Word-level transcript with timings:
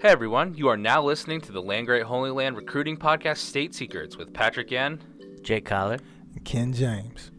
Hey 0.00 0.10
everyone, 0.10 0.54
you 0.54 0.68
are 0.68 0.76
now 0.76 1.02
listening 1.02 1.40
to 1.40 1.50
the 1.50 1.60
Land 1.60 1.88
Grant 1.88 2.04
Holy 2.04 2.30
Land 2.30 2.54
Recruiting 2.54 2.96
Podcast 2.96 3.38
State 3.38 3.74
Secrets 3.74 4.16
with 4.16 4.32
Patrick 4.32 4.70
Yan. 4.70 5.00
Jake 5.42 5.64
Collar. 5.64 5.98
Ken 6.44 6.72
James. 6.72 7.32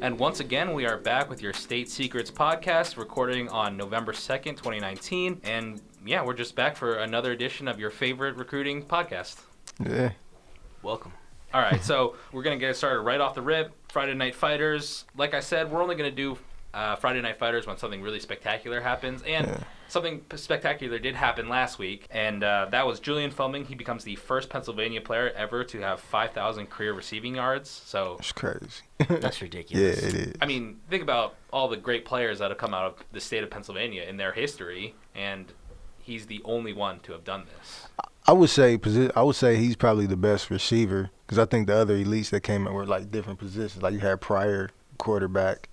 And 0.00 0.16
once 0.20 0.38
again, 0.38 0.72
we 0.72 0.86
are 0.86 0.98
back 0.98 1.28
with 1.28 1.42
your 1.42 1.52
State 1.52 1.90
Secrets 1.90 2.30
podcast, 2.30 2.96
recording 2.96 3.48
on 3.48 3.76
November 3.76 4.12
2nd, 4.12 4.50
2019. 4.50 5.40
And 5.42 5.82
yeah, 6.06 6.24
we're 6.24 6.32
just 6.32 6.54
back 6.54 6.76
for 6.76 6.98
another 6.98 7.32
edition 7.32 7.66
of 7.66 7.80
your 7.80 7.90
favorite 7.90 8.36
recruiting 8.36 8.84
podcast. 8.84 9.40
Yeah. 9.84 10.12
Welcome. 10.80 11.12
All 11.52 11.60
right, 11.60 11.82
so 11.82 12.14
we're 12.30 12.44
going 12.44 12.56
to 12.56 12.64
get 12.64 12.76
started 12.76 13.00
right 13.00 13.20
off 13.20 13.34
the 13.34 13.42
rip. 13.42 13.72
Friday 13.90 14.14
Night 14.14 14.36
Fighters. 14.36 15.06
Like 15.16 15.34
I 15.34 15.40
said, 15.40 15.72
we're 15.72 15.82
only 15.82 15.96
going 15.96 16.08
to 16.08 16.14
do 16.14 16.38
uh, 16.76 16.94
Friday 16.96 17.22
Night 17.22 17.38
Fighters 17.38 17.66
when 17.66 17.76
something 17.78 18.02
really 18.02 18.20
spectacular 18.20 18.80
happens. 18.80 19.22
And 19.22 19.64
something 19.88 20.24
spectacular 20.34 20.98
did 20.98 21.14
happen 21.14 21.48
last 21.48 21.78
week, 21.78 22.06
and 22.10 22.44
uh, 22.44 22.66
that 22.70 22.86
was 22.86 23.00
Julian 23.00 23.30
Fleming. 23.30 23.64
He 23.64 23.74
becomes 23.74 24.04
the 24.04 24.16
first 24.16 24.50
Pennsylvania 24.50 25.00
player 25.00 25.32
ever 25.34 25.64
to 25.64 25.80
have 25.80 26.00
5,000 26.00 26.66
career 26.68 26.92
receiving 26.92 27.36
yards. 27.36 27.70
So, 27.70 28.16
It's 28.18 28.32
crazy. 28.32 28.82
That's 29.08 29.40
ridiculous. 29.42 29.82
yeah, 29.82 30.06
ridiculous. 30.06 30.14
it 30.14 30.28
is. 30.28 30.34
I 30.40 30.46
mean, 30.46 30.80
think 30.90 31.02
about 31.02 31.36
all 31.52 31.68
the 31.68 31.76
great 31.78 32.04
players 32.04 32.38
that 32.40 32.50
have 32.50 32.58
come 32.58 32.74
out 32.74 32.84
of 32.84 32.94
the 33.12 33.20
state 33.20 33.42
of 33.42 33.50
Pennsylvania 33.50 34.02
in 34.02 34.18
their 34.18 34.32
history, 34.32 34.94
and 35.14 35.52
he's 35.98 36.26
the 36.26 36.42
only 36.44 36.72
one 36.74 37.00
to 37.00 37.12
have 37.12 37.24
done 37.24 37.44
this. 37.58 37.88
I 38.28 38.32
would 38.32 38.50
say 38.50 38.78
I 39.14 39.22
would 39.22 39.36
say 39.36 39.56
he's 39.56 39.76
probably 39.76 40.06
the 40.06 40.16
best 40.16 40.50
receiver 40.50 41.10
because 41.24 41.38
I 41.38 41.44
think 41.44 41.68
the 41.68 41.76
other 41.76 41.96
elites 41.96 42.30
that 42.30 42.40
came 42.40 42.66
in 42.66 42.72
were 42.74 42.84
like 42.84 43.10
different 43.12 43.38
positions. 43.38 43.82
Like 43.82 43.94
you 43.94 44.00
had 44.00 44.20
prior 44.20 44.70
quarterback. 44.98 45.68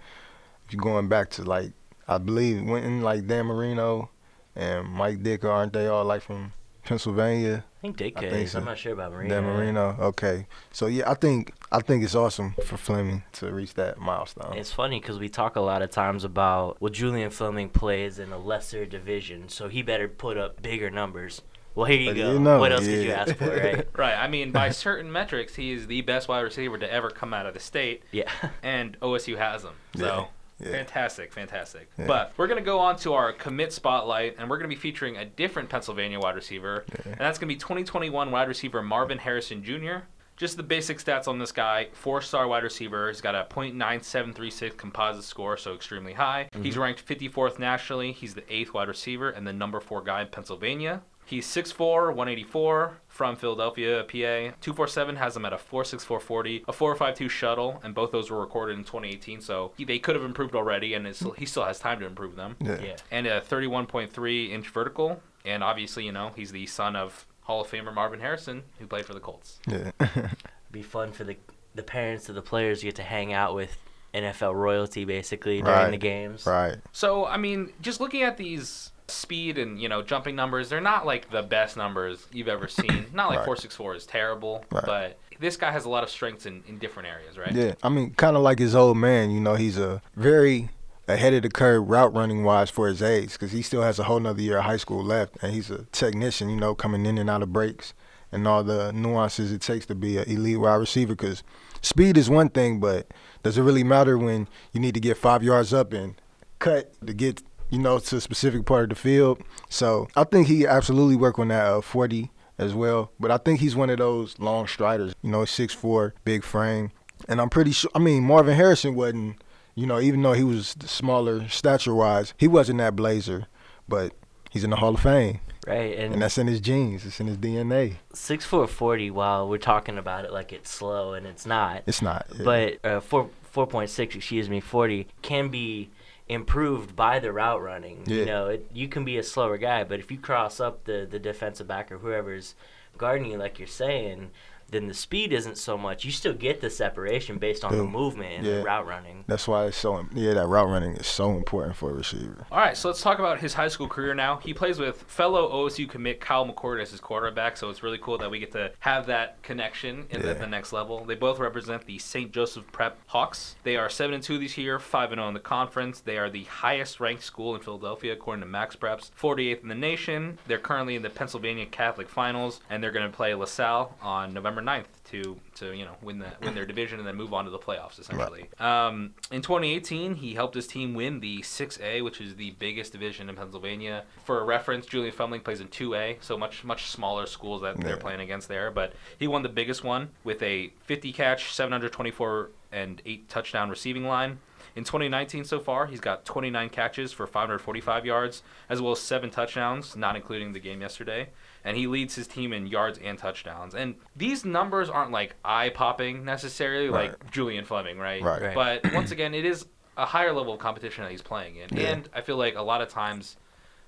If 0.67 0.73
you're 0.73 0.81
going 0.81 1.07
back 1.07 1.29
to 1.31 1.43
like 1.43 1.71
I 2.07 2.17
believe 2.17 2.63
went 2.63 2.85
in 2.85 3.01
like 3.01 3.27
Dan 3.27 3.45
Marino 3.45 4.09
and 4.55 4.87
Mike 4.87 5.23
Ditka, 5.23 5.45
aren't 5.45 5.73
they 5.73 5.87
all 5.87 6.05
like 6.05 6.21
from 6.21 6.53
Pennsylvania? 6.83 7.63
I 7.77 7.81
think 7.81 7.97
Dick 7.97 8.17
I 8.17 8.21
think 8.21 8.33
is. 8.45 8.51
so. 8.51 8.59
I'm 8.59 8.65
not 8.65 8.77
sure 8.77 8.93
about 8.93 9.11
Marino. 9.11 9.29
Dan 9.33 9.43
Marino. 9.43 9.97
Okay. 9.99 10.47
So 10.71 10.87
yeah, 10.87 11.09
I 11.09 11.15
think 11.15 11.53
I 11.71 11.79
think 11.81 12.03
it's 12.03 12.15
awesome 12.15 12.55
for 12.65 12.77
Fleming 12.77 13.23
to 13.33 13.51
reach 13.51 13.73
that 13.75 13.97
milestone. 13.97 14.53
It's 14.57 14.71
funny 14.71 14.99
because 14.99 15.19
we 15.19 15.27
talk 15.29 15.55
a 15.55 15.61
lot 15.61 15.81
of 15.81 15.89
times 15.91 16.23
about 16.23 16.81
well, 16.81 16.91
Julian 16.91 17.29
Fleming 17.29 17.69
plays 17.69 18.19
in 18.19 18.31
a 18.31 18.37
lesser 18.37 18.85
division, 18.85 19.49
so 19.49 19.67
he 19.69 19.81
better 19.81 20.07
put 20.07 20.37
up 20.37 20.61
bigger 20.61 20.89
numbers. 20.89 21.41
Well, 21.75 21.87
here 21.87 21.99
you 21.99 22.09
But 22.11 22.17
go. 22.17 22.31
you 22.33 22.39
know, 22.39 22.59
what 22.59 22.71
else 22.71 22.85
could 22.85 23.03
you 23.03 23.11
ask 23.11 23.35
for, 23.35 23.47
right? 23.49 23.87
Right. 23.97 24.13
I 24.15 24.27
mean, 24.27 24.51
by 24.51 24.69
certain 24.69 25.11
metrics, 25.11 25.55
he 25.55 25.71
is 25.71 25.87
the 25.87 26.01
best 26.01 26.27
wide 26.27 26.41
receiver 26.41 26.77
to 26.77 26.91
ever 26.91 27.09
come 27.09 27.33
out 27.33 27.47
of 27.47 27.55
the 27.55 27.59
state. 27.59 28.03
Yeah. 28.11 28.29
and 28.63 28.97
OSU 28.99 29.37
has 29.39 29.63
him. 29.63 29.73
So 29.95 30.05
Yeah, 30.05 30.25
yeah. 30.65 30.71
fantastic, 30.71 31.33
fantastic. 31.33 31.89
Yeah. 31.97 32.07
But 32.07 32.33
we're 32.37 32.47
gonna 32.47 32.61
go 32.61 32.79
on 32.79 32.97
to 32.97 33.13
our 33.13 33.33
commit 33.33 33.73
spotlight, 33.73 34.35
and 34.37 34.49
we're 34.49 34.57
gonna 34.57 34.67
be 34.67 34.75
featuring 34.75 35.17
a 35.17 35.25
different 35.25 35.69
Pennsylvania 35.69 36.19
wide 36.19 36.35
receiver, 36.35 36.85
and 37.05 37.15
that's 37.17 37.37
gonna 37.37 37.47
be 37.47 37.55
2021 37.55 38.31
wide 38.31 38.47
receiver 38.47 38.81
Marvin 38.81 39.17
Harrison 39.17 39.63
Jr. 39.63 40.05
Just 40.35 40.57
the 40.57 40.63
basic 40.63 40.97
stats 40.97 41.27
on 41.27 41.37
this 41.37 41.51
guy: 41.51 41.89
four-star 41.93 42.47
wide 42.47 42.63
receiver. 42.63 43.07
He's 43.07 43.21
got 43.21 43.35
a 43.35 43.45
.9736 43.49 44.75
composite 44.77 45.23
score, 45.23 45.57
so 45.57 45.73
extremely 45.73 46.13
high. 46.13 46.49
He's 46.61 46.73
mm-hmm. 46.73 46.81
ranked 46.81 47.05
54th 47.05 47.59
nationally. 47.59 48.11
He's 48.11 48.33
the 48.33 48.43
eighth 48.53 48.73
wide 48.73 48.87
receiver 48.87 49.29
and 49.29 49.45
the 49.45 49.53
number 49.53 49.79
four 49.79 50.01
guy 50.01 50.21
in 50.21 50.27
Pennsylvania. 50.27 51.01
He's 51.33 51.47
6'4", 51.47 52.07
184, 52.13 52.97
from 53.07 53.35
Philadelphia, 53.35 54.03
PA. 54.03 54.55
247 54.61 55.15
has 55.15 55.35
him 55.35 55.45
at 55.45 55.53
a 55.53 55.57
4.6440, 55.57 56.63
a 56.67 56.71
4.52 56.71 57.29
shuttle, 57.29 57.79
and 57.83 57.95
both 57.95 58.11
those 58.11 58.29
were 58.29 58.39
recorded 58.39 58.77
in 58.77 58.83
2018, 58.83 59.41
so 59.41 59.71
he, 59.75 59.83
they 59.83 59.97
could 59.97 60.15
have 60.15 60.23
improved 60.23 60.53
already, 60.55 60.93
and 60.93 61.07
it's, 61.07 61.23
he 61.37 61.45
still 61.45 61.63
has 61.65 61.79
time 61.79 61.99
to 61.99 62.05
improve 62.05 62.35
them. 62.35 62.55
yeah. 62.59 62.79
yeah. 62.81 62.95
And 63.09 63.25
a 63.25 63.41
31.3 63.41 64.51
inch 64.51 64.69
vertical, 64.69 65.21
and 65.43 65.63
obviously, 65.63 66.05
you 66.05 66.11
know, 66.11 66.31
he's 66.35 66.51
the 66.51 66.67
son 66.67 66.95
of 66.95 67.25
Hall 67.41 67.61
of 67.61 67.67
Famer 67.67 67.93
Marvin 67.93 68.19
Harrison, 68.19 68.61
who 68.79 68.85
played 68.85 69.05
for 69.05 69.13
the 69.15 69.19
Colts. 69.19 69.59
Yeah. 69.67 69.91
be 70.71 70.81
fun 70.83 71.11
for 71.11 71.23
the 71.23 71.35
the 71.75 71.83
parents 71.83 72.29
of 72.29 72.35
the 72.35 72.41
players 72.43 72.81
to 72.81 72.85
get 72.85 72.95
to 72.97 73.03
hang 73.03 73.33
out 73.33 73.55
with 73.55 73.77
NFL 74.13 74.53
royalty 74.53 75.05
basically 75.05 75.59
during 75.61 75.75
Right. 75.75 75.89
the 75.91 75.97
games. 75.97 76.45
right. 76.45 76.77
So, 76.91 77.25
I 77.25 77.37
mean, 77.37 77.73
just 77.81 77.99
looking 77.99 78.21
at 78.21 78.37
these 78.37 78.91
speed 79.07 79.57
and, 79.57 79.79
you 79.81 79.89
know, 79.89 80.01
jumping 80.01 80.35
numbers, 80.35 80.69
they're 80.69 80.81
not 80.81 81.05
like 81.05 81.29
the 81.31 81.41
best 81.43 81.75
numbers 81.77 82.25
you've 82.31 82.47
ever 82.47 82.67
seen. 82.67 83.05
not 83.13 83.27
like 83.29 83.39
Right. 83.39 83.45
464 83.45 83.95
is 83.95 84.05
terrible, 84.05 84.63
Right. 84.71 84.85
but 84.85 85.19
this 85.39 85.57
guy 85.57 85.71
has 85.71 85.85
a 85.85 85.89
lot 85.89 86.03
of 86.03 86.09
strengths 86.09 86.45
in, 86.45 86.63
in 86.67 86.77
different 86.79 87.09
areas, 87.09 87.37
right? 87.37 87.51
Yeah, 87.53 87.73
I 87.83 87.89
mean, 87.89 88.11
kind 88.11 88.35
of 88.37 88.43
like 88.43 88.59
his 88.59 88.75
old 88.75 88.97
man. 88.97 89.31
You 89.31 89.39
know, 89.41 89.55
he's 89.55 89.77
a 89.77 90.01
very 90.15 90.69
ahead 91.07 91.33
of 91.33 91.41
the 91.41 91.49
curve 91.49 91.89
route 91.89 92.13
running 92.13 92.43
wise 92.45 92.69
for 92.69 92.87
his 92.87 93.01
age 93.01 93.33
because 93.33 93.51
he 93.51 93.61
still 93.61 93.81
has 93.81 93.99
a 93.99 94.03
whole 94.03 94.19
nother 94.21 94.41
year 94.41 94.59
of 94.59 94.63
high 94.63 94.77
school 94.77 95.03
left, 95.03 95.35
and 95.41 95.53
he's 95.53 95.69
a 95.69 95.83
technician. 95.91 96.49
You 96.49 96.55
know, 96.55 96.73
coming 96.75 97.05
in 97.05 97.17
and 97.17 97.29
out 97.29 97.41
of 97.43 97.51
breaks 97.51 97.93
and 98.31 98.47
all 98.47 98.63
the 98.63 98.91
nuances 98.93 99.51
it 99.51 99.61
takes 99.61 99.85
to 99.87 99.93
be 99.95 100.17
an 100.17 100.23
elite 100.29 100.59
wide 100.59 100.75
receiver. 100.75 101.13
Because 101.13 101.43
speed 101.81 102.17
is 102.17 102.29
one 102.29 102.49
thing, 102.49 102.79
but 102.79 103.07
does 103.43 103.57
it 103.57 103.63
really 103.63 103.83
matter 103.83 104.17
when 104.17 104.47
you 104.71 104.79
need 104.79 104.93
to 104.93 104.99
get 105.01 105.17
five 105.17 105.43
yards 105.43 105.73
up 105.73 105.91
and 105.93 106.15
cut 106.59 106.93
to 107.05 107.13
get 107.13 107.43
you 107.73 107.79
know 107.79 107.99
to 107.99 108.17
a 108.17 108.21
specific 108.21 108.65
part 108.65 108.83
of 108.83 108.89
the 108.89 108.95
field? 108.95 109.41
So 109.69 110.07
I 110.15 110.23
think 110.23 110.47
he 110.47 110.65
absolutely 110.67 111.15
work 111.15 111.39
on 111.39 111.47
that 111.49 111.65
uh, 111.65 111.81
40 111.81 112.31
as 112.57 112.73
well. 112.73 113.11
But 113.19 113.31
I 113.31 113.37
think 113.37 113.59
he's 113.59 113.75
one 113.75 113.89
of 113.89 113.97
those 113.97 114.37
long 114.39 114.67
striders. 114.67 115.15
You 115.21 115.31
know, 115.31 115.45
six 115.45 115.73
four, 115.73 116.13
big 116.23 116.43
frame, 116.43 116.91
and 117.27 117.41
I'm 117.41 117.49
pretty 117.49 117.71
sure. 117.71 117.91
I 117.95 117.99
mean, 117.99 118.23
Marvin 118.23 118.55
Harrison 118.55 118.95
wasn't. 118.95 119.41
You 119.75 119.87
know, 119.87 119.99
even 119.99 120.21
though 120.21 120.33
he 120.33 120.43
was 120.43 120.75
smaller 120.85 121.47
stature 121.49 121.95
wise, 121.95 122.35
he 122.37 122.47
wasn't 122.47 122.77
that 122.77 122.95
blazer, 122.95 123.47
but 123.89 124.13
he's 124.51 124.63
in 124.63 124.69
the 124.69 124.75
Hall 124.75 124.93
of 124.93 125.01
Fame, 125.01 125.39
Right. 125.65 125.97
And, 125.97 126.13
and 126.13 126.21
that's 126.21 126.37
in 126.37 126.45
his 126.45 126.59
genes. 126.61 127.05
It's 127.07 127.19
in 127.19 127.25
his 127.25 127.37
DNA. 127.39 127.95
six 128.13 128.45
four 128.45 128.67
forty. 128.67 129.09
While 129.09 129.49
we're 129.49 129.57
talking 129.57 129.97
about 129.97 130.25
it 130.25 130.31
like 130.31 130.53
it's 130.53 130.69
slow 130.69 131.13
and 131.13 131.25
it's 131.25 131.47
not, 131.47 131.81
It's 131.87 132.03
not. 132.03 132.27
yeah. 132.37 132.43
but 132.43 132.85
uh, 132.85 132.99
four 132.99 133.29
four 133.41 133.65
point 133.65 133.89
six, 133.89 134.15
excuse 134.15 134.47
me, 134.47 134.59
forty 134.59 135.07
can 135.23 135.49
be 135.49 135.89
improved 136.33 136.95
by 136.95 137.19
the 137.19 137.31
route 137.31 137.61
running. 137.61 138.03
Yeah. 138.05 138.15
You 138.17 138.25
know, 138.25 138.47
it, 138.47 138.67
you 138.73 138.87
can 138.87 139.05
be 139.05 139.17
a 139.17 139.23
slower 139.23 139.57
guy, 139.57 139.83
but 139.83 139.99
if 139.99 140.11
you 140.11 140.17
cross 140.17 140.59
up 140.59 140.85
the 140.85 141.07
the 141.09 141.19
defensive 141.19 141.67
back 141.67 141.91
or 141.91 141.99
whoever's 141.99 142.55
guarding 142.97 143.31
you, 143.31 143.37
like 143.37 143.59
you're 143.59 143.67
saying, 143.67 144.31
then 144.73 144.87
the 144.87 144.93
speed 144.93 145.31
isn't 145.31 145.57
so 145.57 145.77
much. 145.77 146.03
You 146.05 146.11
still 146.11 146.33
get 146.33 146.61
the 146.61 146.69
separation 146.69 147.37
based 147.37 147.63
on 147.63 147.77
the 147.77 147.83
movement 147.83 148.31
and 148.37 148.45
Yeah. 148.45 148.57
the 148.57 148.63
route 148.63 148.87
running. 148.87 149.23
that's 149.27 149.47
why 149.47 149.65
it's 149.65 149.77
so. 149.77 150.05
Yeah, 150.13 150.33
that 150.33 150.47
route 150.47 150.67
running 150.67 150.93
is 150.97 151.07
so 151.07 151.31
important 151.31 151.75
for 151.75 151.91
a 151.91 151.93
receiver. 151.93 152.45
All 152.51 152.57
right, 152.57 152.75
so 152.75 152.89
let's 152.89 153.01
talk 153.01 153.19
about 153.19 153.39
his 153.39 153.53
high 153.53 153.67
school 153.67 153.87
career 153.87 154.13
now. 154.13 154.37
He 154.37 154.53
plays 154.53 154.79
with 154.79 155.03
fellow 155.03 155.49
OSU 155.51 155.87
commit 155.87 156.19
Kyle 156.19 156.45
McCord 156.45 156.81
as 156.81 156.91
his 156.91 156.99
quarterback, 156.99 157.55
so 157.57 157.69
it's 157.69 157.83
really 157.83 157.97
cool 157.99 158.17
that 158.17 158.29
we 158.31 158.39
get 158.39 158.51
to 158.53 158.71
have 158.79 159.05
that 159.07 159.41
connection 159.43 160.07
in 160.09 160.21
the, 160.21 160.27
Yeah. 160.29 160.33
the 160.33 160.47
next 160.47 160.73
level. 160.73 161.05
They 161.05 161.15
both 161.15 161.39
represent 161.39 161.85
the 161.85 161.97
St. 161.99 162.31
Joseph 162.31 162.65
Prep 162.71 162.97
Hawks. 163.07 163.55
They 163.63 163.77
are 163.77 163.89
7 163.89 164.13
and 164.13 164.23
2 164.23 164.37
this 164.37 164.57
year, 164.57 164.79
5 164.79 165.11
and 165.11 165.19
0 165.19 165.27
in 165.27 165.33
the 165.33 165.39
conference. 165.39 165.99
They 166.01 166.17
are 166.17 166.29
the 166.29 166.43
highest 166.45 166.99
ranked 166.99 167.23
school 167.23 167.55
in 167.55 167.61
Philadelphia 167.61 168.13
according 168.13 168.41
to 168.41 168.47
Max 168.49 168.75
Preps, 168.75 169.11
48th 169.15 169.61
in 169.61 169.69
the 169.69 169.75
nation. 169.75 170.39
They're 170.47 170.57
currently 170.59 170.95
in 170.95 171.01
the 171.03 171.09
Pennsylvania 171.09 171.65
Catholic 171.65 172.09
Finals 172.09 172.59
and 172.69 172.83
they're 172.83 172.91
going 172.91 173.09
to 173.09 173.15
play 173.15 173.33
LaSalle 173.33 173.95
on 174.01 174.33
November 174.33 174.61
9th 174.63 174.85
to 175.11 175.39
to, 175.55 175.73
you 175.73 175.85
know, 175.85 175.95
win 176.01 176.19
the 176.19 176.31
win 176.41 176.55
their 176.55 176.65
division 176.65 176.99
and 176.99 177.07
then 177.07 177.15
move 177.15 177.33
on 177.33 177.45
to 177.45 177.51
the 177.51 177.59
playoffs 177.59 177.99
essentially. 177.99 178.49
Um, 178.59 179.13
in 179.31 179.41
2018, 179.41 180.15
he 180.15 180.33
helped 180.33 180.55
his 180.55 180.67
team 180.67 180.93
win 180.93 181.19
the 181.19 181.39
6A, 181.41 182.03
which 182.03 182.19
is 182.21 182.35
the 182.35 182.51
biggest 182.51 182.91
division 182.91 183.29
in 183.29 183.35
Pennsylvania. 183.35 184.03
For 184.23 184.39
a 184.39 184.43
reference, 184.43 184.85
Julian 184.85 185.13
Fleming 185.13 185.41
plays 185.41 185.59
in 185.59 185.67
2A, 185.67 186.23
so 186.23 186.37
much 186.37 186.63
much 186.63 186.87
smaller 186.89 187.25
schools 187.25 187.61
that 187.61 187.79
they're 187.79 187.97
playing 187.97 188.21
against 188.21 188.47
there. 188.47 188.71
But 188.71 188.93
he 189.19 189.27
won 189.27 189.43
the 189.43 189.49
biggest 189.49 189.83
one 189.83 190.09
with 190.23 190.41
a 190.41 190.71
50 190.85 191.13
catch, 191.13 191.53
724 191.53 192.49
and 192.71 193.01
eight 193.05 193.29
touchdown 193.29 193.69
receiving 193.69 194.05
line. 194.05 194.39
In 194.75 194.83
2019 194.83 195.43
so 195.45 195.59
far, 195.59 195.85
he's 195.87 195.99
got 195.99 196.25
29 196.25 196.69
catches 196.69 197.11
for 197.11 197.25
545 197.27 198.05
yards, 198.05 198.43
as 198.69 198.81
well 198.81 198.91
as 198.93 198.99
seven 198.99 199.29
touchdowns, 199.29 199.95
not 199.95 200.15
including 200.15 200.53
the 200.53 200.59
game 200.59 200.81
yesterday. 200.81 201.29
And 201.63 201.77
he 201.77 201.87
leads 201.87 202.15
his 202.15 202.27
team 202.27 202.51
in 202.53 202.67
yards 202.67 202.97
and 202.99 203.17
touchdowns. 203.17 203.73
And 203.75 203.95
these 204.15 204.43
numbers 204.43 204.89
aren't 204.89 205.11
like 205.11 205.35
eye 205.45 205.69
popping 205.69 206.25
necessarily, 206.25 206.89
like 206.89 207.31
Julian 207.31 207.65
Fleming, 207.65 207.97
right? 207.97 208.21
Right. 208.21 208.41
Right. 208.41 208.55
But 208.83 208.93
once 208.93 209.11
again, 209.11 209.33
it 209.33 209.45
is 209.45 209.65
a 209.95 210.05
higher 210.05 210.33
level 210.33 210.53
of 210.53 210.59
competition 210.59 211.03
that 211.03 211.11
he's 211.11 211.21
playing 211.21 211.55
in. 211.57 211.77
Yeah. 211.77 211.87
And 211.89 212.09
I 212.13 212.21
feel 212.21 212.35
like 212.37 212.55
a 212.55 212.61
lot 212.61 212.81
of 212.81 212.89
times 212.89 213.37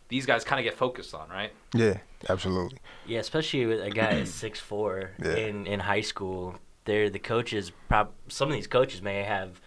these 0.07 0.25
guys 0.25 0.43
kind 0.43 0.59
of 0.59 0.63
get 0.63 0.77
focused 0.77 1.15
on, 1.15 1.29
right? 1.29 1.51
Yeah, 1.73 1.97
absolutely. 2.29 2.77
Yeah, 3.07 3.19
especially 3.19 3.65
with 3.65 3.81
a 3.81 3.89
guy 3.89 4.19
at 4.21 4.27
six 4.43 4.59
four 4.59 5.11
Yeah. 5.23 5.35
in 5.35 5.65
in 5.67 5.79
high 5.79 6.01
school. 6.01 6.55
They're 6.85 7.09
the 7.09 7.17
coaches. 7.19 7.71
Prob- 7.89 8.11
some 8.27 8.47
of 8.49 8.53
these 8.53 8.67
coaches 8.67 9.01
may 9.01 9.23
have 9.23 9.59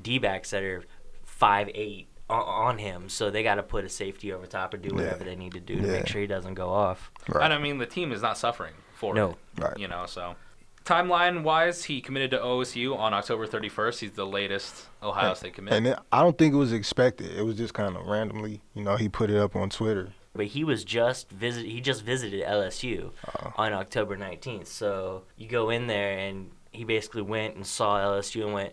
d 0.00 0.18
backs 0.18 0.50
that 0.50 0.62
are 0.62 0.84
five 1.24 1.68
eight 1.74 2.08
on 2.30 2.78
him, 2.78 3.08
so 3.10 3.30
they 3.30 3.42
got 3.42 3.56
to 3.56 3.62
put 3.62 3.84
a 3.84 3.88
safety 3.88 4.32
over 4.32 4.46
top 4.46 4.72
or 4.72 4.78
do 4.78 4.94
whatever 4.94 5.24
they 5.24 5.36
need 5.36 5.52
to 5.52 5.60
do 5.60 5.76
to 5.80 5.86
Yeah. 5.86 5.92
make 5.92 6.06
sure 6.06 6.20
he 6.20 6.26
doesn't 6.26 6.54
go 6.54 6.70
off. 6.70 7.10
Right. 7.28 7.44
And 7.44 7.52
I 7.52 7.58
mean, 7.58 7.76
the 7.78 7.84
team 7.86 8.10
is 8.12 8.22
not 8.22 8.38
suffering 8.38 8.74
for 8.94 9.12
No. 9.14 9.30
it. 9.30 9.36
Right. 9.62 9.76
You 9.78 9.88
know, 9.88 10.06
so 10.06 10.36
timeline 10.84 11.42
wise, 11.42 11.84
he 11.84 12.00
committed 12.00 12.30
to 12.30 12.38
OSU 12.38 12.96
on 12.96 13.12
October 13.12 13.46
31st. 13.46 14.00
He's 14.00 14.12
the 14.12 14.24
latest 14.26 14.86
Ohio 15.02 15.34
State 15.34 15.54
commit. 15.54 15.74
And 15.74 15.86
it, 15.88 15.98
I 16.10 16.22
don't 16.22 16.38
think 16.38 16.54
it 16.54 16.56
was 16.58 16.72
expected. 16.72 17.30
It 17.36 17.42
was 17.42 17.56
just 17.56 17.74
kind 17.74 17.96
of 17.96 18.06
randomly, 18.06 18.62
you 18.74 18.82
know, 18.82 18.96
he 18.96 19.08
put 19.10 19.28
it 19.30 19.36
up 19.36 19.54
on 19.54 19.68
Twitter. 19.68 20.12
But 20.34 20.46
he 20.46 20.64
was 20.64 20.84
just 20.84 21.28
visit. 21.30 21.66
He 21.66 21.82
just 21.82 22.02
visited 22.02 22.42
LSU 22.42 23.10
Oh. 23.28 23.48
Uh. 23.48 23.62
on 23.62 23.72
October 23.74 24.16
nineteenth. 24.16 24.68
So 24.68 25.24
you 25.36 25.46
go 25.46 25.68
in 25.68 25.86
there 25.88 26.16
and 26.18 26.50
he 26.70 26.84
basically 26.84 27.20
went 27.20 27.56
and 27.56 27.66
saw 27.66 27.98
LSU 27.98 28.44
and 28.44 28.54
went. 28.54 28.72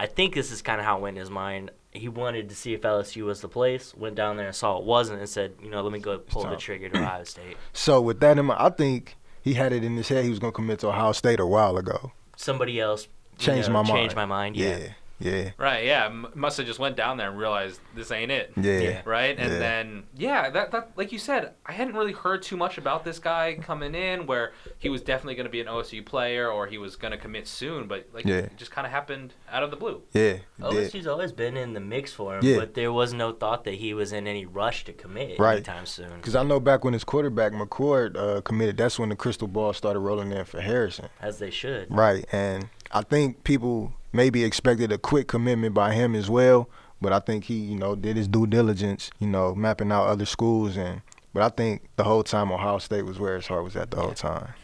I 0.00 0.06
think 0.06 0.34
this 0.34 0.52
is 0.52 0.62
kind 0.62 0.80
of 0.80 0.86
how 0.86 0.98
it 0.98 1.00
went 1.00 1.16
in 1.16 1.20
his 1.20 1.30
mind. 1.30 1.70
He 1.90 2.08
wanted 2.08 2.48
to 2.50 2.54
see 2.54 2.74
if 2.74 2.82
LSU 2.82 3.24
was 3.24 3.40
the 3.40 3.48
place. 3.48 3.94
Went 3.94 4.14
down 4.14 4.36
there 4.36 4.46
and 4.46 4.54
saw 4.54 4.78
it 4.78 4.84
wasn't, 4.84 5.20
and 5.20 5.28
said, 5.28 5.54
you 5.62 5.70
know, 5.70 5.82
let 5.82 5.92
me 5.92 5.98
go 5.98 6.18
pull 6.18 6.44
the 6.48 6.56
trigger 6.56 6.88
to 6.88 6.98
Ohio 6.98 7.24
State. 7.24 7.56
So 7.72 8.00
with 8.00 8.20
that 8.20 8.38
in 8.38 8.46
mind, 8.46 8.60
I 8.60 8.70
think 8.70 9.16
he 9.42 9.54
had 9.54 9.72
it 9.72 9.82
in 9.82 9.96
his 9.96 10.08
head 10.08 10.24
he 10.24 10.30
was 10.30 10.38
gonna 10.38 10.52
commit 10.52 10.80
to 10.80 10.88
Ohio 10.88 11.12
State 11.12 11.40
a 11.40 11.46
while 11.46 11.76
ago. 11.76 12.12
Somebody 12.36 12.80
else 12.80 13.08
you 13.38 13.46
Changed 13.46 13.68
know, 13.68 13.74
my 13.74 13.82
mind. 13.82 13.96
Changed 13.96 14.16
my 14.16 14.26
mind. 14.26 14.56
Yeah. 14.56 14.76
Yeah, 14.78 14.88
yeah, 15.20 15.50
right, 15.58 15.84
yeah. 15.84 16.06
M- 16.06 16.26
must 16.34 16.56
have 16.58 16.66
just 16.66 16.78
went 16.78 16.96
down 16.96 17.16
there 17.16 17.28
and 17.30 17.38
realized 17.38 17.80
this 17.94 18.10
ain't 18.10 18.30
it. 18.30 18.52
yeah. 18.56 18.78
Yeah. 18.78 19.02
Right? 19.04 19.36
And 19.38 19.52
Yeah. 19.52 19.58
then, 19.58 20.02
yeah, 20.16 20.50
that, 20.50 20.70
that, 20.72 20.90
like 20.96 21.12
you 21.12 21.18
said, 21.18 21.52
I 21.66 21.72
hadn't 21.72 21.94
really 21.94 22.12
heard 22.12 22.42
too 22.42 22.56
much 22.56 22.78
about 22.78 23.04
this 23.04 23.18
guy 23.18 23.58
coming 23.60 23.94
in 23.94 24.26
where 24.26 24.52
he 24.78 24.88
was 24.88 25.02
definitely 25.02 25.34
going 25.34 25.46
to 25.46 25.50
be 25.50 25.60
an 25.60 25.66
OSU 25.66 26.04
player 26.04 26.48
or 26.50 26.66
he 26.66 26.78
was 26.78 26.96
going 26.96 27.10
to 27.12 27.18
commit 27.18 27.46
soon, 27.48 27.86
but 27.88 28.08
like 28.12 28.24
Yeah. 28.26 28.36
it 28.36 28.56
just 28.56 28.70
kind 28.70 28.86
of 28.86 28.92
happened 28.92 29.34
out 29.50 29.62
of 29.62 29.70
the 29.70 29.76
blue. 29.76 30.02
Yeah, 30.12 30.34
he 30.34 30.70
did. 30.70 30.92
OSU's 30.92 31.06
always 31.06 31.32
been 31.32 31.56
in 31.56 31.72
the 31.72 31.80
mix 31.80 32.12
for 32.12 32.36
him, 32.38 32.44
Yeah. 32.44 32.58
but 32.58 32.74
there 32.74 32.92
was 32.92 33.12
no 33.12 33.32
thought 33.32 33.64
that 33.64 33.74
he 33.74 33.94
was 33.94 34.12
in 34.12 34.26
any 34.26 34.46
rush 34.46 34.84
to 34.84 34.92
commit 34.92 35.38
Right. 35.38 35.54
anytime 35.56 35.86
soon. 35.86 36.16
Because 36.16 36.36
I 36.36 36.42
know 36.42 36.60
back 36.60 36.84
when 36.84 36.92
his 36.92 37.04
quarterback 37.04 37.52
McCord 37.52 38.16
uh, 38.16 38.40
committed, 38.42 38.76
that's 38.76 38.98
when 38.98 39.08
the 39.08 39.16
crystal 39.16 39.48
ball 39.48 39.72
started 39.72 39.98
rolling 40.00 40.32
in 40.32 40.44
for 40.44 40.60
Harrison. 40.60 41.08
As 41.20 41.38
they 41.38 41.50
should. 41.50 41.86
Right, 41.90 42.24
and 42.32 42.68
I 42.92 43.02
think 43.02 43.44
people 43.44 43.92
maybe 44.12 44.44
expected 44.44 44.92
a 44.92 44.98
quick 44.98 45.28
commitment 45.28 45.74
by 45.74 45.94
him 45.94 46.14
as 46.14 46.28
well, 46.30 46.68
but 47.00 47.12
I 47.12 47.20
think 47.20 47.44
he, 47.44 47.54
you 47.54 47.78
know, 47.78 47.94
did 47.94 48.16
his 48.16 48.28
due 48.28 48.46
diligence, 48.46 49.10
you 49.18 49.26
know, 49.28 49.54
mapping 49.54 49.92
out 49.92 50.06
other 50.06 50.26
schools 50.26 50.76
and. 50.76 51.02
But 51.34 51.42
I 51.42 51.48
think 51.50 51.82
the 51.96 52.04
whole 52.04 52.24
time 52.24 52.50
Ohio 52.50 52.78
State 52.78 53.02
was 53.02 53.20
where 53.20 53.36
his 53.36 53.46
heart 53.46 53.62
was 53.62 53.76
at 53.76 53.90
the 53.90 54.00
whole 54.00 54.14
time. 54.14 54.54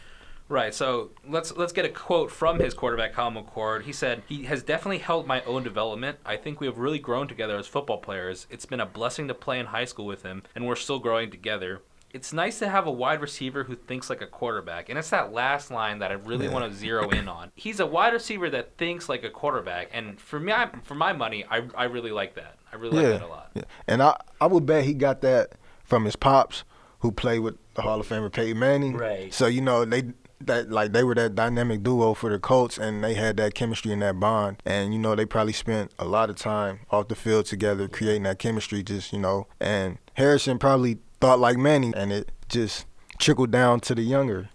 Right. 0.49 0.73
So 0.73 1.11
let's 1.27 1.55
let's 1.55 1.71
get 1.71 1.85
a 1.85 1.89
quote 1.89 2.31
from 2.31 2.59
his 2.59 2.73
quarterback, 2.73 3.13
Kyle 3.13 3.31
McCord. 3.31 3.83
He 3.83 3.93
said, 3.93 4.23
"He 4.27 4.43
has 4.43 4.61
definitely 4.61 4.97
helped 4.97 5.27
my 5.27 5.41
own 5.43 5.63
development. 5.63 6.17
I 6.25 6.37
think 6.37 6.59
we 6.59 6.67
have 6.67 6.77
really 6.77 6.99
grown 6.99 7.27
together 7.27 7.55
as 7.55 7.67
football 7.67 7.99
players. 7.99 8.45
It's 8.49 8.65
been 8.65 8.79
a 8.79 8.85
blessing 8.85 9.27
to 9.27 9.33
play 9.33 9.59
in 9.59 9.67
high 9.67 9.85
school 9.85 10.05
with 10.05 10.23
him, 10.23 10.43
and 10.53 10.65
we're 10.65 10.75
still 10.75 10.99
growing 10.99 11.31
together." 11.31 11.81
It's 12.15 12.31
nice 12.31 12.59
to 12.59 12.69
have 12.69 12.87
a 12.87 12.91
wide 12.91 13.19
receiver 13.19 13.65
who 13.65 13.75
thinks 13.75 14.09
like 14.09 14.21
a 14.21 14.25
quarterback, 14.25 14.87
and 14.87 14.97
it's 14.97 15.09
that 15.09 15.33
last 15.33 15.69
line 15.69 15.99
that 15.99 16.11
I 16.11 16.13
really 16.13 16.45
Yeah. 16.45 16.53
want 16.53 16.71
to 16.71 16.77
zero 16.77 17.09
in 17.09 17.27
on. 17.27 17.51
He's 17.55 17.81
a 17.81 17.85
wide 17.85 18.13
receiver 18.13 18.49
that 18.51 18.77
thinks 18.77 19.09
like 19.09 19.25
a 19.25 19.29
quarterback, 19.29 19.89
and 19.91 20.17
for 20.17 20.39
me, 20.39 20.53
I, 20.53 20.69
for 20.83 20.95
my 20.95 21.11
money, 21.11 21.43
I, 21.51 21.63
I 21.75 21.83
really 21.83 22.11
like 22.11 22.35
that. 22.35 22.55
I 22.71 22.77
really 22.77 23.03
like 23.03 23.19
that 23.19 23.25
a 23.25 23.27
lot. 23.27 23.51
Yeah. 23.53 23.63
And 23.87 24.01
I, 24.01 24.15
I 24.39 24.47
would 24.47 24.65
bet 24.65 24.85
he 24.85 24.93
got 24.93 25.19
that 25.21 25.55
from 25.83 26.05
his 26.05 26.15
pops, 26.15 26.63
who 26.99 27.11
played 27.11 27.39
with 27.39 27.57
the 27.73 27.81
Hall 27.81 27.99
of 27.99 28.07
Famer 28.07 28.31
Peyton 28.31 28.57
Manning. 28.57 28.95
Right. 28.95 29.33
So 29.33 29.47
you 29.47 29.59
know 29.59 29.83
they 29.83 30.13
that 30.41 30.69
like 30.71 30.93
they 30.93 31.03
were 31.03 31.15
that 31.15 31.35
dynamic 31.35 31.83
duo 31.83 32.13
for 32.13 32.29
the 32.29 32.39
Colts, 32.39 32.77
and 32.77 33.03
they 33.03 33.13
had 33.15 33.35
that 33.37 33.55
chemistry 33.55 33.91
and 33.91 34.01
that 34.01 34.19
bond. 34.21 34.61
And 34.65 34.93
you 34.93 34.99
know 34.99 35.15
they 35.15 35.25
probably 35.25 35.53
spent 35.53 35.91
a 35.99 36.05
lot 36.05 36.29
of 36.29 36.37
time 36.37 36.79
off 36.91 37.09
the 37.09 37.15
field 37.15 37.45
together, 37.45 37.87
creating 37.89 38.23
that 38.23 38.39
chemistry. 38.39 38.83
Just 38.83 39.11
you 39.11 39.19
know, 39.19 39.47
and 39.59 39.97
Harrison 40.13 40.57
probably 40.59 40.99
thought 41.21 41.39
like 41.39 41.57
Manning, 41.57 41.93
and 41.95 42.11
it 42.11 42.31
just 42.49 42.85
trickled 43.17 43.51
down 43.51 43.79
to 43.81 43.95
the 43.95 44.01
younger, 44.03 44.49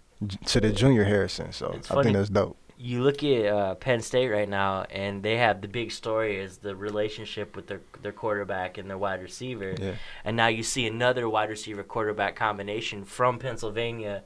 to 0.47 0.61
the 0.61 0.71
junior 0.71 1.05
Harrison. 1.05 1.53
So 1.53 1.73
It's 1.77 1.91
I 1.91 1.95
funny. 1.95 2.05
think 2.05 2.17
that's 2.17 2.29
dope. 2.31 2.57
you 2.79 3.03
look 3.03 3.23
at 3.25 3.47
uh, 3.47 3.75
Penn 3.75 4.01
State 4.01 4.29
right 4.29 4.49
now, 4.49 4.83
and 4.91 5.23
they 5.23 5.37
have 5.39 5.61
the 5.61 5.69
big 5.69 5.93
story 5.93 6.37
is 6.37 6.59
the 6.59 6.75
relationship 6.77 7.57
with 7.57 7.67
their 7.67 7.81
their 8.03 8.13
quarterback 8.13 8.79
and 8.79 8.89
their 8.89 8.99
wide 8.99 9.23
receiver. 9.23 9.75
Yeah. 9.79 9.95
And 10.25 10.37
now 10.37 10.47
you 10.49 10.63
see 10.63 10.87
another 10.87 11.29
wide 11.29 11.51
receiver 11.51 11.83
quarterback 11.83 12.37
combination 12.37 13.05
from 13.05 13.39
Pennsylvania, 13.39 14.23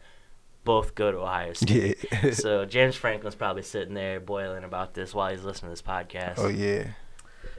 both 0.64 0.94
go 0.94 1.10
to 1.12 1.18
Ohio 1.18 1.52
State. 1.52 1.98
Yeah. 2.12 2.30
so 2.32 2.64
James 2.64 2.96
Franklin's 2.96 3.34
probably 3.34 3.62
sitting 3.62 3.94
there 3.94 4.18
boiling 4.20 4.64
about 4.64 4.94
this 4.94 5.14
while 5.14 5.30
he's 5.30 5.44
listening 5.44 5.70
to 5.70 5.72
this 5.72 5.82
podcast. 5.82 6.34
oh 6.38 6.48
yeah. 6.48 6.86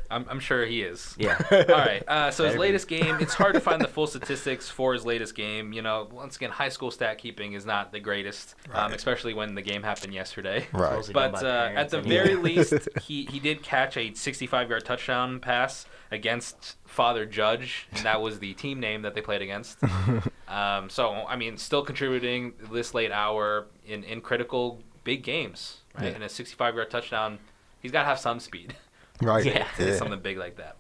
I'm, 0.10 0.26
I'm 0.30 0.40
sure 0.40 0.66
he 0.66 0.82
is. 0.82 1.16
Yeah. 1.18 1.38
All 1.52 1.66
right. 1.66 2.04
Uh, 2.08 2.32
so 2.32 2.46
his 2.46 2.56
latest 2.56 2.88
game, 2.88 3.18
it's 3.20 3.34
hard 3.34 3.54
to 3.54 3.60
find 3.60 3.82
the 3.82 3.88
full 3.88 4.08
statistics 4.08 4.70
for 4.70 4.94
his 4.94 5.06
latest 5.06 5.36
game. 5.36 5.74
You 5.74 5.82
know, 5.82 6.08
once 6.12 6.36
again, 6.36 6.52
high 6.52 6.70
school 6.70 6.92
stat 6.92 7.18
keeping 7.18 7.54
is 7.54 7.66
not 7.66 7.92
the 7.92 8.00
greatest, 8.00 8.56
um, 8.72 8.94
especially 8.94 9.34
when 9.34 9.56
the 9.56 9.62
game 9.62 9.84
happened 9.84 10.14
yesterday. 10.14 10.68
Right. 10.72 11.10
But 11.12 11.34
by 11.34 11.40
uh, 11.40 11.72
at 11.76 11.90
the 11.90 12.00
anyway. 12.00 12.16
very 12.16 12.36
least, 12.56 12.90
he, 13.04 13.26
he 13.26 13.40
did 13.40 13.64
catch 13.64 13.98
a 13.98 14.14
65 14.14 14.70
yard 14.70 14.86
touchdown 14.86 15.40
pass 15.40 15.86
against 16.12 16.78
Father 16.86 17.26
Judge, 17.26 17.88
and 17.92 18.06
that 18.06 18.22
was 18.22 18.40
the 18.40 18.54
team 18.54 18.80
name 18.80 19.02
that 19.02 19.16
they 19.16 19.22
played 19.22 19.42
against. 19.42 19.80
um, 20.48 20.90
so, 20.90 21.14
I 21.28 21.36
mean, 21.36 21.58
still 21.58 21.84
contributing 21.84 22.54
this 22.72 22.94
late 22.94 23.12
hour 23.12 23.68
in, 23.86 24.04
in 24.04 24.22
critical 24.22 24.82
big 25.04 25.24
games, 25.24 25.82
right? 25.96 26.06
Yeah. 26.06 26.12
And 26.12 26.24
a 26.24 26.30
65 26.30 26.76
yard 26.76 26.92
touchdown, 26.92 27.40
he's 27.80 27.92
got 27.92 28.02
to 28.02 28.08
have 28.08 28.20
some 28.20 28.40
speed 28.40 28.76
Right. 29.22 29.46
Yeah. 29.46 29.66
to 29.78 29.86
do 29.86 29.94
something 29.98 30.20
big 30.20 30.38
like 30.38 30.58
that. 30.58 30.78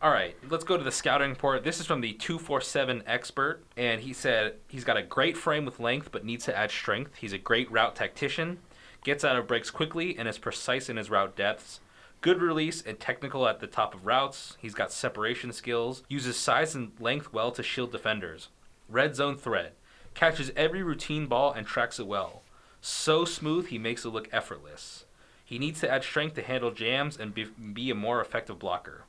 All 0.00 0.12
right, 0.12 0.36
let's 0.48 0.62
go 0.62 0.76
to 0.76 0.84
the 0.84 0.92
scouting 0.92 1.30
report. 1.30 1.64
This 1.64 1.80
is 1.80 1.86
from 1.86 2.00
the 2.02 2.12
247 2.12 3.02
expert, 3.04 3.64
and 3.76 4.00
he 4.00 4.12
said 4.12 4.54
he's 4.68 4.84
got 4.84 4.96
a 4.96 5.02
great 5.02 5.36
frame 5.36 5.64
with 5.64 5.80
length, 5.80 6.12
but 6.12 6.24
needs 6.24 6.44
to 6.44 6.56
add 6.56 6.70
strength. 6.70 7.16
He's 7.16 7.32
a 7.32 7.38
great 7.38 7.68
route 7.72 7.96
tactician, 7.96 8.58
gets 9.02 9.24
out 9.24 9.34
of 9.34 9.48
breaks 9.48 9.70
quickly, 9.72 10.16
and 10.16 10.28
is 10.28 10.38
precise 10.38 10.88
in 10.88 10.98
his 10.98 11.10
route 11.10 11.34
depths. 11.34 11.80
Good 12.20 12.40
release 12.40 12.80
and 12.80 13.00
technical 13.00 13.48
at 13.48 13.58
the 13.58 13.66
top 13.66 13.92
of 13.92 14.06
routes. 14.06 14.56
He's 14.60 14.74
got 14.74 14.92
separation 14.92 15.52
skills, 15.52 16.04
uses 16.08 16.36
size 16.36 16.76
and 16.76 16.92
length 17.00 17.32
well 17.32 17.50
to 17.52 17.62
shield 17.64 17.90
defenders. 17.90 18.48
Red 18.88 19.16
zone 19.16 19.36
threat, 19.36 19.74
catches 20.14 20.52
every 20.54 20.82
routine 20.84 21.26
ball 21.26 21.52
and 21.52 21.66
tracks 21.66 21.98
it 21.98 22.06
well. 22.06 22.42
So 22.80 23.24
smooth, 23.24 23.66
he 23.66 23.78
makes 23.78 24.04
it 24.04 24.10
look 24.10 24.28
effortless. 24.30 25.06
He 25.48 25.58
needs 25.58 25.80
to 25.80 25.90
add 25.90 26.04
strength 26.04 26.34
to 26.34 26.42
handle 26.42 26.70
jams 26.70 27.16
and 27.16 27.34
be, 27.34 27.44
be 27.44 27.90
a 27.90 27.94
more 27.94 28.20
effective 28.20 28.58
blocker. 28.58 29.04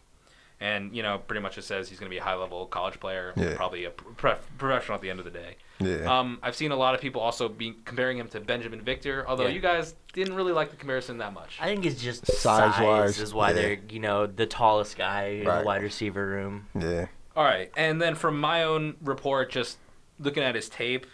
And, 0.62 0.96
you 0.96 1.04
know, 1.04 1.18
pretty 1.18 1.42
much 1.42 1.58
it 1.58 1.64
says 1.64 1.90
he's 1.90 2.00
going 2.00 2.10
to 2.10 2.14
be 2.14 2.18
a 2.18 2.24
high 2.24 2.36
level 2.36 2.66
college 2.66 2.98
player, 2.98 3.34
Yeah. 3.36 3.56
probably 3.58 3.84
a 3.84 3.90
pro- 3.90 4.38
professional 4.58 4.96
at 4.96 5.02
the 5.02 5.10
end 5.10 5.20
of 5.20 5.26
the 5.26 5.32
day. 5.32 5.56
Yeah. 5.82 6.20
Um, 6.20 6.40
I've 6.42 6.56
seen 6.56 6.72
a 6.72 6.78
lot 6.78 6.96
of 6.96 7.02
people 7.02 7.20
also 7.22 7.50
be 7.50 7.76
comparing 7.84 8.18
him 8.18 8.30
to 8.30 8.40
Binjimen 8.40 8.82
Victor, 8.84 9.26
although 9.28 9.48
Yeah. 9.48 9.50
you 9.56 9.60
guys 9.60 9.96
didn't 10.14 10.36
really 10.36 10.54
like 10.54 10.70
the 10.72 10.78
comparison 10.78 11.18
that 11.18 11.34
much. 11.34 11.58
I 11.60 11.66
think 11.68 11.86
it's 11.86 12.02
just 12.02 12.26
Size-wise, 12.26 13.16
size, 13.16 13.20
is 13.22 13.34
why 13.34 13.50
yeah. 13.50 13.54
they're 13.54 13.80
you 13.90 14.00
know 14.00 14.26
the 14.28 14.46
tallest 14.46 14.98
guy 14.98 15.24
in 15.42 15.46
the 15.46 15.64
wide 15.66 15.82
receiver 15.84 16.26
room. 16.26 16.68
yeah. 16.78 17.08
All 17.36 17.44
right, 17.44 17.70
and 17.78 18.02
then 18.02 18.16
from 18.16 18.40
my 18.40 18.64
own 18.64 18.96
report, 19.02 19.50
just 19.52 19.78
looking 20.20 20.44
at 20.44 20.56
his 20.56 20.68
tape, 20.68 21.06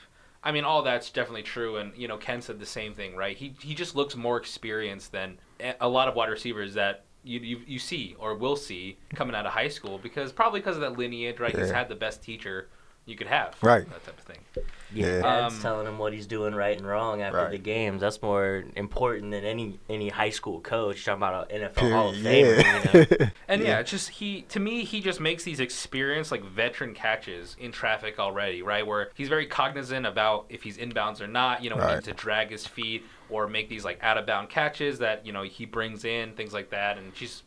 I 0.45 0.51
mean, 0.51 0.63
all 0.63 0.83
that's 0.83 1.09
definitely 1.09 1.41
true, 1.43 1.77
and 1.77 1.91
you 1.97 2.07
know, 2.07 2.17
Ken 2.17 2.41
said 2.41 2.59
the 2.59 2.65
same 2.67 2.93
thing, 2.93 3.15
right? 3.15 3.35
He 3.35 3.55
he 3.59 3.73
just 3.73 3.95
looks 3.95 4.15
more 4.15 4.37
experienced 4.37 5.11
than 5.11 5.39
a- 5.59 5.89
lot 5.89 6.07
of 6.07 6.15
wide 6.15 6.29
receivers 6.29 6.75
that 6.75 7.03
you 7.23 7.39
you, 7.39 7.61
you 7.65 7.79
see 7.79 8.15
or 8.19 8.35
will 8.35 8.55
see 8.55 8.97
coming 9.15 9.35
out 9.35 9.47
of 9.47 9.51
high 9.53 9.67
school 9.67 9.97
because 9.97 10.31
probably 10.31 10.59
because 10.59 10.75
of 10.75 10.81
that 10.81 10.97
lineage, 10.97 11.39
right? 11.39 11.55
He's 11.57 11.71
had 11.71 11.89
the 11.89 11.95
best 11.95 12.21
teacher 12.21 12.69
you 13.05 13.15
could 13.15 13.27
have, 13.27 13.55
Right. 13.61 13.87
That 13.89 14.03
type 14.05 14.17
of 14.17 14.23
thing. 14.23 14.37
Yeah, 14.93 15.19
Yeah. 15.19 15.45
Um, 15.47 15.59
telling 15.59 15.85
him 15.87 15.97
what 15.97 16.13
he's 16.13 16.25
doing 16.25 16.55
right 16.55 16.75
and 16.77 16.87
wrong 16.87 17.21
after 17.21 17.37
Right. 17.37 17.51
the 17.51 17.57
games. 17.57 18.01
That's 18.01 18.21
more 18.21 18.63
important 18.75 19.31
than 19.31 19.43
any 19.43 19.79
any 19.89 20.09
high 20.09 20.29
school 20.29 20.59
coach 20.61 21.03
talking 21.05 21.17
about 21.21 21.51
an 21.51 21.61
NFL 21.69 21.91
Hall 21.91 22.09
of 22.09 22.15
Period. 22.15 22.65
Famer. 22.65 22.93
You 22.93 22.99
know? 23.01 23.05
Yeah. 23.19 23.29
And 23.47 23.61
yeah, 23.63 23.79
it's 23.79 23.91
just 23.91 24.09
he 24.09 24.41
to 24.43 24.59
me 24.59 24.83
he 24.85 25.01
just 25.01 25.19
makes 25.19 25.43
these 25.43 25.59
experienced 25.59 26.31
like 26.31 26.43
veteran 26.43 26.93
catches 26.95 27.55
in 27.59 27.71
traffic 27.71 28.17
already, 28.19 28.61
right? 28.61 28.85
Where 28.87 29.09
he's 29.13 29.29
very 29.29 29.45
cognizant 29.45 30.05
about 30.05 30.45
if 30.49 30.63
he's 30.63 30.77
inbounds 30.77 31.21
or 31.21 31.27
not, 31.27 31.63
you 31.63 31.69
know, 31.69 31.75
Right. 31.77 31.95
need 31.95 32.03
to 32.05 32.13
drag 32.13 32.49
his 32.49 32.65
feet 32.65 33.03
or 33.29 33.47
make 33.47 33.69
these 33.69 33.83
like 33.85 33.99
out 34.01 34.17
of 34.17 34.25
bound 34.25 34.49
catches 34.49 34.99
that, 34.99 35.25
you 35.25 35.31
know, 35.31 35.43
he 35.43 35.65
brings 35.65 36.05
in, 36.05 36.31
things 36.33 36.53
like 36.53 36.69
that 36.71 36.97
and 36.97 37.13
just 37.13 37.43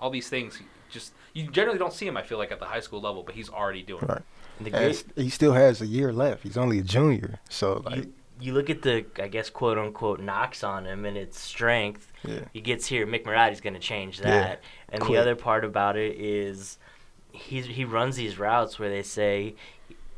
all 0.00 0.10
these 0.10 0.28
things 0.28 0.60
just 0.90 1.12
you 1.34 1.46
generally 1.50 1.78
don't 1.78 1.92
see 1.92 2.06
him 2.06 2.16
I 2.16 2.22
feel 2.22 2.38
like 2.38 2.50
at 2.50 2.58
the 2.60 2.64
high 2.66 2.80
school 2.80 3.00
level, 3.00 3.22
but 3.22 3.34
he's 3.34 3.48
already 3.50 3.82
doing. 3.82 4.04
Right. 4.06 4.18
The 4.18 4.22
And 4.22 4.24
great, 4.64 5.04
he 5.16 5.30
still 5.30 5.52
has 5.52 5.80
a 5.80 5.86
year 5.86 6.12
left. 6.12 6.42
He's 6.42 6.56
only 6.56 6.78
a 6.78 6.82
junior, 6.82 7.40
so 7.48 7.82
like, 7.84 7.96
you, 8.04 8.12
you 8.40 8.52
look 8.52 8.70
at 8.70 8.82
the 8.82 9.04
I 9.20 9.28
guess 9.28 9.50
quote 9.50 9.78
unquote 9.78 10.20
knocks 10.20 10.62
on 10.64 10.86
him 10.86 11.04
and 11.04 11.16
its 11.16 11.38
strength. 11.38 12.12
yeah, 12.24 12.40
He 12.52 12.60
gets 12.60 12.86
here, 12.86 13.06
Mick 13.06 13.24
Marotti's 13.24 13.60
going 13.60 13.74
to 13.74 13.80
change 13.80 14.18
that. 14.18 14.60
Yeah. 14.62 14.96
And 14.96 15.02
the 15.02 15.16
other 15.16 15.36
part 15.36 15.64
about 15.64 15.96
it 15.96 16.16
is 16.16 16.78
he 17.32 17.60
he 17.62 17.84
runs 17.84 18.16
these 18.16 18.38
routes 18.38 18.78
where 18.78 18.90
they 18.90 19.02
say 19.02 19.54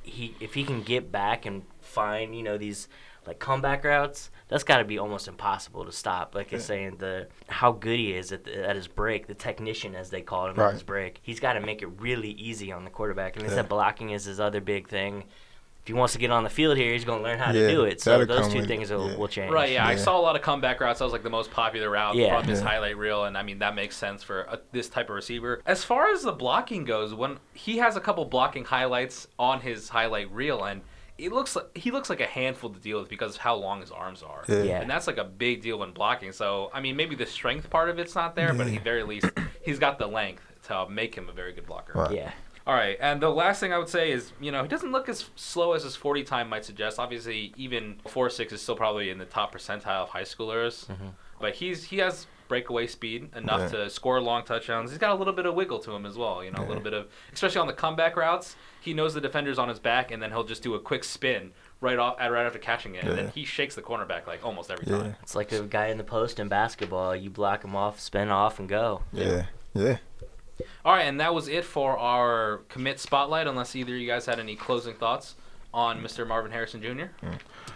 he 0.03 0.35
if 0.41 0.55
he 0.55 0.65
can 0.65 0.83
get 0.83 1.13
back 1.13 1.47
and 1.47 1.63
find 1.81 2.35
you 2.37 2.43
know 2.43 2.57
these 2.57 2.89
like 3.31 3.39
comeback 3.39 3.85
routes, 3.85 4.29
that's 4.49 4.65
got 4.65 4.79
to 4.79 4.85
be 4.85 4.99
almost 4.99 5.29
impossible 5.29 5.85
to 5.85 5.93
stop. 5.93 6.35
Like 6.35 6.51
you're 6.51 6.61
saying, 6.61 6.97
the 6.99 7.29
how 7.47 7.71
good 7.71 7.97
he 7.97 8.13
is 8.13 8.33
at, 8.33 8.43
the, 8.43 8.69
at 8.69 8.75
his 8.75 8.89
break, 8.89 9.29
the 9.29 9.35
technician 9.35 9.95
as 9.95 10.11
they 10.11 10.21
call 10.21 10.49
him 10.49 10.57
Right. 10.57 10.67
at 10.67 10.73
his 10.73 10.83
break, 10.83 11.21
he's 11.23 11.39
got 11.39 11.53
to 11.53 11.61
make 11.61 11.81
it 11.81 11.87
really 12.01 12.31
easy 12.33 12.73
on 12.73 12.83
the 12.83 12.91
quarterback. 12.91 13.37
And 13.37 13.45
they 13.45 13.51
Yeah. 13.51 13.59
said 13.63 13.69
blocking 13.69 14.11
is 14.11 14.25
his 14.25 14.41
other 14.41 14.61
big 14.61 14.89
thing. 14.89 15.23
If 15.83 15.87
he 15.87 15.93
wants 15.93 16.13
to 16.15 16.19
get 16.19 16.33
on 16.33 16.43
the 16.43 16.51
field 16.51 16.77
here, 16.77 16.93
he's 16.93 17.05
going 17.05 17.21
to 17.21 17.25
learn 17.25 17.39
how 17.39 17.53
Yeah, 17.53 17.69
to 17.69 17.71
do 17.71 17.85
it. 17.85 18.01
So 18.01 18.25
those 18.25 18.49
two 18.49 18.59
with- 18.59 18.67
things 18.69 18.91
will, 18.91 19.11
yeah. 19.13 19.17
will 19.17 19.29
change. 19.29 19.53
Right, 19.53 19.71
yeah. 19.71 19.87
I 19.87 19.95
saw 19.95 20.19
a 20.19 20.21
lot 20.21 20.35
of 20.35 20.43
comeback 20.43 20.81
routes. 20.81 20.99
That 20.99 21.05
was 21.05 21.13
like 21.13 21.23
the 21.23 21.31
most 21.31 21.53
popular 21.53 21.89
route 21.89 22.17
Yeah. 22.17 22.37
from 22.37 22.49
his 22.49 22.61
Yeah. 22.61 22.67
highlight 22.67 22.97
reel, 22.99 23.27
and 23.27 23.39
I 23.39 23.45
mean 23.45 23.61
that 23.61 23.77
makes 23.77 23.97
sense 23.97 24.25
for 24.25 24.51
uh 24.51 24.57
this 24.73 24.89
type 24.89 25.09
of 25.09 25.15
receiver. 25.15 25.63
As 25.65 25.85
far 25.85 26.11
as 26.13 26.23
the 26.25 26.33
blocking 26.33 26.85
goes, 26.85 27.15
when 27.15 27.39
he 27.55 27.79
has 27.79 27.97
a 27.97 28.01
couple 28.01 28.25
blocking 28.25 28.65
highlights 28.65 29.29
on 29.39 29.61
his 29.61 29.89
highlight 29.91 30.31
reel, 30.33 30.65
and 30.65 30.83
it 31.25 31.33
looks 31.33 31.57
like 31.57 31.77
he 31.77 31.91
looks 31.91 32.11
like 32.11 32.21
a 32.21 32.27
handful 32.27 32.71
to 32.71 32.81
deal 32.81 32.99
with 33.01 33.09
because 33.09 33.37
of 33.37 33.41
how 33.41 33.55
long 33.57 33.81
his 33.81 33.91
arms 33.91 34.23
are, 34.23 34.45
Yeah. 34.49 34.63
Yeah. 34.63 34.81
and 34.81 34.91
that's 34.91 35.07
like 35.07 35.19
a 35.19 35.25
big 35.25 35.63
deal 35.63 35.79
when 35.79 35.93
blocking. 35.93 36.33
So 36.33 36.71
I 36.73 36.81
mean, 36.81 36.97
maybe 36.97 37.15
the 37.15 37.27
strength 37.27 37.71
part 37.71 37.89
of 37.91 37.99
it's 37.99 38.15
not 38.15 38.35
there, 38.35 38.53
but 38.55 38.67
at 38.67 38.73
the 38.73 38.79
very 38.79 39.03
least, 39.03 39.27
he's 39.65 39.79
got 39.79 39.99
the 39.99 40.07
length 40.07 40.43
to 40.65 40.89
make 40.89 41.15
him 41.15 41.29
a 41.29 41.33
very 41.33 41.53
good 41.53 41.67
blocker. 41.67 41.93
Right. 41.95 42.13
Yeah. 42.13 42.33
All 42.67 42.75
right, 42.75 42.99
and 43.01 43.21
the 43.21 43.31
last 43.31 43.59
thing 43.59 43.73
I 43.73 43.79
would 43.79 43.89
say 43.89 44.13
is, 44.13 44.33
you 44.41 44.53
know, 44.53 44.63
he 44.63 44.69
doesn't 44.69 44.93
look 44.93 45.09
as 45.09 45.31
slow 45.35 45.73
as 45.73 45.83
his 45.83 45.97
40 45.97 46.23
time 46.25 46.49
might 46.49 46.65
suggest. 46.65 46.99
Obviously, 46.99 47.53
even 47.57 47.97
4-6 48.07 48.53
is 48.53 48.61
still 48.63 48.77
probably 48.77 49.11
in 49.11 49.19
the 49.19 49.25
top 49.25 49.55
percentile 49.55 50.03
of 50.03 50.11
high 50.11 50.23
schoolers, 50.23 50.87
mm-hmm. 50.87 51.09
but 51.41 51.55
he's 51.55 51.85
he 51.85 51.99
has 51.99 52.27
breakaway 52.51 52.87
speed 52.87 53.31
enough 53.35 53.73
Yeah. 53.73 53.85
to 53.85 53.91
score 53.91 54.21
long 54.21 54.43
touchdowns. 54.45 54.91
He's 54.91 54.99
got 54.99 55.13
a 55.13 55.15
little 55.15 55.33
bit 55.33 55.47
of 55.47 55.55
wiggle 55.55 55.79
to 55.79 55.93
him 55.95 56.05
as 56.05 56.19
well, 56.19 56.43
you 56.45 56.51
know, 56.51 56.63
a 56.63 56.67
little 56.67 56.83
bit 56.83 56.93
of, 56.93 57.07
especially 57.33 57.61
on 57.61 57.69
the 57.69 57.73
comeback 57.73 58.17
routes. 58.17 58.57
He 58.81 58.93
knows 58.93 59.15
the 59.15 59.21
defender's 59.21 59.59
on 59.59 59.69
his 59.69 59.79
back, 59.79 60.11
and 60.11 60.21
then 60.23 60.31
he'll 60.33 60.43
just 60.45 60.63
do 60.63 60.75
a 60.75 60.81
quick 60.81 61.05
spin 61.05 61.53
right 61.81 61.99
off 61.99 62.19
right 62.19 62.45
after 62.45 62.59
catching 62.59 62.97
it, 62.97 63.05
and 63.05 63.17
then 63.17 63.29
he 63.29 63.45
shakes 63.45 63.75
the 63.77 63.83
cornerback 63.83 64.27
like 64.27 64.45
almost 64.45 64.71
every 64.71 64.85
Yeah. 64.87 64.99
time. 64.99 65.17
It's 65.23 65.35
like 65.37 65.53
a 65.53 65.61
guy 65.63 65.87
in 65.87 65.97
the 65.99 66.05
post 66.05 66.41
in 66.41 66.49
basketball. 66.49 67.15
You 67.15 67.31
block 67.31 67.65
him 67.65 67.77
off, 67.77 68.01
spin 68.01 68.29
off, 68.31 68.59
and 68.59 68.69
go. 68.69 69.03
Yeah. 69.13 69.47
Yeah. 69.73 69.99
All 70.85 70.93
right, 70.95 71.05
and 71.07 71.21
that 71.21 71.33
was 71.33 71.47
it 71.49 71.65
for 71.65 71.97
our 71.99 72.59
commit 72.69 72.99
spotlight. 73.01 73.47
Unless 73.47 73.77
either 73.77 73.95
of 73.95 74.01
you 74.01 74.07
guys 74.09 74.27
had 74.27 74.39
any 74.41 74.57
closing 74.57 74.95
thoughts 74.95 75.37
on 75.73 76.01
Mr. 76.03 76.27
Marvin 76.27 76.51
Harrison 76.51 76.83
Jr. 76.83 77.05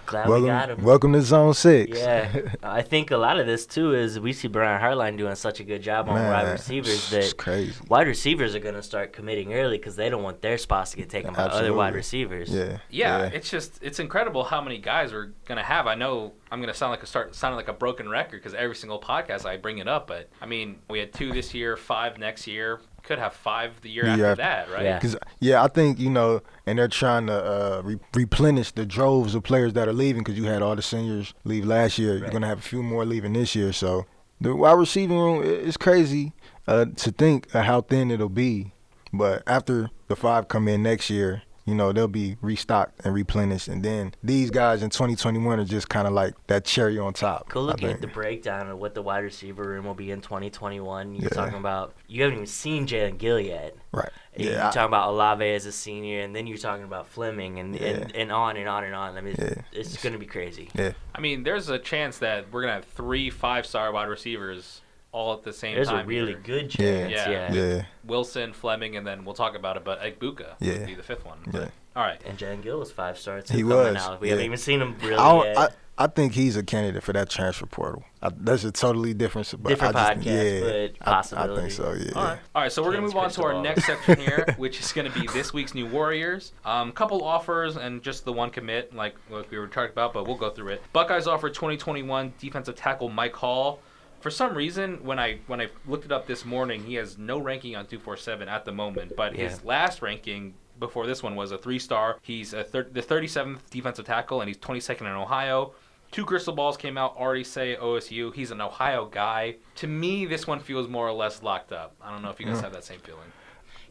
Glad 0.06 0.28
we 0.28 0.40
got 0.40 0.68
Welcome, 0.68 0.78
him. 0.78 0.84
welcome 0.84 1.12
to 1.14 1.22
Zone 1.22 1.54
Six. 1.54 1.96
Yeah, 1.98 2.52
I 2.62 2.82
think 2.82 3.10
a 3.10 3.16
lot 3.16 3.38
of 3.38 3.46
this 3.46 3.64
too 3.64 3.94
is 3.94 4.20
we 4.20 4.32
see 4.34 4.48
Brian 4.48 4.80
Hartline 4.82 5.16
doing 5.16 5.34
such 5.34 5.60
a 5.60 5.64
good 5.64 5.82
job 5.82 6.08
on 6.08 6.16
wide 6.16 6.50
receivers 6.50 7.08
that 7.10 7.36
crazy. 7.38 7.74
wide 7.88 8.06
receivers 8.06 8.54
are 8.54 8.58
going 8.58 8.74
to 8.74 8.82
start 8.82 9.12
committing 9.14 9.54
early 9.54 9.78
because 9.78 9.96
they 9.96 10.10
don't 10.10 10.22
want 10.22 10.42
their 10.42 10.58
spots 10.58 10.90
to 10.90 10.96
get 10.98 11.08
taken 11.08 11.32
by 11.32 11.44
other 11.44 11.72
wide 11.72 11.94
Absolutely. 11.94 12.36
receivers. 12.38 12.50
Yeah. 12.50 12.78
Yeah, 12.90 13.24
it's 13.32 13.48
just 13.48 13.78
it's 13.82 13.98
incredible 13.98 14.44
how 14.44 14.60
many 14.60 14.78
guys 14.78 15.12
we're 15.12 15.30
gonna 15.46 15.62
have. 15.62 15.86
I 15.86 15.94
know 15.94 16.32
I'm 16.50 16.60
gonna 16.60 16.74
sound 16.74 16.90
like 16.90 17.02
a 17.02 17.06
start 17.06 17.34
sounding 17.34 17.56
like 17.56 17.68
a 17.68 17.72
broken 17.72 18.08
record 18.08 18.42
because 18.42 18.52
every 18.54 18.76
single 18.76 19.00
podcast 19.00 19.46
I 19.46 19.56
bring 19.56 19.78
it 19.78 19.88
up, 19.88 20.06
but 20.06 20.28
I 20.42 20.46
mean 20.46 20.80
we 20.90 20.98
had 20.98 21.12
two 21.14 21.32
this 21.32 21.54
year, 21.54 21.76
five 21.76 22.18
next 22.18 22.46
year, 22.46 22.80
could 23.04 23.18
have 23.18 23.34
five 23.34 23.80
the 23.82 23.90
year 23.90 24.04
The 24.04 24.10
after 24.10 24.34
that, 24.36 24.70
right? 24.70 24.82
Yeah. 24.84 24.98
Cause 24.98 25.16
yeah, 25.40 25.62
I 25.62 25.68
think 25.68 25.98
you 26.00 26.10
know, 26.10 26.40
and 26.66 26.78
they're 26.78 26.88
trying 26.88 27.26
to 27.28 27.34
uh, 27.34 27.82
re- 27.84 27.98
replenish 28.14 28.72
the 28.72 28.84
droves 28.86 29.34
of 29.34 29.42
players 29.44 29.74
that 29.74 29.86
are 29.88 29.92
leaving 29.92 30.22
because 30.24 30.36
you 30.38 30.44
had 30.44 30.62
all 30.62 30.74
the 30.74 30.82
seniors 30.82 31.34
leave 31.44 31.64
last 31.64 31.98
year. 31.98 32.16
You're 32.16 32.30
gonna 32.30 32.46
have 32.46 32.58
a 32.58 32.62
few 32.62 32.82
more 32.82 33.04
leaving 33.04 33.34
this 33.34 33.54
year, 33.54 33.72
so 33.72 34.06
the 34.40 34.54
wide 34.56 34.72
receiving 34.78 35.18
room 35.18 35.42
i- 35.42 35.46
it's 35.46 35.76
crazy 35.76 36.32
uh, 36.66 36.86
to 36.96 37.10
think 37.12 37.54
of 37.54 37.64
how 37.64 37.82
thin 37.82 38.10
it'll 38.10 38.28
be. 38.28 38.72
But 39.12 39.42
after 39.46 39.90
the 40.08 40.16
five 40.16 40.48
come 40.48 40.66
in 40.66 40.82
next 40.82 41.08
year, 41.10 41.42
you 41.64 41.74
know 41.74 41.92
they'll 41.92 42.08
be 42.08 42.36
restocked 42.40 43.00
and 43.04 43.14
replenished, 43.14 43.68
and 43.68 43.82
then 43.82 44.14
these 44.22 44.50
guys 44.50 44.82
in 44.82 44.90
2021 44.90 45.60
are 45.60 45.64
just 45.64 45.88
kind 45.88 46.06
of 46.06 46.12
like 46.12 46.34
that 46.48 46.64
cherry 46.64 46.98
on 46.98 47.12
top. 47.12 47.48
Go 47.48 47.60
I 47.60 47.64
look 47.64 47.82
at 47.82 48.00
the 48.00 48.06
breakdown 48.06 48.68
of 48.68 48.78
what 48.78 48.94
the 48.94 49.02
wide 49.02 49.24
receiver 49.24 49.62
room 49.62 49.84
will 49.86 49.94
be 49.94 50.10
in 50.10 50.20
2021. 50.20 51.14
You're 51.14 51.22
Yeah. 51.24 51.28
talking 51.30 51.58
about 51.58 51.94
you 52.06 52.22
haven't 52.22 52.36
even 52.36 52.46
seen 52.46 52.86
Jaelen 52.86 53.18
Gill 53.18 53.40
yet. 53.40 53.76
right. 53.92 54.10
Yeah. 54.36 54.50
You're 54.50 54.58
I- 54.58 54.70
talking 54.72 54.82
about 54.86 55.10
Olave 55.10 55.44
as 55.48 55.64
a 55.64 55.72
senior, 55.72 56.20
and 56.22 56.34
then 56.34 56.46
you're 56.48 56.58
talking 56.58 56.84
about 56.84 57.06
Fleming, 57.06 57.58
and, 57.60 57.76
and, 57.76 58.10
Yeah. 58.10 58.20
and 58.20 58.32
on 58.32 58.56
and 58.56 58.68
on 58.68 58.82
and 58.84 58.94
on. 58.94 59.16
I 59.16 59.20
mean, 59.20 59.36
Yeah. 59.38 59.54
it's 59.72 60.02
going 60.02 60.12
to 60.12 60.18
be 60.18 60.26
crazy. 60.26 60.70
yeah. 60.74 60.92
I 61.14 61.20
mean, 61.20 61.44
there's 61.44 61.68
a 61.68 61.78
chance 61.78 62.18
that 62.18 62.46
we're 62.52 62.62
gonna 62.62 62.72
have 62.74 62.84
three 62.84 63.30
five 63.30 63.64
star 63.64 63.92
wide 63.92 64.08
receivers 64.08 64.80
all 65.14 65.32
at 65.32 65.44
the 65.44 65.52
same 65.52 65.76
There's 65.76 65.88
time. 65.88 66.04
a 66.04 66.08
really 66.08 66.32
here. 66.32 66.40
good 66.42 66.78
Yeah. 66.78 67.08
chance. 67.08 67.12
Yeah. 67.12 67.30
Yeah. 67.30 67.52
Yeah. 67.54 67.82
Wilson, 68.04 68.52
Fleming, 68.52 68.96
and 68.96 69.06
then 69.06 69.24
we'll 69.24 69.34
talk 69.34 69.54
about 69.54 69.76
it, 69.76 69.84
but 69.84 70.02
Egbuka 70.02 70.54
Yeah. 70.58 70.72
would 70.78 70.86
be 70.86 70.94
the 70.96 71.02
fifth 71.04 71.24
one. 71.24 71.38
Yeah. 71.52 71.68
All 71.96 72.02
right. 72.02 72.20
And 72.26 72.36
Jaelen 72.36 72.62
Gill 72.62 72.80
was 72.80 72.90
five 72.90 73.16
stars. 73.16 73.48
He 73.48 73.62
was, 73.62 73.96
Out. 73.96 74.20
We 74.20 74.26
yeah. 74.28 74.32
haven't 74.32 74.46
even 74.46 74.58
seen 74.58 74.82
him 74.82 74.96
really 75.00 75.14
I, 75.14 75.44
yet. 75.44 75.58
I 75.58 75.68
I 75.96 76.08
think 76.08 76.32
he's 76.32 76.56
a 76.56 76.64
candidate 76.64 77.04
for 77.04 77.12
that 77.12 77.30
transfer 77.30 77.66
portal. 77.66 78.02
I, 78.20 78.30
that's 78.36 78.64
a 78.64 78.72
totally 78.72 79.14
different. 79.14 79.54
But 79.62 79.68
Different 79.68 79.94
I 79.94 80.14
just, 80.14 80.26
podcast, 80.26 80.60
yeah, 80.60 80.88
but 80.98 81.08
I- 81.08 81.52
I, 81.52 81.56
think 81.56 81.70
so. 81.70 81.92
Yeah. 81.92 82.10
All 82.16 82.24
right. 82.24 82.38
All 82.56 82.62
right. 82.62 82.72
So 82.72 82.82
we're 82.82 82.90
gonna 82.90 83.02
move 83.02 83.14
on 83.14 83.30
to 83.30 83.44
our 83.44 83.62
next 83.62 83.84
section 83.86 84.18
here, 84.18 84.44
which 84.56 84.80
is 84.80 84.90
gonna 84.92 85.10
be 85.10 85.28
this 85.32 85.52
week's 85.52 85.72
new 85.72 85.86
Warriors. 85.86 86.52
Um, 86.64 86.90
couple 86.90 87.22
offers 87.22 87.76
and 87.76 88.02
just 88.02 88.24
the 88.24 88.32
one 88.32 88.50
commit, 88.50 88.92
like 88.92 89.14
like 89.30 89.48
we 89.52 89.56
were 89.58 89.68
talking 89.68 89.92
about, 89.92 90.12
but 90.12 90.26
we'll 90.26 90.36
go 90.36 90.50
through 90.50 90.70
it. 90.72 90.82
Buckeyes 90.92 91.28
offer 91.28 91.48
2021 91.48 92.32
defensive 92.40 92.74
tackle 92.74 93.08
Mike 93.08 93.36
Hall. 93.36 93.78
For 94.24 94.30
some 94.30 94.54
reason, 94.54 95.04
when 95.04 95.18
I 95.18 95.40
when 95.48 95.60
I 95.60 95.68
looked 95.86 96.06
it 96.06 96.10
up 96.10 96.26
this 96.26 96.46
morning, 96.46 96.82
he 96.84 96.94
has 96.94 97.18
no 97.18 97.38
ranking 97.38 97.76
on 97.76 97.84
247 97.84 98.48
at 98.48 98.64
the 98.64 98.72
moment, 98.72 99.12
but 99.14 99.34
Yeah. 99.36 99.50
his 99.50 99.62
last 99.66 100.00
ranking 100.00 100.54
before 100.78 101.06
this 101.06 101.22
one 101.22 101.36
was 101.36 101.52
a 101.52 101.58
three 101.58 101.78
star. 101.78 102.16
He's 102.22 102.54
a 102.54 102.64
thir- 102.64 102.88
the 102.90 103.02
37th 103.02 103.68
defensive 103.68 104.06
tackle, 104.06 104.40
and 104.40 104.48
he's 104.48 104.56
22nd 104.56 105.02
in 105.06 105.12
Ohio. 105.12 105.74
Two 106.10 106.24
crystal 106.24 106.54
balls 106.54 106.78
came 106.78 106.96
out 106.96 107.14
already 107.18 107.44
say 107.44 107.76
OSU. 107.76 108.32
He's 108.34 108.50
an 108.50 108.62
Ohio 108.62 109.04
guy. 109.04 109.56
To 109.74 109.86
me, 109.86 110.24
this 110.24 110.46
one 110.46 110.58
feels 110.58 110.88
more 110.88 111.06
or 111.06 111.12
less 111.12 111.42
locked 111.42 111.70
up. 111.70 111.94
I 112.00 112.10
don't 112.10 112.22
know 112.22 112.30
if 112.30 112.40
you 112.40 112.46
guys 112.46 112.62
have 112.62 112.72
that 112.72 112.84
same 112.84 113.00
feeling. 113.00 113.30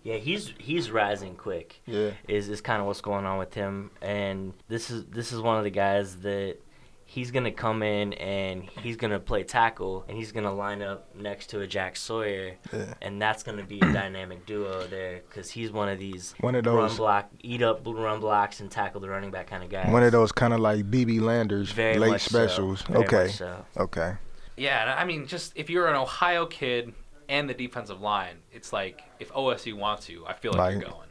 yeah, 0.01 0.15
he's 0.15 0.51
he's 0.57 0.89
rising 0.89 1.35
quick. 1.35 1.79
Yeah. 1.85 2.09
is 2.27 2.49
is 2.49 2.59
kind 2.59 2.81
of 2.81 2.87
what's 2.87 3.01
going 3.01 3.25
on 3.25 3.37
with 3.37 3.53
him, 3.53 3.91
and 4.01 4.53
this 4.67 4.89
is 4.89 5.05
this 5.05 5.31
is 5.31 5.41
one 5.41 5.59
of 5.59 5.63
the 5.63 5.69
guys 5.69 6.17
that 6.21 6.57
he's 7.13 7.29
gonna 7.29 7.51
come 7.51 7.83
in 7.83 8.11
and 8.13 8.63
he's 8.81 8.95
gonna 8.97 9.19
play 9.19 9.43
tackle 9.43 10.03
and 10.07 10.17
he's 10.17 10.31
gonna 10.31 10.51
line 10.51 10.81
up 10.81 11.13
next 11.15 11.47
to 11.51 11.59
a 11.61 11.67
Jack 11.67 11.95
Sawyer, 11.95 12.55
Yeah. 12.73 12.93
and 13.03 13.21
that's 13.21 13.43
gonna 13.43 13.63
be 13.63 13.77
a 13.79 13.93
dynamic 13.93 14.47
duo 14.47 14.87
there 14.87 15.21
because 15.29 15.51
he's 15.51 15.71
one 15.71 15.89
of 15.89 15.99
these 15.99 16.33
One 16.39 16.55
of 16.55 16.63
those, 16.63 16.73
run 16.75 16.87
those. 16.87 16.97
block, 16.97 17.29
eat 17.41 17.61
up 17.61 17.81
run 17.85 18.19
blocks 18.19 18.61
and 18.61 18.71
tackle 18.71 18.99
the 18.99 19.09
running 19.09 19.29
back 19.29 19.45
kind 19.47 19.63
of 19.63 19.69
guys. 19.69 19.91
One 19.91 20.01
of 20.01 20.11
those 20.11 20.31
kind 20.31 20.53
of 20.53 20.59
like 20.59 20.89
BB 20.89 21.21
Landers 21.21 21.71
very 21.71 21.99
late 21.99 22.09
much 22.09 22.21
so, 22.23 22.29
specials. 22.29 22.81
very 22.81 23.03
okay. 23.05 23.23
much 23.25 23.31
so. 23.35 23.65
Okay. 23.77 24.13
Yeah, 24.57 24.95
I 24.97 25.05
mean, 25.05 25.27
just 25.27 25.53
if 25.55 25.69
you're 25.69 25.87
an 25.87 25.95
Ohio 25.95 26.47
kid 26.47 26.93
and 27.29 27.47
the 27.47 27.53
defensive 27.53 28.01
line, 28.01 28.37
it's 28.51 28.73
like 28.73 29.03
if 29.19 29.31
OSU 29.33 29.75
wants 29.75 30.09
you, 30.09 30.25
I 30.25 30.33
feel 30.33 30.51
like, 30.53 30.59
Like- 30.59 30.71
you're 30.81 30.89
going. 30.89 31.07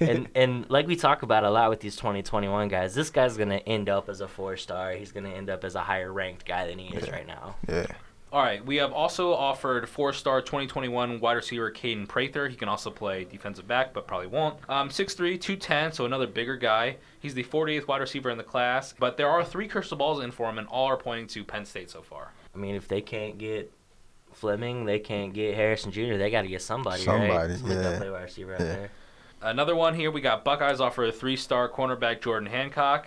And 0.00 0.28
and 0.34 0.68
like 0.70 0.86
we 0.86 0.96
talk 0.96 1.22
about 1.22 1.44
a 1.44 1.50
lot 1.50 1.70
with 1.70 1.80
these 1.80 1.96
2021 1.96 2.68
guys, 2.68 2.94
this 2.94 3.10
guy's 3.10 3.36
gonna 3.36 3.56
end 3.66 3.88
up 3.88 4.08
as 4.08 4.20
a 4.20 4.28
four 4.28 4.56
star. 4.56 4.92
He's 4.92 5.12
gonna 5.12 5.30
end 5.30 5.50
up 5.50 5.64
as 5.64 5.74
a 5.74 5.80
higher 5.80 6.12
ranked 6.12 6.44
guy 6.46 6.66
than 6.66 6.78
he 6.78 6.94
is 6.96 7.10
right 7.10 7.26
now. 7.26 7.56
Yeah. 7.68 7.86
All 8.30 8.42
right, 8.42 8.62
we 8.62 8.76
have 8.76 8.92
also 8.92 9.32
offered 9.32 9.88
four-star 9.88 10.42
2021 10.42 11.18
wide 11.18 11.32
receiver 11.32 11.70
Kaden 11.72 12.06
Prather. 12.06 12.46
He 12.48 12.56
can 12.56 12.68
also 12.68 12.90
play 12.90 13.24
defensive 13.24 13.66
back, 13.66 13.94
but 13.94 14.06
probably 14.06 14.26
won't. 14.26 14.58
Um, 14.68 14.90
6'3", 14.90 15.40
210, 15.40 15.92
so 15.92 16.04
another 16.04 16.26
bigger 16.26 16.54
guy. 16.58 16.96
He's 17.20 17.32
the 17.32 17.42
48th 17.42 17.86
wide 17.88 18.02
receiver 18.02 18.28
in 18.28 18.36
the 18.36 18.44
class, 18.44 18.92
but 18.98 19.16
there 19.16 19.30
are 19.30 19.42
three 19.42 19.66
crystal 19.66 19.96
balls 19.96 20.22
in 20.22 20.30
for 20.30 20.46
him, 20.50 20.58
and 20.58 20.68
all 20.68 20.88
are 20.88 20.98
pointing 20.98 21.26
to 21.28 21.42
Penn 21.42 21.64
State 21.64 21.88
so 21.88 22.02
far. 22.02 22.32
I 22.54 22.58
mean, 22.58 22.74
if 22.74 22.86
they 22.86 23.00
can't 23.00 23.38
get 23.38 23.72
Fleming, 24.34 24.84
they 24.84 24.98
can't 24.98 25.32
get 25.32 25.54
Harrison 25.54 25.90
Jr. 25.90 26.16
They 26.18 26.30
got 26.30 26.42
to 26.42 26.48
get 26.48 26.60
somebody, 26.60 27.02
Somebody, 27.04 27.30
right? 27.32 27.58
Somebody 27.58 27.80
yeah. 27.80 27.98
play 27.98 28.10
wide 28.10 28.22
receiver 28.24 28.54
out 28.54 28.60
Yeah. 28.60 28.66
there. 28.66 28.90
Another 29.40 29.76
one 29.76 29.94
here, 29.94 30.10
we 30.10 30.20
got 30.20 30.44
Buckeyes 30.44 30.80
offer 30.80 31.04
a 31.04 31.12
three-star 31.12 31.68
cornerback 31.68 32.20
Jordan 32.20 32.48
Hancock. 32.48 33.06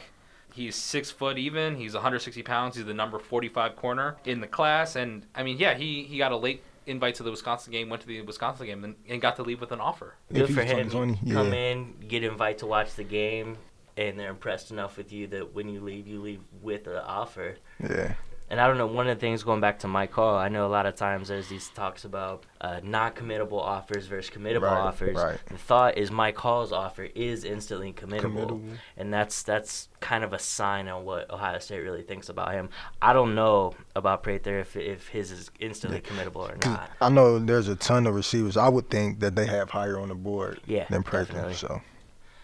He's 0.54 0.76
six 0.76 1.12
foot 1.12 1.38
even. 1.38 1.76
He's 1.76 1.94
160 1.94 2.42
pounds. 2.44 2.76
He's 2.76 2.86
the 2.86 2.94
number 2.94 3.20
45 3.20 3.76
corner 3.76 4.18
in 4.26 4.42
the 4.42 4.48
class, 4.48 4.96
and 4.96 5.26
I 5.34 5.44
mean, 5.44 5.58
yeah, 5.58 5.76
he 5.76 6.04
he 6.04 6.18
got 6.18 6.32
a 6.34 6.38
late 6.38 6.62
invite 6.86 7.16
to 7.16 7.24
the 7.24 7.32
Wisconsin 7.32 7.72
game, 7.72 7.90
went 7.90 8.02
to 8.02 8.08
the 8.08 8.22
Wisconsin 8.22 8.66
game, 8.66 8.84
and, 8.84 8.96
and 9.08 9.22
got 9.22 9.36
to 9.38 9.44
leave 9.44 9.62
with 9.62 9.72
an 9.72 9.80
offer. 9.80 10.16
Good 10.34 10.50
If 10.50 10.56
for 10.56 10.64
him. 10.64 10.90
2020, 10.90 11.34
Come 11.34 11.54
yeah. 11.54 11.60
in, 11.60 11.94
get 12.08 12.24
invite 12.24 12.58
to 12.60 12.66
watch 12.66 12.96
the 12.96 13.04
game, 13.06 13.58
and 13.96 14.20
they're 14.20 14.30
impressed 14.30 14.72
enough 14.72 14.98
with 14.98 15.14
you 15.14 15.28
that 15.28 15.54
when 15.54 15.70
you 15.70 15.80
leave, 15.80 16.08
you 16.08 16.22
leave 16.22 16.42
with 16.62 16.88
an 16.88 16.98
offer. 16.98 17.56
Yeah. 17.82 18.14
And 18.52 18.60
I 18.60 18.68
don't 18.68 18.78
know, 18.78 18.86
one 18.86 19.08
of 19.08 19.16
the 19.18 19.22
things 19.22 19.44
going 19.44 19.62
back 19.62 19.80
to 19.80 19.88
Mike 19.88 20.12
Hall, 20.12 20.36
I 20.36 20.50
know 20.50 20.68
a 20.68 20.68
lot 20.68 20.86
of 20.86 20.96
times 20.96 21.30
there's 21.30 21.48
these 21.48 21.70
talks 21.70 22.04
about 22.04 22.44
uh, 22.60 22.82
not 22.84 23.16
committable 23.16 23.62
offers 23.62 24.08
versus 24.08 24.30
committable 24.30 24.64
Right, 24.64 24.78
offers. 24.78 25.16
right. 25.16 25.38
The 25.48 25.58
thought 25.58 25.98
is 25.98 26.12
Mike 26.12 26.38
Hall's 26.38 26.74
offer 26.74 27.04
is 27.16 27.46
instantly 27.46 27.94
committable. 27.94 28.22
Committable. 28.60 28.76
And 28.98 29.14
that's 29.14 29.42
that's 29.44 29.88
kind 30.02 30.26
of 30.26 30.34
a 30.34 30.40
sign 30.40 30.90
on 30.90 31.06
what 31.06 31.32
Ohio 31.32 31.60
State 31.60 31.80
really 31.80 32.02
thinks 32.04 32.28
about 32.28 32.52
him. 32.52 32.68
I 33.02 33.14
don't 33.14 33.36
know 33.36 33.74
about 33.96 34.22
Prather 34.22 34.60
if 34.60 34.76
if 34.76 35.08
his 35.08 35.32
is 35.32 35.50
instantly 35.62 36.02
committable 36.02 36.48
or 36.54 36.58
not. 36.66 36.92
I 37.00 37.08
know 37.08 37.40
there's 37.40 37.70
a 37.70 37.76
ton 37.78 38.06
of 38.06 38.16
receivers. 38.16 38.58
I 38.58 38.68
would 38.68 38.90
think 38.90 39.22
that 39.22 39.34
they 39.34 39.46
have 39.46 39.70
higher 39.70 39.98
on 39.98 40.10
the 40.10 40.16
board 40.16 40.60
Yeah, 40.68 40.88
than 40.90 41.04
Prather. 41.04 41.28
definitely. 41.32 41.54
So 41.56 41.82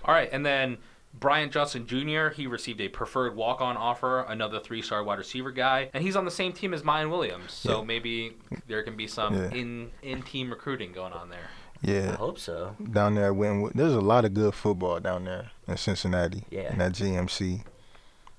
All 0.05 0.13
right, 0.13 0.29
and 0.31 0.45
then 0.45 0.77
Brian 1.19 1.49
Johnson 1.51 1.85
Jr. 1.87 2.29
He 2.29 2.47
received 2.47 2.79
a 2.81 2.87
preferred 2.89 3.35
walk-on 3.35 3.77
offer, 3.77 4.21
another 4.21 4.59
three-star 4.59 5.03
wide 5.03 5.17
receiver 5.17 5.51
guy, 5.51 5.89
and 5.93 6.03
he's 6.03 6.15
on 6.15 6.25
the 6.25 6.31
same 6.31 6.53
team 6.53 6.73
as 6.73 6.83
Mayan 6.83 7.09
Williams. 7.09 7.51
So 7.53 7.79
Yeah. 7.79 7.85
maybe 7.85 8.37
there 8.67 8.83
can 8.83 8.95
be 8.95 9.07
some 9.07 9.33
Yeah. 9.35 9.49
in 9.51 9.91
in-team 10.01 10.49
recruiting 10.49 10.91
going 10.91 11.13
on 11.13 11.29
there. 11.29 11.49
Yeah. 11.81 12.11
I 12.13 12.15
hope 12.15 12.39
so. 12.39 12.75
down 12.91 13.15
there, 13.15 13.33
when 13.33 13.69
there's 13.75 13.93
a 13.93 14.01
lot 14.01 14.25
of 14.25 14.33
good 14.33 14.53
football 14.53 14.99
down 14.99 15.25
there 15.25 15.51
in 15.67 15.77
Cincinnati. 15.77 16.43
Yeah. 16.49 16.71
in 16.71 16.77
that 16.79 16.93
GMC. 16.93 17.63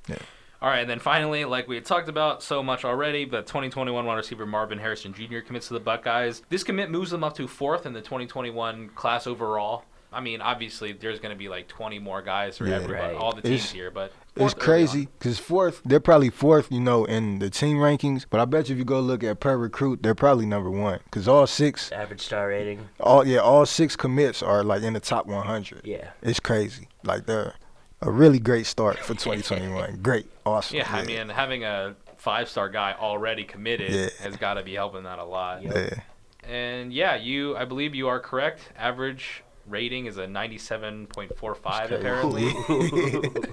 Yeah. 0.09 0.17
All 0.61 0.69
right, 0.69 0.81
and 0.81 0.91
then 0.91 0.99
finally, 0.99 1.45
like 1.45 1.69
we 1.69 1.77
had 1.77 1.85
talked 1.85 2.09
about 2.09 2.43
so 2.43 2.65
much 2.65 2.85
already, 2.85 3.25
but 3.25 3.47
2021 3.47 4.05
wide 4.05 4.17
receiver 4.17 4.45
Marvin 4.45 4.79
Harrison 4.81 5.13
Jr. 5.15 5.39
commits 5.39 5.69
to 5.69 5.75
the 5.75 5.79
Buckeyes. 5.81 6.43
This 6.49 6.65
commit 6.65 6.91
moves 6.91 7.13
them 7.13 7.23
up 7.23 7.37
to 7.37 7.47
fourth 7.47 7.87
in 7.87 7.93
the 7.93 8.01
2021 8.01 8.89
class 8.97 9.27
overall. 9.29 9.85
I 10.13 10.21
mean, 10.21 10.41
obviously, 10.41 10.93
there's 10.93 11.21
going 11.21 11.35
to 11.35 11.39
be 11.39 11.49
like 11.49 11.69
20 11.69 11.99
more 11.99 12.23
guys 12.23 12.57
for 12.57 12.67
Yeah. 12.67 12.77
everybody, 12.77 13.13
Right. 13.13 13.17
all 13.17 13.33
the 13.35 13.43
teams 13.43 13.55
It's- 13.57 13.71
here, 13.73 13.91
but 13.91 14.13
It's 14.35 14.55
fourth 14.55 14.55
early 14.57 14.65
crazy 14.65 15.09
because 15.19 15.39
fourth, 15.39 15.83
they're 15.85 16.01
probably 16.01 16.31
fourth, 16.31 16.73
you 16.73 16.81
know, 16.81 17.05
in 17.05 17.41
the 17.41 17.51
team 17.51 17.77
rankings. 17.77 18.25
But 18.29 18.41
I 18.41 18.45
bet 18.47 18.69
you 18.69 18.75
if 18.75 18.79
you 18.79 18.85
go 18.87 19.01
look 19.01 19.23
at 19.23 19.39
per 19.41 19.57
recruit, 19.59 20.03
they're 20.03 20.15
probably 20.15 20.47
number 20.47 20.71
one 20.71 21.01
because 21.05 21.29
all 21.29 21.47
six, 21.47 21.93
Average 21.93 22.21
star 22.23 22.49
rating. 22.49 22.89
all 23.01 23.27
yeah, 23.27 23.41
all 23.41 23.67
six 23.67 23.97
commits 23.97 24.43
are 24.43 24.63
like 24.65 24.83
in 24.83 24.95
the 24.95 25.01
top 25.01 25.27
100. 25.27 25.83
Yeah. 25.85 26.11
It's 26.23 26.41
crazy. 26.41 26.89
Like 27.05 27.27
they're 27.27 27.55
a 28.01 28.11
really 28.11 28.39
great 28.39 28.65
start 28.67 28.99
for 29.01 29.15
2021. 29.15 29.99
great, 30.03 30.27
awesome. 30.47 30.77
Yeah, 30.79 30.89
I 30.91 31.05
mean, 31.05 31.29
having 31.29 31.65
a 31.65 31.97
five-star 32.17 32.69
guy 32.71 32.95
already 32.99 33.45
committed 33.45 33.91
Yeah. 33.91 34.09
has 34.23 34.37
got 34.37 34.55
to 34.55 34.63
be 34.63 34.75
helping 34.75 35.03
that 35.03 35.19
a 35.19 35.25
lot. 35.25 35.63
Yep. 35.65 35.75
yeah. 35.75 36.01
And 36.49 36.93
yeah, 36.93 37.17
you, 37.17 37.57
I 37.57 37.65
believe 37.67 37.95
you 37.95 38.09
are 38.09 38.21
correct. 38.21 38.61
Average 38.79 39.43
rating 39.69 40.07
is 40.07 40.17
a 40.19 40.27
97.45 40.27 41.91
apparently 41.91 42.53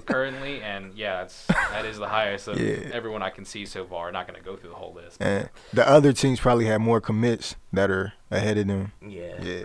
currently, 0.06 0.62
and 0.62 0.94
yeah, 0.94 1.22
it's 1.22 1.46
that 1.46 1.84
is 1.84 1.98
the 1.98 2.08
highest 2.08 2.48
of 2.48 2.60
Yeah. 2.60 2.90
everyone 2.92 3.22
I 3.22 3.30
can 3.30 3.44
see 3.44 3.66
so 3.66 3.84
far. 3.86 4.10
Not 4.12 4.26
going 4.26 4.38
to 4.38 4.44
go 4.44 4.56
through 4.56 4.70
the 4.70 4.76
whole 4.76 4.92
list. 4.94 5.20
And 5.20 5.48
the 5.72 5.88
other 5.88 6.12
teams 6.12 6.40
probably 6.40 6.66
have 6.66 6.80
more 6.80 7.00
commits 7.00 7.56
that 7.72 7.90
are 7.90 8.12
ahead 8.30 8.58
of 8.58 8.66
them. 8.66 8.92
Yeah. 9.06 9.42
Yeah. 9.42 9.64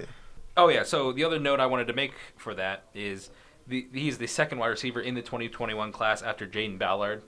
Oh 0.58 0.68
yeah. 0.70 0.84
So 0.84 1.12
the 1.12 1.24
other 1.24 1.40
note 1.40 1.60
I 1.60 1.66
wanted 1.66 1.88
to 1.88 1.94
make 1.94 2.14
for 2.38 2.54
that 2.56 2.86
is 2.94 3.30
the, 3.68 3.88
he's 3.94 4.18
the 4.18 4.28
second 4.28 4.60
wide 4.60 4.68
receiver 4.68 5.00
in 5.02 5.16
the 5.16 5.22
2021 5.22 5.92
class 5.92 6.22
after 6.22 6.46
Jayden 6.48 6.78
Ballard. 6.78 7.24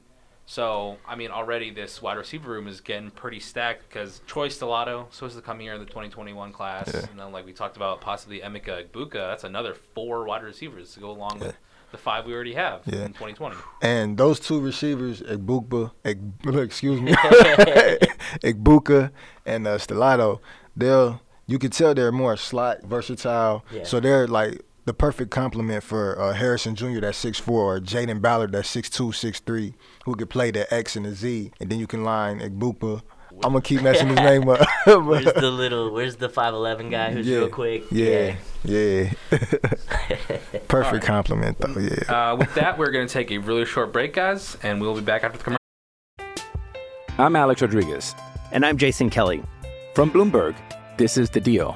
So 0.46 0.98
I 1.08 1.16
mean, 1.16 1.32
already 1.32 1.72
this 1.72 2.02
wide 2.02 2.18
receiver 2.18 2.52
room 2.52 2.68
is 2.68 2.82
getting 2.82 3.12
pretty 3.12 3.40
stacked 3.40 3.88
because 3.88 4.22
Troy 4.28 4.50
Stellato 4.50 5.12
supposed 5.14 5.36
to 5.36 5.42
come 5.42 5.60
here 5.60 5.74
in 5.74 5.80
the 5.80 5.86
2021 5.86 6.52
class, 6.52 6.92
Yeah. 6.94 7.06
and 7.10 7.20
then 7.20 7.32
like 7.32 7.46
we 7.46 7.54
talked 7.54 7.78
about, 7.78 8.02
possibly 8.02 8.40
Emeka 8.42 8.88
Egbuka. 8.90 9.14
That's 9.14 9.44
another 9.46 9.74
four 9.96 10.26
wide 10.26 10.44
receivers 10.44 10.94
to 10.96 11.00
go 11.00 11.12
along 11.12 11.40
Yeah. 11.40 11.48
with 11.48 11.58
the 11.92 11.98
five 11.98 12.26
we 12.26 12.34
already 12.34 12.56
have 12.56 12.82
Yeah. 12.86 13.06
in 13.06 13.14
2020. 13.14 13.56
And 13.82 14.18
those 14.18 14.40
two 14.40 14.60
receivers, 14.60 15.22
Eg, 15.22 15.40
excuse 16.46 17.00
me, 17.02 17.14
Egbuka 18.44 19.12
and 19.46 19.68
uh, 19.68 19.78
Stellato, 19.78 20.40
they'll 20.76 21.22
you 21.46 21.60
could 21.60 21.74
tell 21.74 21.94
they're 21.94 22.12
more 22.12 22.38
slot 22.38 22.84
versatile. 22.84 23.64
Yeah. 23.72 23.84
So 23.84 24.00
they're 24.00 24.28
like 24.28 24.62
the 24.86 24.94
perfect 24.94 25.32
complement 25.32 25.84
for 25.84 26.20
uh, 26.20 26.34
Harrison 26.34 26.76
Jr. 26.76 27.00
that's 27.00 27.24
6'4", 27.24 27.50
or 27.50 27.80
Jayden 27.80 28.22
Ballard 28.22 28.52
that's 28.52 28.74
6'2", 28.74 29.10
6'3", 29.10 29.74
who 30.06 30.16
could 30.16 30.30
play 30.30 30.52
the 30.52 30.72
X 30.74 30.96
and 30.96 31.06
the 31.06 31.14
Z, 31.14 31.52
and 31.60 31.70
then 31.70 31.80
you 31.80 31.88
can 31.88 32.04
line 32.04 32.40
Egbukba. 32.40 33.02
I'm 33.44 33.54
gonna 33.54 33.62
keep 33.62 33.82
messing 33.82 34.10
his 34.10 34.18
name 34.18 34.48
up. 34.48 34.60
Where's 34.86 35.26
the 35.26 35.50
little? 35.50 35.92
Where's 35.92 36.18
the 36.18 36.30
five 36.30 36.54
eleven 36.54 36.92
guy 36.92 37.12
who's 37.12 37.28
yeah, 37.28 37.38
real 37.38 37.50
quick? 37.50 37.84
Yeah, 37.90 38.36
yeah. 38.64 39.12
Perfect 40.68 41.04
compliment 41.04 41.58
though. 41.58 41.80
Yeah. 41.80 42.32
Uh, 42.32 42.36
with 42.36 42.54
that, 42.54 42.78
we're 42.78 42.92
going 42.92 43.08
to 43.08 43.12
take 43.14 43.32
a 43.32 43.40
really 43.40 43.66
short 43.66 43.92
break, 43.92 44.14
guys, 44.14 44.56
and 44.62 44.80
we'll 44.80 44.94
be 44.94 45.02
back 45.02 45.24
after 45.24 45.40
the 45.40 45.44
commercial. 45.44 45.60
I'm 47.18 47.36
Alex 47.36 47.62
Rodriguez. 47.62 48.14
And 48.52 48.66
I'm 48.66 48.78
Jason 48.78 49.10
Kelly. 49.10 49.44
From 49.96 50.12
Bloomberg, 50.12 50.56
this 50.98 51.18
is 51.18 51.30
The 51.30 51.40
Deal. 51.40 51.76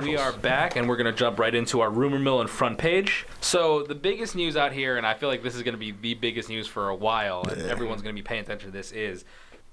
We 0.00 0.16
are 0.16 0.32
back, 0.32 0.76
and 0.76 0.88
we're 0.88 0.96
going 0.96 1.12
to 1.12 1.18
jump 1.18 1.38
right 1.38 1.54
into 1.54 1.82
our 1.82 1.90
rumor 1.90 2.18
mill 2.18 2.40
and 2.40 2.48
front 2.48 2.78
page. 2.78 3.26
So, 3.42 3.82
the 3.82 3.94
biggest 3.94 4.34
news 4.34 4.56
out 4.56 4.72
here, 4.72 4.96
and 4.96 5.06
I 5.06 5.12
feel 5.12 5.28
like 5.28 5.42
this 5.42 5.54
is 5.54 5.62
going 5.62 5.74
to 5.74 5.78
be 5.78 5.90
the 5.92 6.14
biggest 6.14 6.48
news 6.48 6.66
for 6.66 6.88
a 6.88 6.94
while, 6.94 7.42
and 7.42 7.60
everyone's 7.60 8.00
going 8.00 8.16
to 8.16 8.18
be 8.18 8.24
paying 8.26 8.40
attention 8.40 8.70
to 8.70 8.72
this, 8.72 8.90
is 8.90 9.26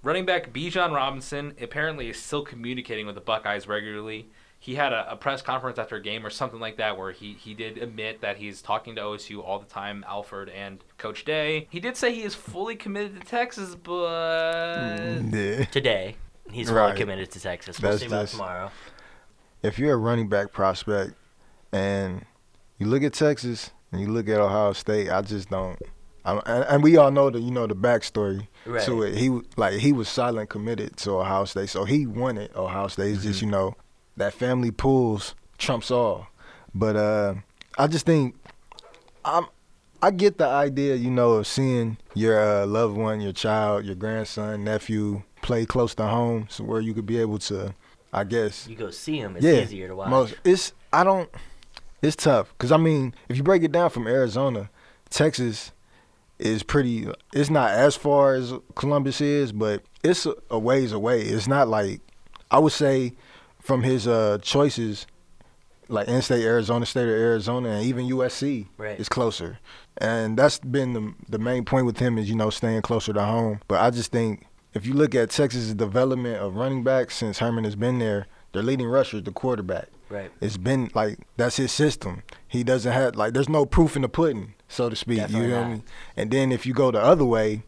running 0.03 0.25
back 0.25 0.51
Bijan 0.51 0.93
Robinson 0.93 1.53
apparently 1.61 2.09
is 2.09 2.17
still 2.21 2.43
communicating 2.43 3.05
with 3.05 3.15
the 3.15 3.21
Buckeyes 3.21 3.65
regularly. 3.65 4.27
He 4.59 4.75
had 4.75 4.91
a, 4.91 5.09
a 5.09 5.15
press 5.15 5.41
conference 5.41 5.79
after 5.79 5.95
a 5.95 6.01
game 6.01 6.25
or 6.25 6.29
something 6.29 6.59
like 6.59 6.75
that 6.75 6.97
where 6.97 7.13
he, 7.13 7.31
he 7.35 7.53
did 7.53 7.77
admit 7.77 8.19
that 8.19 8.35
he's 8.35 8.61
talking 8.61 8.95
to 8.95 9.01
OSU 9.01 9.41
all 9.41 9.57
the 9.57 9.67
time, 9.67 10.03
Alford 10.05 10.49
and 10.49 10.83
Coach 10.97 11.23
Day. 11.23 11.69
He 11.69 11.79
did 11.79 11.95
say 11.95 12.13
he 12.13 12.23
is 12.23 12.35
fully 12.35 12.75
committed 12.75 13.21
to 13.21 13.25
Texas, 13.25 13.73
but. 13.73 15.21
Today, 15.71 16.17
he's 16.51 16.67
fully 16.67 16.81
Right. 16.81 16.97
committed 16.97 17.31
to 17.31 17.39
Texas. 17.39 17.81
We'll 17.81 17.91
That's 17.91 18.01
see 18.01 18.07
about 18.07 18.27
tomorrow. 18.27 18.71
If 19.63 19.77
you're 19.79 19.93
a 19.93 19.97
running 19.97 20.27
back 20.29 20.51
prospect 20.51 21.13
and 21.71 22.25
you 22.77 22.87
look 22.87 23.03
at 23.03 23.13
Texas 23.13 23.71
and 23.91 24.01
you 24.01 24.07
look 24.07 24.27
at 24.29 24.39
Ohio 24.39 24.73
State, 24.73 25.09
I 25.09 25.21
just 25.21 25.49
don't. 25.49 25.77
I, 26.25 26.33
and, 26.45 26.65
and 26.65 26.83
we 26.83 26.97
all 26.97 27.11
know 27.11 27.29
the 27.29 27.39
you 27.39 27.51
know 27.51 27.65
the 27.67 27.75
backstory 27.75 28.47
Right. 28.65 28.83
to 28.85 29.03
it. 29.03 29.15
He 29.17 29.29
like 29.57 29.73
he 29.79 29.91
was 29.93 30.09
silent 30.09 30.49
committed 30.49 30.97
to 30.97 31.11
Ohio 31.11 31.45
State, 31.45 31.69
so 31.69 31.85
he 31.85 32.05
wanted 32.05 32.55
Ohio 32.55 32.87
State. 32.87 33.13
It's 33.15 33.23
just 33.23 33.41
you 33.41 33.47
know 33.49 33.75
that 34.17 34.33
family 34.33 34.71
pulls 34.71 35.33
trumps 35.57 35.91
all. 35.91 36.27
But 36.75 36.95
uh, 36.95 37.35
I 37.77 37.87
just 37.87 38.05
think 38.05 38.35
I'm. 39.25 39.45
I 40.01 40.11
get 40.11 40.37
the 40.37 40.45
idea, 40.47 40.95
you 40.95 41.09
know, 41.11 41.31
of 41.33 41.47
seeing 41.47 41.97
your 42.13 42.39
uh, 42.39 42.65
loved 42.65 42.95
one, 42.95 43.19
your 43.19 43.33
child, 43.33 43.83
your 43.83 43.95
grandson, 43.95 44.63
nephew 44.63 45.23
play 45.41 45.65
close 45.65 45.93
to 45.95 46.03
home, 46.05 46.47
so 46.49 46.63
where 46.63 46.79
you 46.79 46.93
could 46.93 47.05
be 47.05 47.17
able 47.19 47.37
to, 47.39 47.73
I 48.11 48.23
guess, 48.23 48.67
You 48.67 48.75
go 48.75 48.89
see 48.89 49.17
him. 49.17 49.35
It's 49.35 49.45
yeah, 49.45 49.61
easier 49.61 49.87
to 49.87 49.95
watch. 49.95 50.09
Most 50.09 50.35
it's 50.43 50.73
I 50.91 51.03
don't. 51.03 51.29
It's 52.01 52.15
tough 52.15 52.49
because 52.57 52.71
I 52.71 52.77
mean, 52.77 53.13
if 53.27 53.37
you 53.37 53.43
break 53.43 53.61
it 53.63 53.71
down 53.71 53.89
from 53.89 54.07
Arizona, 54.07 54.69
Texas 55.09 55.71
is 56.39 56.63
pretty. 56.63 57.07
It's 57.33 57.49
not 57.49 57.71
as 57.71 57.95
far 57.95 58.33
as 58.35 58.53
Columbus 58.75 59.21
is, 59.21 59.51
but 59.51 59.83
it's 60.03 60.25
a, 60.25 60.33
a 60.49 60.57
ways 60.57 60.91
away. 60.91 61.21
It's 61.21 61.47
not 61.47 61.67
like 61.67 62.01
I 62.49 62.57
would 62.59 62.71
say 62.71 63.13
from 63.59 63.83
his 63.83 64.07
uh, 64.07 64.37
choices, 64.41 65.05
like 65.89 66.07
in-state 66.07 66.43
Arizona, 66.43 66.85
state 66.85 67.03
of 67.03 67.09
Arizona, 67.09 67.69
and 67.69 67.85
even 67.85 68.07
USC 68.07 68.67
Right. 68.77 68.99
is 68.99 69.09
closer. 69.09 69.59
And 69.97 70.37
that's 70.37 70.59
been 70.59 70.93
the 70.93 71.13
the 71.27 71.37
main 71.39 71.65
point 71.65 71.85
with 71.85 71.99
him 71.99 72.17
is 72.17 72.29
you 72.29 72.35
know 72.35 72.49
staying 72.49 72.81
closer 72.81 73.11
to 73.13 73.23
home. 73.23 73.59
But 73.67 73.81
I 73.81 73.89
just 73.91 74.11
think 74.11 74.45
if 74.73 74.85
you 74.85 74.93
look 74.93 75.15
at 75.15 75.29
Texas' 75.29 75.73
development 75.73 76.37
of 76.37 76.55
running 76.55 76.83
backs 76.83 77.15
since 77.15 77.39
Herman 77.39 77.63
has 77.63 77.75
been 77.75 77.99
there, 77.99 78.27
their 78.53 78.63
leading 78.63 78.87
rusher 78.87 79.17
is 79.17 79.23
the 79.23 79.31
quarterback. 79.31 79.87
Right. 80.09 80.31
It's 80.41 80.57
been 80.57 80.89
like 80.95 81.19
that's 81.37 81.57
his 81.57 81.71
system. 81.71 82.23
He 82.47 82.63
doesn't 82.63 82.91
have 82.91 83.15
like 83.15 83.33
there's 83.33 83.49
no 83.49 83.65
proof 83.65 83.95
in 83.95 84.01
the 84.01 84.09
pudding, 84.09 84.55
so 84.67 84.89
to 84.89 84.95
speak. 84.95 85.17
Definitely 85.17 85.47
you 85.47 85.51
know 85.51 85.55
not. 85.55 85.61
what 85.61 85.67
I 85.67 85.73
mean? 85.73 85.83
And 86.17 86.31
then 86.31 86.51
if 86.51 86.65
you 86.65 86.73
go 86.73 86.89
the 86.89 86.99
other 86.99 87.25
way, 87.25 87.63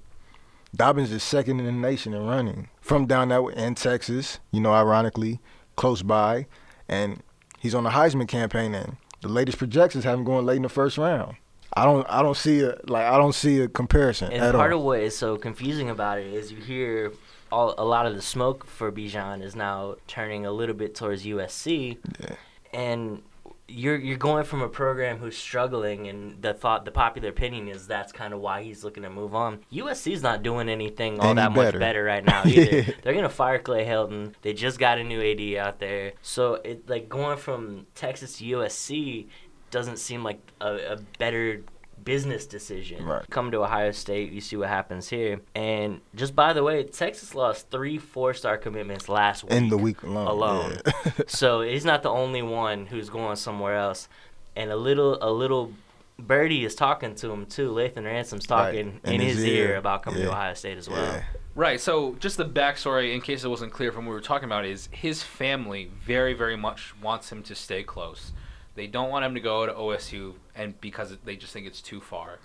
Dobbins 0.75 1.11
is 1.11 1.21
second 1.21 1.59
in 1.59 1.65
the 1.67 1.71
nation 1.71 2.13
in 2.13 2.25
running 2.25 2.69
from 2.79 3.05
down 3.05 3.29
that 3.29 3.43
way 3.43 3.53
in 3.55 3.75
Texas. 3.75 4.39
You 4.51 4.61
know, 4.61 4.73
ironically, 4.73 5.39
close 5.75 6.01
by, 6.01 6.47
and 6.89 7.21
he's 7.59 7.75
on 7.75 7.83
the 7.83 7.91
Heisman 7.91 8.27
campaign. 8.27 8.73
And 8.73 8.97
the 9.21 9.29
latest 9.29 9.59
projections 9.59 10.03
have 10.03 10.17
him 10.17 10.25
going 10.25 10.45
late 10.45 10.57
in 10.57 10.63
the 10.63 10.69
first 10.69 10.97
round. 10.97 11.35
I 11.73 11.85
don't, 11.85 12.05
I 12.09 12.21
don't 12.21 12.35
see 12.37 12.61
a 12.61 12.77
like, 12.87 13.05
I 13.05 13.17
don't 13.17 13.33
see 13.35 13.61
a 13.61 13.67
comparison 13.67 14.31
And 14.31 14.53
part 14.53 14.71
all. 14.73 14.79
of 14.79 14.85
what 14.85 14.99
is 14.99 15.17
so 15.17 15.37
confusing 15.37 15.89
about 15.89 16.19
it 16.19 16.27
is 16.33 16.51
you 16.51 16.57
hear 16.57 17.13
all 17.51 17.73
a 17.77 17.85
lot 17.85 18.05
of 18.05 18.15
the 18.15 18.21
smoke 18.21 18.65
for 18.65 18.91
Bijan 18.91 19.41
is 19.41 19.55
now 19.55 19.95
turning 20.07 20.45
a 20.45 20.51
little 20.51 20.75
bit 20.75 20.95
towards 20.95 21.23
USC, 21.25 21.97
Yeah. 22.19 22.35
and 22.73 23.21
you're 23.67 23.95
you're 23.97 24.17
going 24.17 24.43
from 24.43 24.61
a 24.61 24.67
program 24.67 25.17
who's 25.17 25.37
struggling, 25.37 26.07
and 26.07 26.41
the 26.41 26.53
thought 26.53 26.83
the 26.83 26.91
popular 26.91 27.29
opinion 27.29 27.69
is 27.69 27.87
that's 27.87 28.11
kind 28.11 28.33
of 28.33 28.41
why 28.41 28.63
he's 28.63 28.83
looking 28.83 29.03
to 29.03 29.09
move 29.09 29.33
on. 29.33 29.59
USC's 29.71 30.21
not 30.21 30.43
doing 30.43 30.67
anything 30.67 31.19
all 31.21 31.27
Any 31.27 31.35
that 31.35 31.53
better. 31.53 31.77
much 31.77 31.79
better 31.79 32.03
right 32.03 32.23
now 32.25 32.43
either. 32.45 32.93
They're 33.03 33.13
gonna 33.13 33.29
fire 33.29 33.59
Clay 33.59 33.85
Helton. 33.85 34.33
They 34.41 34.51
just 34.53 34.77
got 34.77 34.97
a 34.97 35.03
new 35.05 35.21
AD 35.21 35.57
out 35.65 35.79
there, 35.79 36.13
so 36.21 36.55
it 36.55 36.89
like 36.89 37.07
going 37.07 37.37
from 37.37 37.87
Texas 37.95 38.37
to 38.39 38.45
USC 38.45 39.27
doesn't 39.71 39.97
seem 39.97 40.23
like 40.23 40.39
a, 40.59 40.93
a 40.93 40.97
better 41.17 41.63
business 42.03 42.45
decision. 42.45 43.03
Right. 43.05 43.23
Come 43.29 43.51
to 43.51 43.63
Ohio 43.63 43.91
State, 43.91 44.31
you 44.31 44.41
see 44.41 44.55
what 44.55 44.69
happens 44.69 45.07
here. 45.09 45.39
And 45.55 46.01
just 46.15 46.35
by 46.35 46.53
the 46.53 46.63
way, 46.63 46.83
Texas 46.83 47.35
lost 47.35 47.69
three 47.69 47.97
four-star 47.97 48.57
commitments 48.57 49.07
last 49.07 49.43
week. 49.43 49.53
in 49.53 49.69
the 49.69 49.77
week 49.77 50.01
alone. 50.03 50.27
alone. 50.27 50.77
yeah. 50.85 51.11
so 51.27 51.61
he's 51.61 51.85
not 51.85 52.03
the 52.03 52.09
only 52.09 52.41
one 52.41 52.85
who's 52.87 53.09
going 53.09 53.35
somewhere 53.35 53.75
else. 53.77 54.07
And 54.55 54.69
a 54.71 54.75
little 54.75 55.17
a 55.21 55.31
little 55.31 55.71
birdie 56.19 56.65
is 56.65 56.75
talking 56.75 57.15
to 57.15 57.31
him 57.31 57.45
too. 57.45 57.71
Lathan 57.71 58.03
Ransom's 58.05 58.45
talking 58.45 58.99
Right. 59.03 59.13
in, 59.13 59.21
his, 59.21 59.43
ear. 59.43 59.77
about 59.77 60.03
coming 60.03 60.21
to 60.21 60.29
Ohio 60.29 60.53
State 60.53 60.77
as 60.77 60.89
well. 60.89 61.01
Yeah. 61.03 61.23
Right. 61.55 61.79
So, 61.81 62.15
just 62.19 62.37
the 62.37 62.45
backstory, 62.45 63.13
in 63.13 63.21
case 63.21 63.43
it 63.43 63.47
wasn't 63.49 63.73
clear 63.73 63.91
from 63.91 64.05
what 64.05 64.11
we 64.11 64.15
were 64.15 64.21
talking 64.21 64.45
about, 64.45 64.65
is 64.65 64.87
his 64.91 65.21
family 65.23 65.91
very, 66.01 66.33
very 66.33 66.55
much 66.55 66.93
wants 67.01 67.31
him 67.31 67.43
to 67.43 67.55
stay 67.55 67.83
close. 67.83 68.31
They 68.75 68.87
don't 68.87 69.09
want 69.09 69.25
him 69.25 69.33
to 69.35 69.39
go 69.41 69.65
to 69.65 69.73
OSU, 69.73 70.35
and 70.55 70.79
because 70.81 71.15
they 71.25 71.35
just 71.35 71.51
think 71.53 71.67
it's 71.67 71.81
too 71.81 71.99
far. 72.01 72.39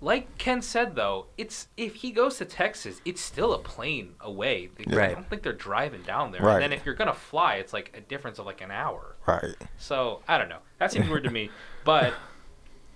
Like 0.00 0.36
Ken 0.38 0.60
said, 0.60 0.96
though, 0.96 1.26
it's 1.38 1.68
if 1.76 1.94
he 1.96 2.10
goes 2.10 2.36
to 2.38 2.44
Texas, 2.44 3.00
it's 3.04 3.20
still 3.20 3.54
a 3.54 3.58
plane 3.58 4.14
away. 4.20 4.68
They- 4.76 4.94
Right. 4.94 5.10
I 5.10 5.14
don't 5.14 5.28
think 5.30 5.42
they're 5.42 5.52
driving 5.52 6.02
down 6.02 6.30
there. 6.32 6.42
Right. 6.42 6.54
And 6.54 6.62
then 6.62 6.72
if 6.72 6.84
you're 6.84 6.94
gonna 6.94 7.14
fly, 7.14 7.54
it's 7.54 7.72
like 7.72 7.94
a 7.96 8.00
difference 8.02 8.38
of 8.38 8.44
like 8.46 8.60
an 8.60 8.70
hour. 8.70 9.16
Right. 9.26 9.54
So 9.78 10.20
I 10.28 10.36
don't 10.36 10.48
know. 10.48 10.58
That 10.78 10.92
seems 10.92 11.08
weird 11.08 11.24
to 11.24 11.30
me. 11.30 11.50
But 11.84 12.14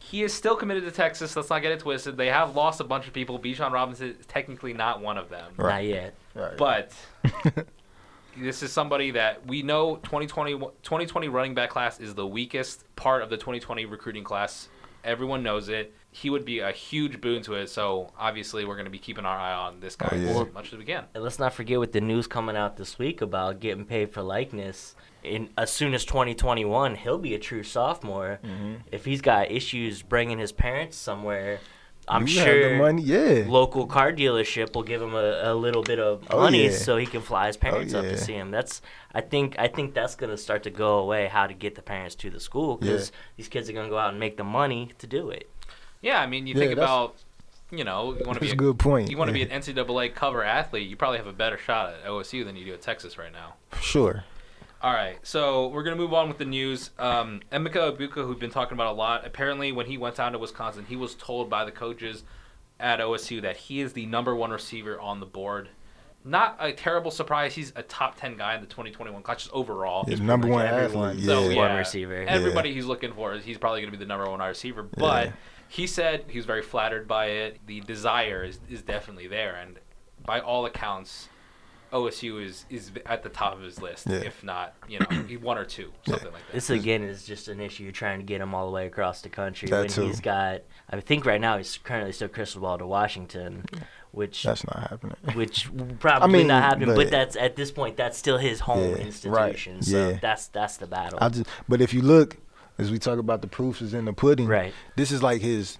he 0.01 0.23
is 0.23 0.33
still 0.33 0.57
committed 0.57 0.85
to 0.85 0.91
Texas. 0.91 1.37
Let's 1.37 1.51
not 1.51 1.61
get 1.62 1.73
it 1.73 1.81
twisted. 1.81 2.17
They 2.17 2.29
have 2.29 2.55
lost 2.57 2.81
a 2.81 2.85
bunch 2.85 3.07
of 3.07 3.12
people. 3.12 3.38
Bijan 3.38 3.71
Robinson 3.73 4.17
is 4.19 4.27
technically 4.27 4.73
not 4.73 5.01
one 5.03 5.19
of 5.19 5.29
them. 5.29 5.53
Not 5.59 5.85
yet. 5.85 6.14
Right. 6.35 6.57
But 6.57 6.93
this 8.37 8.62
is 8.62 8.73
somebody 8.73 9.12
that 9.12 9.47
we 9.47 9.62
know 9.62 9.97
2020, 9.97 10.53
2020 10.83 11.29
running 11.29 11.55
back 11.55 11.71
class 11.71 11.99
is 12.01 12.14
the 12.14 12.27
weakest 12.27 12.85
part 12.97 13.23
of 13.23 13.31
the 13.31 13.37
2020 13.37 13.85
recruiting 13.87 14.25
class. 14.25 14.69
Everyone 15.05 15.43
knows 15.43 15.69
it. 15.69 15.95
He 16.11 16.31
would 16.31 16.45
be 16.45 16.59
a 16.61 16.73
huge 16.73 17.21
boon 17.21 17.43
to 17.43 17.55
it. 17.55 17.69
So 17.69 18.12
obviously, 18.19 18.64
we're 18.64 18.75
going 18.75 18.87
to 18.87 18.91
be 18.91 18.99
keeping 18.99 19.25
our 19.25 19.37
eye 19.38 19.53
on 19.53 19.81
this 19.81 19.95
guy 19.95 20.09
Oh, 20.12 20.17
yeah. 20.17 20.43
as 20.43 20.53
much 20.53 20.73
as 20.73 20.79
we 20.79 20.85
can. 20.85 21.05
And 21.14 21.23
let's 21.23 21.38
not 21.38 21.53
forget 21.53 21.79
with 21.79 21.93
the 21.93 22.01
news 22.01 22.27
coming 22.27 22.57
out 22.57 22.77
this 22.77 22.99
week 22.99 23.21
about 23.21 23.61
getting 23.61 23.85
paid 23.85 24.12
for 24.12 24.23
likeness. 24.23 24.97
In 25.23 25.51
as 25.57 25.71
soon 25.71 25.95
as 25.95 26.05
2021, 26.05 26.97
he'll 26.97 27.19
be 27.19 27.35
a 27.35 27.38
true 27.38 27.62
sophomore. 27.62 28.41
Mm-hmm. 28.45 28.75
If 28.91 29.05
he's 29.05 29.21
got 29.21 29.51
issues 29.51 30.03
bringing 30.03 30.38
his 30.38 30.53
parents 30.53 30.97
somewhere, 30.97 31.61
I'm 32.09 32.23
You 32.23 32.29
sure 32.29 32.71
the 32.71 32.77
money. 32.79 33.03
Yeah. 33.03 33.44
local 33.47 33.87
car 33.87 34.12
dealership 34.12 34.75
will 34.75 34.83
give 34.83 35.01
him 35.03 35.14
a, 35.14 35.40
a 35.53 35.55
little 35.55 35.83
bit 35.83 35.99
of 35.99 36.25
Oh, 36.31 36.40
money 36.40 36.64
yeah. 36.66 36.71
so 36.71 36.97
he 36.97 37.07
can 37.07 37.21
fly 37.21 37.47
his 37.49 37.57
oh, 37.57 37.61
parents 37.61 37.94
up 37.94 38.05
yeah. 38.05 38.11
to 38.12 38.18
see 38.18 38.33
him. 38.35 38.51
That's 38.51 38.81
I 39.14 39.21
think 39.21 39.57
I 39.59 39.68
think 39.68 39.94
that's 39.94 40.14
gonna 40.14 40.37
start 40.37 40.62
to 40.64 40.71
go 40.71 40.99
away. 40.99 41.29
How 41.29 41.47
to 41.47 41.55
get 41.55 41.75
the 41.75 41.83
parents 41.83 42.14
to 42.16 42.31
the 42.31 42.40
school 42.40 42.77
because 42.77 43.12
these 43.37 43.49
kids 43.49 43.68
are 43.68 43.73
gonna 43.73 43.88
go 43.88 43.99
out 43.99 44.11
and 44.11 44.18
make 44.21 44.37
the 44.37 44.44
money 44.44 44.92
to 44.99 45.07
do 45.07 45.31
it. 45.31 45.49
Yeah, 46.01 46.21
I 46.21 46.27
mean, 46.27 46.47
you 46.47 46.55
Yeah, 46.55 46.61
think 46.61 46.73
about, 46.73 47.16
you 47.71 47.83
know, 47.85 48.16
you 48.18 48.25
want 48.25 48.37
to 48.37 48.40
be 48.40 48.51
a 48.51 48.53
a 48.53 48.57
good 48.57 48.79
point. 48.79 49.11
You 49.11 49.16
want 49.18 49.29
to 49.29 49.35
be 49.35 49.42
an 49.42 49.49
NCAA 49.51 50.14
cover 50.14 50.44
athlete, 50.44 50.88
you 50.88 50.97
probably 50.97 51.18
have 51.18 51.27
a 51.27 51.33
better 51.33 51.59
shot 51.59 51.92
at 51.92 52.05
OSU 52.07 52.44
than 52.44 52.55
you 52.57 52.64
do 52.64 52.73
at 52.73 52.81
Texas 52.81 53.18
right 53.18 53.33
now. 53.33 53.55
Sure. 53.81 54.25
All 54.81 54.93
right, 54.93 55.19
so 55.25 55.69
we're 55.69 55.83
gonna 55.83 55.97
move 55.97 56.14
on 56.14 56.29
with 56.29 56.38
the 56.38 56.45
news. 56.45 56.91
Um, 56.99 57.41
Emeka 57.51 57.97
Egbuka, 57.97 58.25
who've 58.25 58.38
been 58.38 58.51
talking 58.51 58.75
about 58.75 58.87
a 58.93 58.97
lot, 58.97 59.27
apparently 59.27 59.73
when 59.73 59.87
he 59.87 59.99
went 59.99 60.14
down 60.17 60.33
to 60.33 60.38
Wisconsin, 60.38 60.85
he 60.88 60.95
was 60.95 61.17
told 61.17 61.51
by 61.51 61.64
the 61.64 61.73
coaches 61.73 62.23
at 62.79 63.01
OSU 63.01 63.43
that 63.43 63.57
he 63.57 63.81
is 63.81 63.93
the 63.95 64.07
number 64.07 64.37
one 64.37 64.51
receiver 64.53 65.01
on 65.01 65.19
the 65.19 65.27
board. 65.27 65.69
Not 66.25 66.57
a 66.61 66.73
terrible 66.73 67.11
surprise. 67.11 67.55
He's 67.55 67.73
a 67.75 67.83
top 67.83 68.17
ten 68.21 68.37
guy 68.37 68.55
in 68.55 68.61
the 68.61 68.69
2021 68.69 69.21
class 69.23 69.38
just 69.38 69.53
overall. 69.53 70.05
He's 70.07 70.21
number 70.21 70.47
one 70.47 70.64
everyone. 70.67 71.11
athlete. 71.11 71.25
So, 71.27 71.49
Yeah. 71.49 71.57
One 71.57 71.77
receiver. 71.77 72.25
Everybody 72.29 72.73
he's 72.73 72.85
looking 72.87 73.12
for, 73.12 73.35
he's 73.35 73.59
probably 73.59 73.81
going 73.81 73.91
to 73.93 73.99
be 73.99 74.05
the 74.05 74.09
number 74.09 74.31
one 74.31 74.38
receiver. 74.41 74.83
But 74.85 75.27
Yeah. 75.27 75.33
he 75.69 75.87
said 75.88 76.25
he 76.29 76.38
was 76.38 76.47
very 76.47 76.62
flattered 76.62 77.09
by 77.09 77.27
it. 77.27 77.59
The 77.67 77.81
desire 77.81 78.45
is, 78.45 78.61
is 78.71 78.83
definitely 78.83 79.27
there, 79.27 79.57
and 79.57 79.79
by 80.25 80.38
all 80.41 80.67
accounts, 80.67 81.29
OSU 81.92 82.44
is 82.44 82.64
is 82.70 82.90
at 83.07 83.22
the 83.22 83.29
top 83.29 83.55
of 83.55 83.61
his 83.62 83.81
list, 83.81 84.07
Yeah. 84.07 84.16
if 84.18 84.42
not 84.44 84.74
you 84.88 84.98
know 84.98 85.07
one 85.40 85.57
or 85.59 85.64
two, 85.64 85.90
something 86.07 86.33
like 86.33 86.46
that. 86.46 86.53
This 86.53 86.70
again 86.70 87.03
is 87.03 87.24
just 87.24 87.48
an 87.48 87.61
issue 87.61 87.90
trying 87.92 88.18
to 88.18 88.24
get 88.24 88.40
him 88.40 88.55
all 88.55 88.66
the 88.66 88.72
way 88.72 88.87
across 88.87 89.22
the 89.22 89.29
country 89.29 89.68
That 89.68 89.81
when 89.81 89.88
too. 89.88 90.03
he's 90.07 90.20
got. 90.20 90.62
I 90.90 91.01
think 91.01 91.24
right 91.24 91.40
now 91.40 91.57
he's 91.57 91.79
currently 91.79 92.12
still 92.12 92.29
crystal 92.29 92.61
ball 92.61 92.77
to 92.79 92.87
Washington, 92.87 93.64
which 94.12 94.42
That's 94.42 94.66
not 94.66 94.90
happening. 94.90 95.16
which 95.35 95.70
will 95.72 95.87
probably 95.98 96.29
mean, 96.38 96.48
not 96.48 96.62
happening, 96.62 96.88
But, 96.88 96.96
but- 96.96 97.11
that's 97.11 97.37
at 97.37 97.57
this 97.57 97.70
point 97.70 97.96
that's 97.96 98.18
still 98.18 98.38
his 98.38 98.61
home 98.61 98.96
Yeah, 98.98 99.31
right. 99.31 99.59
So 99.81 100.11
yeah. 100.11 100.18
that's 100.20 100.48
that's 100.48 100.77
the 100.77 100.87
battle. 100.87 101.18
I 101.22 101.31
just, 101.31 101.46
but 101.68 101.81
if 101.81 101.94
you 101.94 102.03
look, 102.03 102.37
as 102.77 102.90
we 102.90 102.98
talk 102.98 103.18
about 103.18 103.40
the 103.40 103.48
proofs 103.48 103.81
is 103.83 103.94
in 103.94 104.05
the 104.05 104.12
pudding. 104.12 104.46
Right. 104.46 104.72
This 104.96 105.11
is 105.11 105.22
like 105.22 105.40
his 105.40 105.79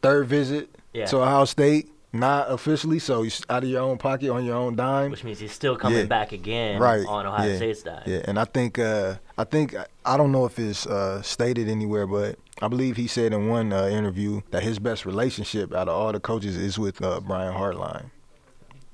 third 0.00 0.26
visit 0.26 0.74
Yeah. 0.94 1.04
to 1.06 1.18
Ohio 1.18 1.44
State, 1.44 1.91
not 2.12 2.50
officially, 2.50 2.98
so 2.98 3.22
he's 3.22 3.42
out 3.48 3.62
of 3.64 3.68
your 3.70 3.82
own 3.82 3.96
pocket 3.98 4.30
on 4.30 4.44
your 4.44 4.56
own 4.56 4.76
dime. 4.76 5.10
which 5.10 5.24
means 5.24 5.38
he's 5.40 5.52
still 5.52 5.76
coming 5.76 6.00
Yeah. 6.00 6.04
back 6.04 6.32
again 6.32 6.80
right 6.80 7.06
on 7.06 7.26
Ohio 7.26 7.50
yeah. 7.50 7.56
State's 7.56 7.82
dime. 7.82 8.02
Yeah, 8.06 8.20
and 8.24 8.38
I 8.38 8.44
think 8.44 8.78
uh, 8.78 9.16
I 9.38 9.44
think 9.44 9.74
I 10.04 10.16
don't 10.16 10.32
know 10.32 10.44
if 10.44 10.58
it's 10.58 10.86
uh, 10.86 11.22
stated 11.22 11.68
anywhere, 11.68 12.06
but 12.06 12.38
I 12.60 12.68
believe 12.68 12.96
he 12.96 13.06
said 13.06 13.32
in 13.32 13.48
one 13.48 13.72
uh, 13.72 13.86
interview 13.86 14.42
that 14.50 14.62
his 14.62 14.78
best 14.78 15.06
relationship 15.06 15.72
out 15.72 15.88
of 15.88 15.94
all 15.94 16.12
the 16.12 16.20
coaches 16.20 16.56
is 16.56 16.78
with 16.78 17.02
uh, 17.02 17.20
Brian 17.20 17.54
Hartline. 17.54 18.10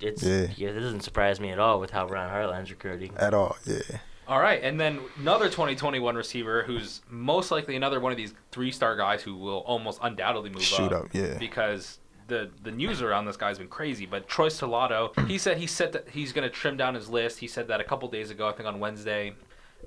It's 0.01 0.23
Yeah. 0.23 0.47
yeah. 0.57 0.69
it 0.69 0.81
doesn't 0.81 1.01
surprise 1.03 1.41
me 1.41 1.51
at 1.51 1.59
all 1.59 1.81
with 1.81 1.91
how 1.91 2.07
Brian 2.07 2.31
Hartline's 2.31 2.71
recruiting. 2.71 3.13
At 3.17 3.35
all, 3.35 3.57
yeah. 3.65 3.81
All 4.29 4.39
right, 4.41 4.63
and 4.63 4.79
then 4.79 5.01
another 5.19 5.47
2021 5.47 6.15
receiver 6.15 6.63
who's 6.63 7.01
most 7.09 7.51
likely 7.51 7.75
another 7.77 7.99
one 7.99 8.13
of 8.13 8.19
these 8.19 8.35
three-star 8.53 8.95
guys 8.95 9.23
who 9.23 9.35
will 9.35 9.61
almost 9.61 9.99
undoubtedly 10.03 10.51
move 10.51 10.63
Shoot 10.63 10.93
up, 10.93 11.07
yeah. 11.13 11.39
Because 11.39 11.99
the 12.29 12.51
the 12.63 12.71
news 12.71 13.03
around 13.03 13.25
this 13.25 13.37
guy's 13.37 13.59
been 13.59 13.69
crazy. 13.69 14.07
But 14.07 14.29
Troy 14.29 14.49
Stellato, 14.49 15.27
he 15.27 15.39
said 15.39 15.59
he 15.59 15.67
said 15.67 15.93
that 15.93 16.11
he's 16.11 16.33
going 16.33 16.49
to 16.49 16.55
trim 16.55 16.77
down 16.77 16.95
his 16.95 17.09
list. 17.09 17.41
He 17.41 17.49
said 17.49 17.69
that 17.69 17.81
a 17.81 17.85
couple 17.85 18.09
days 18.09 18.31
ago, 18.31 18.49
I 18.49 18.53
think 18.53 18.69
on 18.69 18.79
Wednesday, 18.79 19.35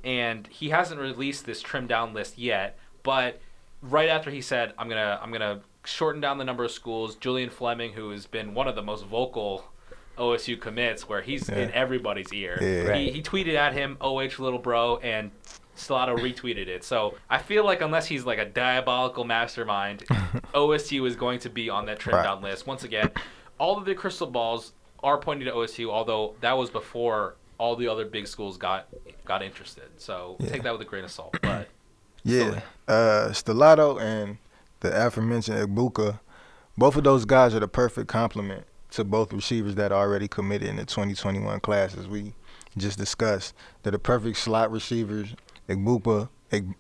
and 0.03 0.47
he 0.47 0.69
hasn't 0.69 0.99
released 0.99 1.45
this 1.45 1.61
trim 1.61 1.87
down 1.87 2.13
list 2.13 2.37
yet. 2.37 2.77
But 3.03 3.39
right 3.81 4.09
after 4.09 4.29
he 4.29 4.41
said, 4.41 4.73
"I'm 4.77 4.89
gonna 4.89 5.19
I'm 5.21 5.31
gonna 5.31 5.61
shorten 5.85 6.19
down 6.19 6.37
the 6.37 6.43
number 6.45 6.63
of 6.63 6.71
schools," 6.71 7.15
Julian 7.15 7.49
Fleming, 7.49 7.93
who 7.93 8.09
has 8.09 8.25
been 8.25 8.53
one 8.53 8.67
of 8.67 8.75
the 8.75 8.83
most 8.83 9.05
vocal 9.05 9.65
OSU 10.17 10.59
commits, 10.59 11.07
where 11.07 11.21
he's 11.21 11.47
in 11.49 11.71
everybody's 11.71 12.33
ear. 12.33 12.57
Yeah. 12.61 12.95
He, 12.95 13.11
he 13.11 13.21
tweeted 13.21 13.55
at 13.55 13.73
him, 13.73 13.97
"OH 14.01 14.39
little 14.39 14.59
bro," 14.59 14.97
and 14.97 15.31
Stellato 15.87 16.15
retweeted 16.17 16.67
it. 16.67 16.83
So 16.83 17.15
I 17.29 17.37
feel 17.39 17.65
like 17.65 17.81
unless 17.81 18.05
he's 18.07 18.25
like 18.25 18.39
a 18.39 18.45
diabolical 18.45 19.23
mastermind, 19.23 19.99
OSU 20.53 21.07
is 21.07 21.15
going 21.15 21.39
to 21.39 21.49
be 21.49 21.69
on 21.69 21.85
that 21.85 21.99
trim 21.99 22.15
Right. 22.17 22.23
down 22.23 22.41
list. 22.41 22.67
Once 22.67 22.83
again, 22.83 23.11
all 23.57 23.77
of 23.77 23.85
the 23.85 23.95
crystal 23.95 24.27
balls 24.27 24.73
are 25.03 25.17
pointing 25.17 25.45
to 25.47 25.51
OSU, 25.53 25.89
although 25.89 26.35
that 26.41 26.57
was 26.57 26.69
before 26.69 27.35
all 27.57 27.75
the 27.75 27.87
other 27.87 28.05
big 28.05 28.27
schools 28.27 28.57
got 28.57 28.87
got 29.25 29.41
interested. 29.43 29.89
So 29.97 30.37
Yeah. 30.39 30.49
take 30.49 30.63
that 30.63 30.71
with 30.73 30.81
a 30.81 30.85
grain 30.85 31.03
of 31.03 31.11
salt. 31.11 31.37
But 31.41 31.69
Yeah, 32.23 32.61
uh, 32.87 33.29
Stellato 33.31 33.99
and 33.99 34.37
the 34.81 34.89
aforementioned 35.07 35.57
Egbuka, 35.57 36.19
both 36.77 36.95
of 36.95 37.03
those 37.03 37.25
guys 37.25 37.55
are 37.55 37.59
the 37.59 37.67
perfect 37.67 38.07
complement 38.07 38.65
to 38.91 39.03
both 39.03 39.31
receivers 39.33 39.75
that 39.75 39.91
are 39.91 39.99
already 40.07 40.27
committed 40.27 40.67
in 40.67 40.75
the 40.75 40.85
2021 40.85 41.59
class, 41.61 41.95
as 41.97 42.07
we 42.07 42.33
just 42.77 42.97
discussed. 42.97 43.53
They're 43.83 43.91
the 43.91 43.99
perfect 43.99 44.37
slot 44.37 44.71
receivers. 44.71 45.35
Igbuka, 45.69 46.29
Ig- 46.51 46.75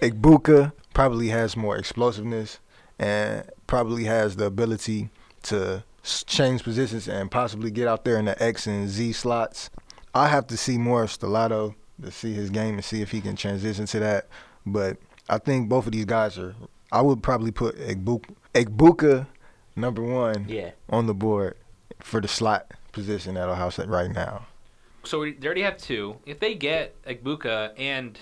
Igbuka 0.00 0.72
probably 0.94 1.28
has 1.28 1.56
more 1.56 1.76
explosiveness 1.76 2.58
and 2.98 3.44
probably 3.66 4.04
has 4.04 4.36
the 4.36 4.44
ability 4.46 5.10
to 5.44 5.82
change 6.26 6.62
positions 6.62 7.08
and 7.08 7.30
possibly 7.30 7.70
get 7.70 7.88
out 7.88 8.04
there 8.04 8.18
in 8.18 8.24
the 8.26 8.40
X 8.42 8.66
and 8.66 8.88
Z 8.88 9.12
slots. 9.12 9.70
I 10.14 10.28
have 10.28 10.46
to 10.48 10.56
see 10.56 10.78
more 10.78 11.04
of 11.04 11.10
Stellato 11.10 11.74
to 12.02 12.10
see 12.10 12.32
his 12.34 12.50
game 12.50 12.74
and 12.74 12.84
see 12.84 13.00
if 13.02 13.10
he 13.10 13.20
can 13.20 13.36
transition 13.36 13.86
to 13.86 13.98
that. 14.00 14.28
But 14.66 14.98
I 15.28 15.38
think 15.38 15.68
both 15.68 15.86
of 15.86 15.92
these 15.92 16.04
guys 16.04 16.38
are. 16.38 16.54
I 16.90 17.00
would 17.00 17.22
probably 17.22 17.50
put 17.52 17.76
Egbuka, 17.78 18.34
Egbuka 18.54 19.26
number 19.74 20.02
one 20.02 20.44
Yeah. 20.48 20.72
on 20.90 21.06
the 21.06 21.14
board 21.14 21.56
for 22.00 22.20
the 22.20 22.28
slot 22.28 22.70
position 22.92 23.36
at 23.38 23.48
Ohio 23.48 23.70
State 23.70 23.88
right 23.88 24.10
now. 24.10 24.46
So 25.04 25.20
we, 25.20 25.32
they 25.32 25.46
already 25.46 25.62
have 25.62 25.76
two. 25.76 26.16
If 26.26 26.38
they 26.40 26.54
get 26.54 27.00
Egbuka 27.04 27.72
and 27.78 28.18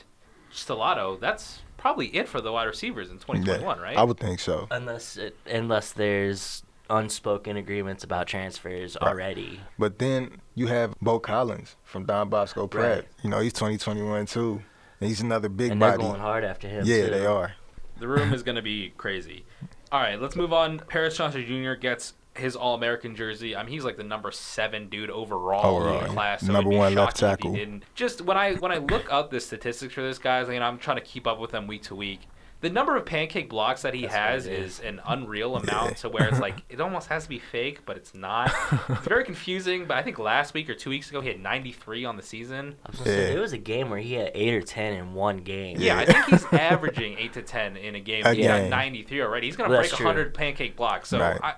Stellato, 0.53 1.19
that's 1.21 1.61
probably 1.77 2.07
it 2.09 2.29
for 2.29 2.41
the 2.41 2.53
wide 2.53 2.65
receivers 2.65 3.11
in 3.11 3.19
2021, 3.19 3.77
Yeah, 3.77 3.83
right? 3.83 3.97
I 3.97 4.03
would 4.03 4.19
think 4.19 4.41
so. 4.41 4.67
Unless 4.71 5.17
it, 5.17 5.37
unless 5.47 5.93
there's 5.93 6.63
unspoken 6.89 7.57
agreements 7.57 8.03
about 8.05 8.27
transfers 8.27 8.97
Right. 9.01 9.09
already. 9.11 9.61
But 9.79 9.99
then 9.99 10.41
you 10.55 10.67
have 10.67 10.95
Beaux 11.01 11.21
Collins 11.21 11.77
from 11.85 12.05
Don 12.05 12.29
Bosco 12.29 12.67
Prep. 12.67 12.97
Right. 13.03 13.09
You 13.23 13.31
know, 13.31 13.41
he's 13.41 13.53
2021 13.53 14.27
too. 14.27 14.63
And 15.01 15.09
he's 15.09 15.21
another 15.21 15.49
big 15.49 15.71
And 15.71 15.81
they're 15.81 15.93
body. 15.93 16.03
going 16.03 16.21
hard 16.21 16.45
after 16.45 16.69
him, 16.69 16.85
Yeah, 16.85 17.05
too. 17.07 17.11
they 17.11 17.27
are. 17.27 17.53
The 17.99 18.09
room 18.09 18.33
is 18.35 18.43
going 18.43 18.57
to 18.57 18.63
be 18.63 18.93
crazy. 18.97 19.45
All 19.93 20.01
right, 20.01 20.21
let's 20.21 20.37
move 20.37 20.53
on. 20.53 20.79
Paris 20.81 21.17
Johnson 21.17 21.45
Jr. 21.47 21.75
gets 21.75 22.15
his 22.41 22.57
All-American 22.57 23.15
jersey. 23.15 23.55
I 23.55 23.63
mean, 23.63 23.73
he's 23.73 23.85
like 23.85 23.97
the 23.97 24.05
number 24.05 24.31
seven 24.31 24.89
dude 24.89 25.11
overall, 25.11 25.87
in 25.99 26.03
the 26.05 26.09
class. 26.11 26.45
So 26.47 26.53
number 26.53 26.71
one 26.71 26.95
left 26.95 27.19
shocking 27.19 27.55
if 27.55 27.59
he 27.61 27.65
tackle. 27.67 27.81
Just 27.95 28.21
when 28.23 28.37
I 28.37 28.55
when 28.55 28.73
I 28.73 28.79
look 28.79 29.13
up 29.13 29.31
the 29.31 29.41
statistics 29.41 29.95
for 29.95 30.03
this 30.03 30.19
guy, 30.19 30.41
you 30.53 30.59
know, 30.59 30.67
I'm 30.67 30.79
trying 30.79 30.97
to 30.97 31.03
keep 31.05 31.27
up 31.27 31.39
with 31.39 31.51
them 31.53 31.67
week 31.67 31.83
to 31.85 31.95
week. 31.95 32.21
The 32.63 32.69
number 32.69 32.95
of 32.95 33.07
pancake 33.07 33.49
blocks 33.49 33.81
that 33.83 33.95
he 33.95 34.03
That's 34.03 34.15
has 34.15 34.43
is. 34.47 34.49
it 34.51 34.59
is 34.59 34.81
an 34.81 35.01
unreal 35.07 35.57
amount 35.57 35.97
to 35.99 36.11
where 36.11 36.29
it's 36.29 36.41
like 36.41 36.57
it 36.69 36.79
almost 36.79 37.09
has 37.09 37.23
to 37.23 37.29
be 37.31 37.39
fake, 37.39 37.87
but 37.87 37.97
it's 37.97 38.15
not. 38.15 38.53
it's 38.91 39.07
very 39.07 39.25
confusing. 39.25 39.87
But 39.87 39.97
I 39.97 40.03
think 40.03 40.19
last 40.19 40.53
week 40.53 40.69
or 40.69 40.75
two 40.75 40.91
weeks 40.91 41.09
ago 41.09 41.23
he 41.23 41.29
had 41.29 41.41
93 41.41 42.05
on 42.05 42.17
the 42.19 42.23
season. 42.23 42.77
I 42.85 42.91
was 42.91 43.01
say, 43.01 43.33
there 43.33 43.41
was 43.41 43.55
a 43.55 43.59
game 43.59 43.89
where 43.89 43.99
he 43.99 44.13
had 44.13 44.33
eight 44.35 44.53
or 44.53 44.61
ten 44.61 44.93
in 44.93 45.15
one 45.15 45.39
game. 45.39 45.79
Yeah, 45.81 46.01
I 46.01 46.05
think 46.05 46.27
he's 46.27 46.45
averaging 46.53 47.17
eight 47.19 47.33
to 47.33 47.41
ten 47.43 47.79
in 47.79 47.95
a 47.95 48.01
game. 48.01 48.27
A 48.27 48.35
He's 48.35 48.47
got 48.47 48.69
93 48.69 49.23
already. 49.23 49.47
He's 49.47 49.57
gonna 49.57 49.71
That's 49.73 49.89
break 49.89 49.97
true. 49.97 50.07
100 50.07 50.35
pancake 50.35 50.77
blocks. 50.77 51.09
So 51.09 51.19
Right. 51.19 51.41
I, 51.43 51.55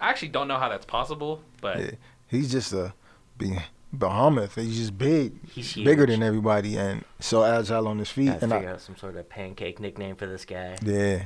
I 0.00 0.10
actually 0.10 0.28
don't 0.28 0.48
know 0.48 0.58
how 0.58 0.68
that's 0.68 0.86
possible, 0.86 1.42
but 1.60 1.78
Yeah. 1.80 1.90
He's 2.26 2.52
just 2.52 2.72
a 2.72 2.92
big 3.38 3.60
behemoth. 3.92 4.54
He's 4.54 4.76
just 4.76 4.98
big. 4.98 5.48
He's 5.48 5.74
bigger 5.74 6.06
than 6.06 6.22
everybody 6.22 6.76
and 6.76 7.04
so 7.20 7.42
agile 7.42 7.88
on 7.88 7.98
his 7.98 8.10
feet. 8.10 8.26
Gotta 8.26 8.44
and 8.44 8.52
figure 8.52 8.68
I, 8.68 8.72
out 8.72 8.80
some 8.80 8.96
sort 8.96 9.16
of 9.16 9.28
pancake 9.28 9.80
nickname 9.80 10.16
for 10.16 10.26
this 10.26 10.44
guy. 10.44 10.76
yeah. 10.82 11.24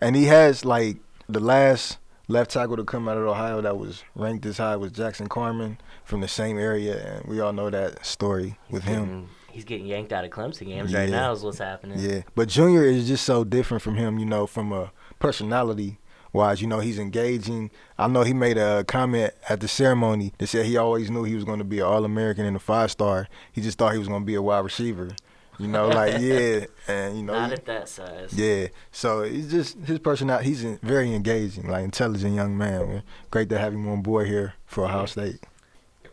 And 0.00 0.16
he 0.16 0.24
has 0.26 0.64
like 0.64 0.96
the 1.28 1.40
last 1.40 1.98
left 2.26 2.52
tackle 2.52 2.76
to 2.76 2.84
come 2.84 3.08
out 3.08 3.18
of 3.18 3.26
Ohio 3.26 3.60
that 3.60 3.76
was 3.76 4.04
ranked 4.14 4.46
as 4.46 4.56
high 4.58 4.76
was 4.76 4.92
Jackson 4.92 5.28
Carman 5.28 5.78
from 6.04 6.20
the 6.20 6.28
same 6.28 6.58
area 6.58 6.96
and 7.16 7.26
we 7.26 7.40
all 7.40 7.52
know 7.52 7.68
that 7.70 8.06
story 8.06 8.56
with 8.70 8.84
him. 8.84 9.28
He's 9.50 9.64
getting 9.64 9.86
yanked 9.86 10.12
out 10.12 10.24
of 10.24 10.30
Clemson 10.30 10.66
games 10.68 10.94
right 10.94 11.10
now. 11.10 11.32
Is 11.32 11.42
what's 11.42 11.58
happening. 11.58 11.98
Yeah, 11.98 12.22
but 12.36 12.48
Junior 12.48 12.84
is 12.84 13.08
just 13.08 13.24
so 13.24 13.42
different 13.42 13.82
from 13.82 13.96
him, 13.96 14.18
you 14.18 14.24
know, 14.24 14.46
from 14.46 14.72
a 14.72 14.92
personality 15.18 15.98
wise. 16.32 16.60
You 16.60 16.66
know, 16.68 16.80
he's 16.80 16.98
engaging. 16.98 17.70
I 17.98 18.06
know 18.08 18.22
he 18.22 18.32
made 18.34 18.58
a 18.58 18.84
comment 18.84 19.32
at 19.48 19.60
the 19.60 19.68
ceremony 19.68 20.32
that 20.38 20.46
said 20.48 20.66
he 20.66 20.76
always 20.76 21.10
knew 21.10 21.24
he 21.24 21.34
was 21.34 21.44
going 21.44 21.58
to 21.58 21.64
be 21.64 21.78
an 21.80 21.86
All 21.86 22.04
American 22.04 22.44
and 22.46 22.56
a 22.56 22.60
five 22.60 22.90
star. 22.90 23.28
He 23.52 23.60
just 23.60 23.78
thought 23.78 23.92
he 23.92 23.98
was 23.98 24.08
going 24.08 24.22
to 24.22 24.26
be 24.26 24.34
a 24.34 24.42
wide 24.42 24.60
receiver. 24.64 25.10
You 25.58 25.68
know, 25.68 25.88
like 25.88 26.14
yeah, 26.20 26.64
and 26.88 27.16
you 27.18 27.22
know, 27.22 27.34
Not 27.34 27.48
he- 27.50 27.54
at 27.56 27.66
that 27.66 27.88
size. 27.88 28.32
yeah. 28.32 28.68
So 28.92 29.20
it's 29.20 29.48
just 29.50 29.76
his 29.80 29.98
personality. 29.98 30.48
He's 30.48 30.64
a 30.64 30.78
very 30.82 31.14
engaging, 31.14 31.68
like 31.68 31.84
intelligent 31.84 32.34
young 32.34 32.56
man. 32.56 32.88
man. 32.88 33.02
Great 33.30 33.50
to 33.50 33.58
have 33.58 33.74
him 33.74 33.86
on 33.88 34.00
board 34.00 34.26
here 34.26 34.54
for 34.64 34.84
Ohio 34.84 35.04
State. 35.06 35.40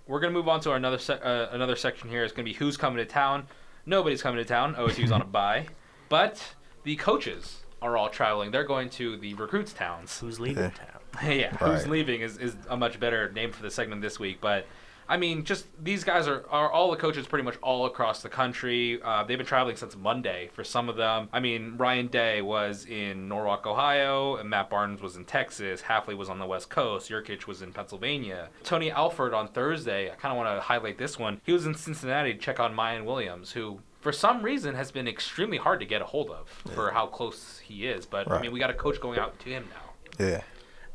we're 0.05 0.19
gonna 0.19 0.33
move 0.33 0.49
on 0.49 0.59
to 0.61 0.71
our 0.71 0.75
another 0.75 0.97
se- 0.97 1.19
uh, 1.23 1.47
another 1.51 1.77
section 1.77 2.09
here. 2.09 2.25
It's 2.25 2.33
gonna 2.33 2.43
be 2.43 2.53
who's 2.53 2.75
coming 2.75 2.97
to 2.97 3.05
town. 3.05 3.47
Nobody's 3.85 4.21
coming 4.21 4.37
to 4.37 4.45
town. 4.45 4.75
OSU's 4.75 5.13
on 5.13 5.21
a 5.21 5.25
bye, 5.25 5.67
but 6.09 6.55
the 6.83 6.97
coaches 6.97 7.61
are 7.81 7.95
all 7.97 8.09
traveling. 8.09 8.51
They're 8.51 8.63
going 8.63 8.89
to 8.91 9.17
the 9.17 9.33
recruits 9.35 9.73
towns. 9.73 10.19
Who's 10.19 10.39
leaving 10.39 10.63
Yeah. 10.63 10.69
town? 10.71 10.93
yeah, 11.37 11.55
who's 11.57 11.87
leaving 11.87 12.21
is, 12.21 12.37
is 12.37 12.55
a 12.69 12.77
much 12.77 12.99
better 12.99 13.31
name 13.31 13.51
for 13.51 13.61
the 13.63 13.71
segment 13.71 14.01
this 14.01 14.19
week. 14.19 14.39
But 14.41 14.65
I 15.09 15.15
mean, 15.15 15.45
just 15.45 15.67
these 15.81 16.03
guys 16.03 16.27
are, 16.27 16.43
are 16.49 16.69
all 16.69 16.91
the 16.91 16.97
coaches 16.97 17.25
pretty 17.27 17.45
much 17.45 17.55
all 17.61 17.85
across 17.85 18.21
the 18.21 18.27
country. 18.29 19.01
Uh, 19.01 19.23
they've 19.23 19.37
been 19.37 19.47
traveling 19.47 19.77
since 19.77 19.95
Monday 19.95 20.49
for 20.53 20.65
some 20.65 20.89
of 20.89 20.97
them. 20.97 21.29
I 21.31 21.39
mean, 21.39 21.75
Ryan 21.77 22.07
Day 22.07 22.41
was 22.41 22.85
in 22.85 23.29
Norwalk, 23.29 23.65
Ohio, 23.65 24.35
and 24.35 24.49
Matt 24.49 24.69
Barnes 24.69 25.01
was 25.01 25.15
in 25.15 25.23
Texas. 25.23 25.81
Hafley 25.81 26.15
was 26.17 26.29
on 26.29 26.39
the 26.39 26.45
West 26.45 26.69
Coast. 26.69 27.09
Yurcich 27.09 27.47
was 27.47 27.61
in 27.61 27.71
Pennsylvania. 27.71 28.49
Tony 28.65 28.91
Alford 28.91 29.33
on 29.33 29.47
Thursday, 29.47 30.11
I 30.11 30.15
kind 30.15 30.33
of 30.33 30.37
want 30.37 30.55
to 30.55 30.61
highlight 30.61 30.97
this 30.97 31.17
one. 31.17 31.39
He 31.45 31.53
was 31.53 31.65
in 31.65 31.73
Cincinnati 31.73 32.33
to 32.33 32.39
check 32.39 32.59
on 32.59 32.75
Mayan 32.75 33.05
Williams, 33.05 33.53
who 33.53 33.79
for 34.07 34.13
some 34.13 34.41
reason 34.41 34.73
has 34.73 34.89
been 34.89 35.05
extremely 35.05 35.57
hard 35.57 35.81
to 35.81 35.85
get 35.85 36.01
a 36.01 36.05
hold 36.05 36.29
of 36.29 36.47
for 36.73 36.91
how 36.91 37.05
close 37.07 37.59
he 37.59 37.85
is. 37.87 38.05
But 38.05 38.31
I 38.31 38.41
mean, 38.41 38.53
we 38.53 38.59
got 38.61 38.69
a 38.69 38.73
coach 38.73 39.01
going 39.01 39.19
out 39.19 39.37
to 39.41 39.49
him 39.49 39.65
now. 39.69 40.25
Yeah. 40.25 40.41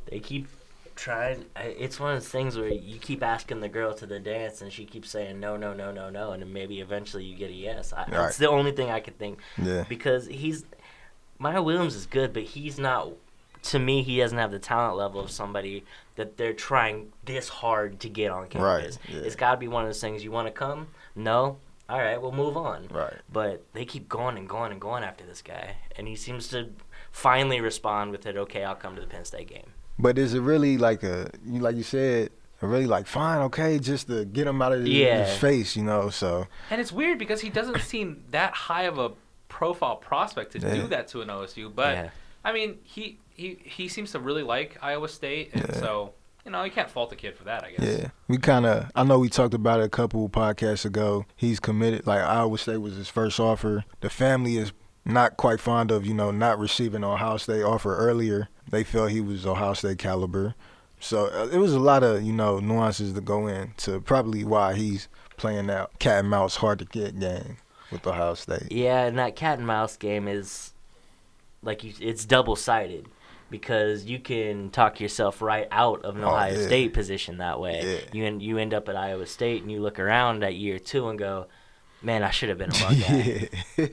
They 0.06 0.18
keep 0.18 0.48
trying. 0.96 1.44
It's 1.54 2.00
one 2.00 2.14
of 2.14 2.16
those 2.22 2.30
things 2.30 2.56
where 2.56 2.68
you 2.68 2.98
keep 2.98 3.22
asking 3.22 3.60
the 3.60 3.68
girl 3.68 3.92
to 3.96 4.06
the 4.06 4.18
dance, 4.18 4.62
and 4.62 4.72
she 4.72 4.86
keeps 4.86 5.10
saying 5.10 5.38
no, 5.38 5.58
no, 5.58 5.74
no, 5.74 5.92
no, 5.92 6.08
no, 6.08 6.32
and 6.32 6.42
then 6.42 6.54
maybe 6.54 6.80
eventually 6.80 7.22
you 7.24 7.36
get 7.36 7.50
a 7.50 7.52
yes. 7.52 7.92
I, 7.92 7.98
Right. 7.98 8.10
That's 8.12 8.38
the 8.38 8.48
only 8.48 8.72
thing 8.72 8.88
I 8.90 9.00
could 9.00 9.18
think. 9.18 9.40
Yeah. 9.62 9.84
Because 9.86 10.26
he's 10.26 10.64
Mayan 11.38 11.62
Williams 11.64 11.94
is 11.94 12.06
good, 12.06 12.32
but 12.32 12.44
he's 12.44 12.78
not. 12.78 13.10
To 13.64 13.78
me, 13.78 14.02
he 14.02 14.16
doesn't 14.20 14.38
have 14.38 14.52
the 14.52 14.58
talent 14.58 14.96
level 14.96 15.20
of 15.20 15.30
somebody 15.30 15.84
that 16.16 16.38
they're 16.38 16.54
trying 16.54 17.12
this 17.26 17.50
hard 17.50 18.00
to 18.00 18.08
get 18.08 18.30
on 18.30 18.44
Right, 18.44 18.48
campus. 18.80 18.98
yeah. 19.06 19.18
It's 19.20 19.36
got 19.36 19.50
to 19.52 19.56
be 19.58 19.68
one 19.68 19.84
of 19.84 19.88
those 19.90 20.00
things. 20.00 20.24
You 20.24 20.32
want 20.32 20.48
to 20.48 20.52
come? 20.52 20.88
No. 21.14 21.58
All 21.92 21.98
right, 21.98 22.20
we'll 22.20 22.32
move 22.32 22.56
on. 22.56 22.88
Right. 22.90 23.18
But 23.30 23.64
they 23.74 23.84
keep 23.84 24.08
going 24.08 24.38
and 24.38 24.48
going 24.48 24.72
and 24.72 24.80
going 24.80 25.04
after 25.04 25.24
this 25.26 25.42
guy, 25.42 25.76
and 25.96 26.08
he 26.08 26.16
seems 26.16 26.48
to 26.48 26.70
finally 27.10 27.60
respond 27.60 28.12
with 28.12 28.24
it. 28.26 28.36
Okay, 28.36 28.64
I'll 28.64 28.74
come 28.74 28.94
to 28.94 29.00
the 29.00 29.06
Penn 29.06 29.24
State 29.26 29.48
game. 29.48 29.70
But 29.98 30.16
is 30.18 30.32
it 30.34 30.40
really 30.40 30.78
like 30.78 31.02
a 31.02 31.30
you 31.46 31.60
like 31.60 31.76
you 31.76 31.82
said, 31.82 32.30
really 32.62 32.86
like 32.86 33.06
fine, 33.06 33.40
okay, 33.42 33.78
just 33.78 34.06
to 34.06 34.24
get 34.24 34.46
him 34.46 34.62
out 34.62 34.72
of 34.72 34.80
his, 34.80 34.88
Yeah. 34.88 35.24
his 35.26 35.36
face, 35.38 35.76
you 35.76 35.82
know? 35.84 36.08
So 36.10 36.46
And 36.70 36.80
it's 36.80 36.92
weird 36.92 37.18
because 37.18 37.40
he 37.42 37.50
doesn't 37.50 37.80
seem 37.92 38.24
that 38.30 38.54
high 38.54 38.84
of 38.84 38.98
a 38.98 39.10
profile 39.48 39.96
prospect 39.96 40.52
to 40.52 40.58
Yeah. 40.60 40.74
do 40.74 40.86
that 40.88 41.08
to 41.08 41.20
an 41.20 41.28
OSU. 41.28 41.68
But 41.74 41.94
Yeah. 41.96 42.10
I 42.44 42.52
mean, 42.52 42.78
he, 42.84 43.18
he 43.34 43.58
he 43.64 43.86
seems 43.88 44.12
to 44.12 44.18
really 44.18 44.42
like 44.42 44.78
Iowa 44.82 45.08
State, 45.08 45.50
and 45.52 45.66
Yeah. 45.68 45.74
so 45.80 46.14
you 46.44 46.50
know 46.50 46.64
you 46.64 46.70
can't 46.70 46.90
fault 46.90 47.10
the 47.10 47.16
kid 47.16 47.36
for 47.36 47.44
that. 47.44 47.64
I 47.64 47.70
guess. 47.72 47.98
yeah, 47.98 48.08
we 48.28 48.38
kind 48.38 48.66
of 48.66 48.90
I 48.94 49.04
know 49.04 49.18
we 49.18 49.28
talked 49.28 49.54
about 49.54 49.80
it 49.80 49.84
a 49.84 49.88
couple 49.88 50.28
podcasts 50.28 50.84
ago. 50.84 51.24
He's 51.36 51.60
committed. 51.60 52.06
Like 52.06 52.20
Iowa 52.20 52.58
State 52.58 52.78
was 52.78 52.96
his 52.96 53.08
first 53.08 53.38
offer. 53.38 53.84
The 54.00 54.10
family 54.10 54.56
is 54.56 54.72
not 55.04 55.36
quite 55.36 55.60
fond 55.60 55.90
of 55.90 56.06
you 56.06 56.14
know 56.14 56.30
not 56.30 56.58
receiving 56.58 57.04
Ohio 57.04 57.36
State 57.36 57.62
offer 57.62 57.96
earlier. 57.96 58.48
They 58.70 58.84
felt 58.84 59.10
he 59.10 59.20
was 59.20 59.46
Ohio 59.46 59.74
State 59.74 59.98
caliber. 59.98 60.54
So 61.00 61.26
uh, 61.26 61.48
it 61.52 61.58
was 61.58 61.72
a 61.74 61.80
lot 61.80 62.02
of 62.02 62.22
you 62.22 62.32
know 62.32 62.58
nuances 62.60 63.12
to 63.14 63.20
go 63.20 63.46
in 63.46 63.72
to 63.78 64.00
probably 64.00 64.44
why 64.44 64.74
he's 64.74 65.08
playing 65.36 65.66
that 65.66 65.98
cat 65.98 66.20
and 66.20 66.30
mouse 66.30 66.56
hard 66.56 66.78
to 66.78 66.84
get 66.84 67.18
game 67.18 67.56
with 67.90 68.06
Ohio 68.06 68.34
State. 68.34 68.70
Yeah, 68.70 69.04
and 69.04 69.18
that 69.18 69.36
cat 69.36 69.58
and 69.58 69.66
mouse 69.66 69.96
game 69.96 70.28
is 70.28 70.72
like 71.62 71.84
you, 71.84 71.92
it's 72.00 72.24
double 72.24 72.56
sided 72.56 73.06
because 73.52 74.04
you 74.06 74.18
can 74.18 74.70
talk 74.70 74.98
yourself 75.00 75.40
right 75.40 75.68
out 75.70 76.04
of 76.04 76.16
an 76.16 76.24
Oh, 76.24 76.30
Ohio 76.30 76.58
yeah. 76.58 76.66
State 76.66 76.92
position 76.92 77.38
that 77.38 77.60
way. 77.60 77.80
Yeah. 77.84 78.08
You 78.12 78.24
end, 78.24 78.42
you 78.42 78.58
end 78.58 78.74
up 78.74 78.88
at 78.88 78.96
Iowa 78.96 79.26
State 79.26 79.62
and 79.62 79.70
you 79.70 79.80
look 79.80 80.00
around 80.00 80.42
at 80.42 80.56
year 80.56 80.80
two 80.80 81.08
and 81.08 81.16
go, 81.18 81.46
"Man, 82.02 82.24
I 82.24 82.30
should 82.30 82.48
have 82.48 82.58
been 82.58 82.70
a 82.70 82.72
Buckeye." 82.80 83.46
yeah. 83.76 83.86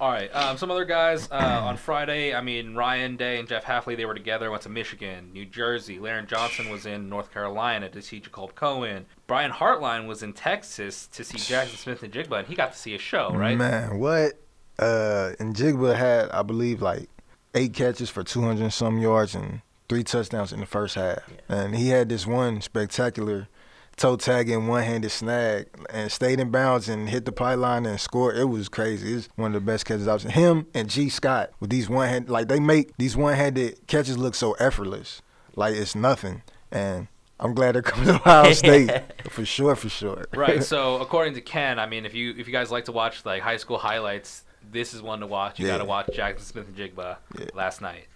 All 0.00 0.12
right. 0.12 0.32
Um, 0.32 0.56
some 0.56 0.70
other 0.70 0.84
guys 0.84 1.28
uh, 1.32 1.60
on 1.64 1.76
Friday. 1.76 2.32
I 2.32 2.40
mean, 2.40 2.76
Ryan 2.76 3.16
Day 3.16 3.40
and 3.40 3.48
Jeff 3.48 3.64
Hafley. 3.64 3.96
They 3.96 4.04
were 4.04 4.14
together. 4.14 4.48
Went 4.48 4.62
to 4.62 4.68
Michigan, 4.68 5.32
New 5.32 5.44
Jersey. 5.44 5.98
Laren 5.98 6.28
Johnson 6.28 6.70
was 6.70 6.86
in 6.86 7.08
North 7.08 7.32
Carolina 7.34 7.88
to 7.88 8.00
see 8.00 8.20
Jacob 8.20 8.54
Cohen. 8.54 9.06
Brian 9.26 9.50
Hartline 9.50 10.06
was 10.06 10.22
in 10.22 10.34
Texas 10.34 11.08
to 11.08 11.24
see 11.24 11.36
Jaxon 11.38 11.76
Smith-Njigba, 11.76 12.38
and 12.38 12.46
he 12.46 12.54
got 12.54 12.72
to 12.74 12.78
see 12.78 12.94
a 12.94 12.98
show, 12.98 13.30
right? 13.32 13.58
Man, 13.58 13.98
what? 13.98 14.34
Uh, 14.78 15.32
and 15.40 15.56
Jigba 15.56 15.96
had, 15.96 16.30
I 16.30 16.42
believe, 16.42 16.80
like 16.80 17.10
eight 17.54 17.72
catches 17.74 18.10
for 18.10 18.22
200 18.22 18.62
and 18.62 18.72
some 18.72 18.98
yards 18.98 19.34
and 19.34 19.62
three 19.88 20.04
touchdowns 20.04 20.52
in 20.52 20.60
the 20.60 20.66
first 20.66 20.94
half. 20.94 21.18
And 21.48 21.74
he 21.74 21.88
had 21.88 22.08
this 22.08 22.26
one 22.26 22.60
spectacular 22.60 23.48
toe 23.96 24.16
tagging 24.16 24.68
one 24.68 24.84
handed 24.84 25.10
snag 25.10 25.66
and 25.90 26.12
stayed 26.12 26.38
in 26.38 26.50
bounds 26.50 26.88
and 26.88 27.08
hit 27.08 27.24
the 27.24 27.32
pylon 27.32 27.84
and 27.84 27.98
scored. 28.00 28.36
It 28.36 28.44
was 28.44 28.68
crazy. 28.68 29.14
It's 29.14 29.28
one 29.36 29.54
of 29.54 29.64
the 29.64 29.66
best 29.72 29.86
catches 29.86 30.06
I've 30.06 30.22
seen. 30.22 30.30
Him 30.30 30.66
and 30.74 30.88
Gee 30.88 31.08
Scott 31.08 31.50
with 31.58 31.70
these 31.70 31.88
one 31.88 32.08
hand, 32.08 32.28
like 32.28 32.48
they 32.48 32.60
make 32.60 32.96
these 32.96 33.16
one 33.16 33.34
handed 33.34 33.86
catches 33.86 34.16
look 34.16 34.34
so 34.34 34.52
effortless. 34.54 35.20
Like 35.56 35.74
it's 35.74 35.94
nothing. 35.96 36.42
And 36.70 37.08
I'm 37.40 37.54
glad 37.54 37.74
they're 37.74 37.82
coming 37.82 38.06
to 38.08 38.14
Ohio 38.16 38.52
State 38.52 38.90
for 39.30 39.44
sure, 39.44 39.74
for 39.74 39.88
sure. 39.88 40.26
right. 40.34 40.62
So 40.68 41.00
according 41.00 41.34
to 41.34 41.40
Ken, 41.40 41.78
I 41.78 41.86
mean, 41.86 42.04
if 42.04 42.14
you 42.14 42.34
if 42.38 42.46
you 42.46 42.52
guys 42.52 42.70
like 42.70 42.84
to 42.84 42.92
watch 42.92 43.24
like 43.24 43.42
high 43.42 43.56
school 43.56 43.78
highlights, 43.78 44.44
this 44.70 44.94
is 44.94 45.02
one 45.02 45.20
to 45.20 45.26
watch. 45.26 45.58
You 45.58 45.66
Yeah. 45.66 45.74
got 45.74 45.78
to 45.78 45.84
watch 45.84 46.06
Jaxon 46.08 46.40
Smith-Njigba 46.40 47.16
last 47.54 47.80
night. 47.80 48.06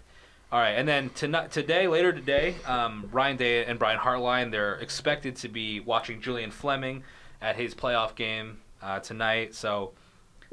All 0.51 0.59
right, 0.59 0.71
and 0.71 0.87
then 0.87 1.09
tonight, 1.09 1.51
today, 1.51 1.87
later 1.87 2.13
today, 2.13 2.55
um, 2.67 3.09
Ryan 3.11 3.37
Day 3.37 3.65
and 3.65 3.79
Brian 3.79 3.97
Hartline, 3.99 4.51
they're 4.51 4.75
expected 4.75 5.35
to 5.37 5.47
be 5.49 5.79
watching 5.79 6.21
Julian 6.21 6.51
Fleming 6.51 7.03
at 7.41 7.55
his 7.55 7.73
playoff 7.73 8.13
game 8.15 8.59
uh, 8.81 8.99
tonight. 8.99 9.55
So 9.55 9.93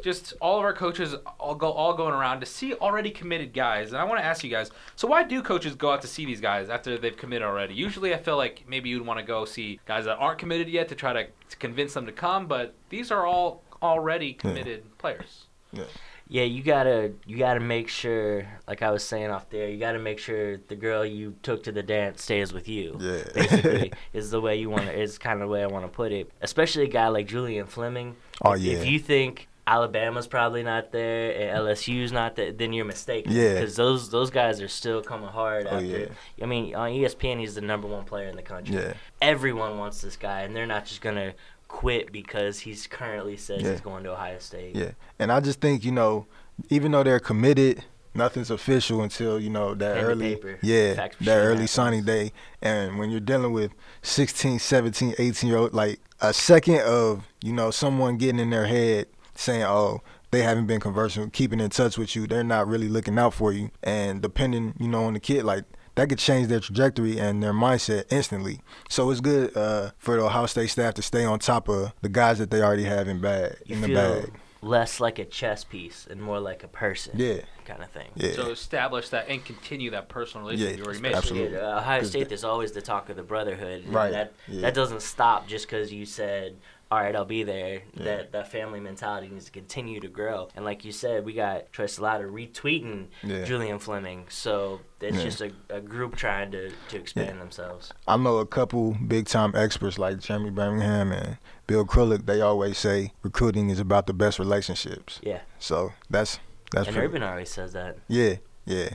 just 0.03 0.33
all 0.41 0.57
of 0.57 0.65
our 0.65 0.73
coaches 0.73 1.15
all 1.39 1.55
go 1.55 1.71
all 1.71 1.93
going 1.93 2.15
around 2.15 2.41
to 2.41 2.47
see 2.47 2.73
already 2.73 3.11
committed 3.11 3.53
guys. 3.53 3.89
And 3.91 3.99
I 3.99 4.05
want 4.05 4.19
to 4.21 4.25
ask 4.25 4.43
you 4.43 4.49
guys, 4.49 4.71
so 4.97 5.07
why 5.07 5.23
do 5.23 5.43
coaches 5.43 5.75
go 5.75 5.91
out 5.91 6.01
to 6.01 6.09
see 6.09 6.25
these 6.25 6.41
guys 6.41 6.71
after 6.71 6.97
they've 6.97 7.15
committed 7.15 7.47
already? 7.47 7.75
Usually, 7.75 8.15
I 8.15 8.17
feel 8.17 8.39
like 8.39 8.65
maybe 8.67 8.89
you'd 8.89 9.05
want 9.07 9.21
to 9.21 9.27
go 9.27 9.45
see 9.45 9.81
guys 9.85 10.07
that 10.07 10.17
aren't 10.17 10.39
committed 10.39 10.71
yet 10.71 10.89
to 10.89 10.95
try 10.95 11.13
to, 11.13 11.27
to 11.51 11.57
convince 11.59 11.93
them 11.93 12.07
to 12.07 12.13
come, 12.13 12.47
but 12.47 12.75
these 12.89 13.11
are 13.11 13.27
all 13.27 13.63
already 13.83 14.33
committed 14.33 14.97
players. 14.97 15.45
Yeah. 15.73 15.85
Yeah, 16.33 16.45
you 16.45 16.63
gotta 16.63 17.13
you 17.27 17.39
gotta 17.39 17.59
make 17.59 17.89
sure, 17.89 18.47
like 18.69 18.83
I 18.83 18.93
was 18.93 19.03
saying 19.03 19.31
off 19.31 19.51
there, 19.51 19.69
you 19.69 19.79
gotta 19.79 19.99
make 19.99 20.21
sure 20.21 20.59
the 20.69 20.77
girl 20.77 21.05
you 21.05 21.35
took 21.43 21.65
to 21.65 21.73
the 21.73 21.83
dance 21.83 22.23
stays 22.23 22.53
with 22.53 22.69
you. 22.69 22.97
Yeah. 23.01 23.23
basically 23.35 23.93
is 24.13 24.31
the 24.31 24.41
way 24.41 24.55
you 24.57 24.71
want 24.71 24.85
to. 24.87 24.97
Is 24.97 25.19
kind 25.19 25.43
of 25.43 25.49
the 25.49 25.53
way 25.53 25.63
I 25.65 25.67
want 25.67 25.85
to 25.87 25.91
put 25.91 26.13
it. 26.13 26.31
Especially 26.41 26.85
a 26.85 26.89
guy 26.89 27.09
like 27.09 27.27
Julian 27.27 27.67
Fleming. 27.67 28.15
Oh, 28.43 28.53
If- 28.53 28.61
yeah. 28.61 28.73
If 28.75 28.87
you 28.87 29.01
think 29.01 29.49
Alabama's 29.67 30.29
probably 30.29 30.63
not 30.63 30.93
there 30.93 31.33
and 31.51 31.67
LSU's 31.67 32.13
not 32.13 32.37
there, 32.37 32.53
then 32.53 32.73
you're 32.73 32.85
mistaken. 32.85 33.33
Yeah. 33.33 33.55
Because 33.55 33.75
those 33.75 34.11
those 34.11 34.31
guys 34.31 34.61
are 34.61 34.69
still 34.69 35.03
coming 35.03 35.29
hard 35.31 35.67
Oh, 35.69 35.77
after. 35.79 35.85
yeah. 35.85 36.07
I 36.41 36.47
mean, 36.47 36.77
on 36.77 36.91
ESPN, 36.93 37.41
he's 37.41 37.57
the 37.57 37.61
number 37.61 37.89
one 37.89 38.05
player 38.05 38.29
in 38.29 38.37
the 38.37 38.43
country. 38.43 38.77
Yeah. 38.77 38.93
Everyone 39.21 39.79
wants 39.79 40.01
this 40.01 40.15
guy, 40.17 40.43
and 40.43 40.55
they're 40.55 40.65
not 40.67 40.87
just 40.87 41.01
gonna 41.01 41.35
quit 41.71 42.11
because 42.13 42.59
he's 42.61 42.87
currently 42.87 43.37
says 43.37 43.63
Yeah. 43.63 43.71
he's 43.71 43.81
going 43.81 44.03
to 44.05 44.11
Ohio 44.13 44.39
State. 44.39 44.75
Yeah, 44.75 44.91
and 45.19 45.31
I 45.33 45.41
just 45.41 45.61
think 45.61 45.85
you 45.85 45.93
know, 45.93 46.27
even 46.69 46.91
though 46.93 47.03
they're 47.05 47.21
committed, 47.21 47.85
nothing's 48.13 48.51
official 48.51 49.03
until 49.03 49.39
you 49.39 49.51
know 49.51 49.75
that 49.75 49.95
Pen 49.97 50.05
early, 50.05 50.35
paper. 50.35 50.59
yeah, 50.63 50.95
that 50.95 51.37
early 51.37 51.67
signing 51.69 52.05
day. 52.05 52.33
And 52.61 52.99
when 52.99 53.11
you're 53.11 53.21
dealing 53.21 53.53
with 53.53 53.71
16, 54.03 54.59
17, 54.59 55.15
18 55.19 55.49
year 55.49 55.59
old, 55.59 55.73
like 55.73 56.01
a 56.21 56.33
second 56.35 56.81
of 56.81 57.25
you 57.43 57.53
know 57.53 57.71
someone 57.71 58.19
getting 58.19 58.41
in 58.41 58.51
their 58.51 58.67
head 58.67 59.07
saying, 59.35 59.63
"Oh, 59.63 60.01
they 60.33 60.43
haven't 60.43 60.67
been 60.67 60.81
conversing, 60.81 61.31
keeping 61.31 61.61
in 61.61 61.71
touch 61.71 61.97
with 61.97 62.15
you. 62.17 62.27
They're 62.27 62.45
not 62.45 62.67
really 62.67 62.89
looking 62.89 63.17
out 63.19 63.33
for 63.33 63.53
you." 63.53 63.71
And 63.83 64.21
depending, 64.21 64.75
you 64.79 64.89
know, 64.89 65.05
on 65.05 65.15
the 65.15 65.21
kid, 65.21 65.45
like 65.45 65.65
that 66.01 66.09
could 66.09 66.19
change 66.19 66.49
their 66.49 66.61
trajectory 66.61 67.19
and 67.19 67.43
their 67.43 67.53
mindset 67.53 68.05
instantly. 68.11 68.61
So 68.89 69.11
it's 69.11 69.21
good 69.21 69.55
uh, 69.55 69.91
for 69.99 70.17
the 70.17 70.23
Ohio 70.23 70.47
State 70.47 70.69
staff 70.71 70.95
to 70.95 71.03
stay 71.03 71.25
on 71.27 71.39
top 71.39 71.69
of 71.69 71.93
the 72.01 72.09
guys 72.09 72.39
that 72.39 72.51
they 72.51 72.63
already 72.63 72.85
have 72.85 73.07
in 73.07 73.21
bag 73.21 73.57
You 73.67 73.75
in 73.75 73.81
the 73.83 73.87
feel 73.89 74.21
bag. 74.23 74.33
less 74.63 74.99
like 74.99 75.19
a 75.19 75.27
chess 75.27 75.63
piece 75.63 76.07
and 76.11 76.21
more 76.23 76.41
like 76.41 76.63
a 76.65 76.69
person. 76.69 77.13
Yeah. 77.17 77.41
Kind 77.67 77.83
of 77.83 77.91
thing. 77.91 78.09
Yeah. 78.15 78.33
So 78.33 78.51
establish 78.51 79.11
that 79.11 79.29
and 79.29 79.45
continue 79.45 79.91
that 79.91 80.09
personal 80.09 80.47
relationship 80.47 80.79
you 80.79 80.85
already 80.85 81.01
made. 81.01 81.15
absolutely. 81.15 81.57
Yeah, 81.59 81.77
Ohio 81.79 82.01
'Cause 82.01 82.09
State, 82.09 82.21
that- 82.21 82.29
there's 82.31 82.45
always 82.45 82.73
the 82.73 82.81
talk 82.83 83.11
of 83.11 83.17
the 83.17 83.23
brotherhood. 83.23 83.85
Right, 83.87 84.11
That 84.11 84.33
yeah. 84.49 84.63
that 84.63 84.73
doesn't 84.75 85.03
stop 85.03 85.47
just 85.49 85.67
because 85.67 85.93
you 85.93 86.07
said, 86.07 86.57
"All 86.91 86.99
right, 87.01 87.15
I'll 87.15 87.25
be 87.25 87.43
there." 87.43 87.83
Yeah. 87.95 88.05
That 88.05 88.33
that 88.33 88.51
family 88.51 88.81
mentality 88.81 89.29
needs 89.29 89.47
to 89.47 89.51
continue 89.53 90.01
to 90.01 90.09
grow. 90.09 90.49
And 90.57 90.65
like 90.65 90.85
you 90.85 90.93
said, 90.93 91.25
we 91.25 91.33
got 91.33 91.73
Troy 91.73 91.87
Salata 91.87 92.25
retweeting 92.31 93.07
Yeah. 93.23 93.45
Julian 93.45 93.79
Fleming. 93.79 94.27
So 94.29 94.81
it's 95.01 95.17
Yeah. 95.17 95.23
just 95.25 95.41
a, 95.41 95.53
a 95.69 95.81
group 95.81 96.17
trying 96.17 96.51
to, 96.53 96.71
to 96.89 96.97
expand 96.99 97.41
themselves. 97.41 97.93
I 98.09 98.17
know 98.17 98.39
a 98.39 98.47
couple 98.47 98.97
big 99.07 99.27
time 99.27 99.53
experts 99.55 99.99
like 99.99 100.19
Jeremy 100.21 100.51
Birmingham 100.51 101.13
and 101.13 101.39
Bill 101.67 101.85
Kurelic. 101.87 102.27
They 102.27 102.41
always 102.41 102.79
say 102.79 103.13
recruiting 103.23 103.71
is 103.71 103.79
about 103.81 104.07
the 104.07 104.13
best 104.13 104.39
relationships. 104.39 105.21
Yeah. 105.23 105.41
So 105.59 105.93
that's 106.11 106.39
that's 106.73 106.87
and 106.89 106.95
pretty- 106.97 107.09
Urban 107.09 107.23
always 107.23 107.51
says 107.51 107.73
that. 107.73 107.99
Yeah, 108.09 108.35
yeah, 108.65 108.91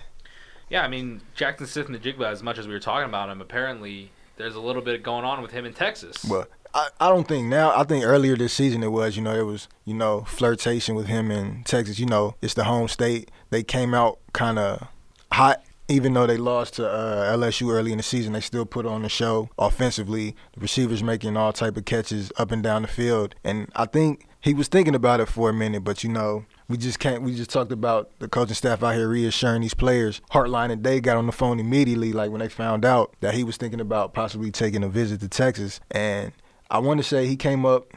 Yeah, 0.69 0.83
I 0.83 0.87
mean 0.87 1.21
Jaxon 1.37 1.67
Smith-Njigba. 1.67 2.25
As 2.31 2.41
much 2.41 2.57
as 2.57 2.67
we 2.67 2.73
were 2.73 2.79
talking 2.79 3.09
about 3.09 3.29
him, 3.29 3.41
apparently 3.41 4.11
there's 4.37 4.55
a 4.55 4.59
little 4.61 4.81
bit 4.81 5.03
going 5.03 5.23
on 5.25 5.41
with 5.41 5.51
him 5.51 5.65
in 5.65 5.73
Texas. 5.73 6.23
Well, 6.25 6.45
I, 6.75 6.89
I 6.99 7.09
don't 7.09 7.25
think 7.25 7.47
now. 7.47 7.73
I 7.73 7.83
think 7.85 8.03
earlier 8.03 8.35
this 8.35 8.53
season 8.53 8.83
it 8.83 8.91
was. 8.91 9.15
You 9.15 9.23
know, 9.23 9.33
it 9.33 9.45
was 9.45 9.69
you 9.85 9.93
know 9.93 10.21
flirtation 10.25 10.93
with 10.93 11.07
him 11.07 11.31
in 11.31 11.63
Texas. 11.63 11.99
You 11.99 12.05
know, 12.05 12.35
it's 12.41 12.53
the 12.53 12.65
home 12.65 12.89
state. 12.89 13.31
They 13.49 13.63
came 13.63 13.93
out 13.93 14.19
kind 14.33 14.59
of 14.59 14.87
hot. 15.31 15.63
Even 15.87 16.13
though 16.13 16.25
they 16.25 16.37
lost 16.37 16.73
to 16.73 16.89
uh, 16.89 17.31
LSU 17.37 17.71
early 17.71 17.91
in 17.91 17.97
the 17.97 18.03
season, 18.03 18.33
they 18.33 18.41
still 18.41 18.65
put 18.65 18.87
on 18.87 19.03
the 19.03 19.09
show 19.09 19.49
offensively. 19.59 20.35
The 20.55 20.59
receivers 20.59 21.03
making 21.03 21.37
all 21.37 21.53
type 21.53 21.77
of 21.77 21.85
catches 21.85 22.31
up 22.37 22.51
and 22.51 22.63
down 22.63 22.81
the 22.81 22.87
field, 22.87 23.35
and 23.43 23.71
I 23.75 23.85
think 23.85 24.27
he 24.41 24.55
was 24.55 24.67
thinking 24.67 24.95
about 24.95 25.19
it 25.19 25.27
for 25.27 25.49
a 25.49 25.53
minute. 25.53 25.83
But 25.83 26.03
you 26.03 26.09
know, 26.09 26.45
we 26.67 26.77
just 26.77 26.99
can't. 26.99 27.21
We 27.21 27.35
just 27.35 27.51
talked 27.51 27.71
about 27.71 28.09
the 28.19 28.27
coaching 28.27 28.55
staff 28.55 28.83
out 28.83 28.95
here 28.95 29.07
reassuring 29.07 29.61
these 29.61 29.75
players. 29.75 30.21
Hartline 30.31 30.71
and 30.71 30.83
they 30.83 30.99
got 30.99 31.15
on 31.15 31.27
the 31.27 31.31
phone 31.31 31.59
immediately, 31.59 32.11
like 32.11 32.31
when 32.31 32.39
they 32.39 32.49
found 32.49 32.83
out 32.83 33.15
that 33.21 33.35
he 33.35 33.45
was 33.45 33.55
thinking 33.55 33.79
about 33.79 34.13
possibly 34.13 34.51
taking 34.51 34.83
a 34.83 34.89
visit 34.89 35.21
to 35.21 35.29
Texas, 35.29 35.79
and 35.91 36.33
I 36.69 36.79
want 36.79 36.99
to 36.99 37.03
say 37.03 37.27
he 37.27 37.35
came 37.35 37.65
up 37.65 37.93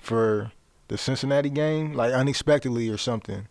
for 0.00 0.52
the 0.88 0.98
Cincinnati 0.98 1.50
game, 1.50 1.94
like 1.94 2.12
unexpectedly 2.12 2.88
or 2.88 2.98
something. 2.98 3.46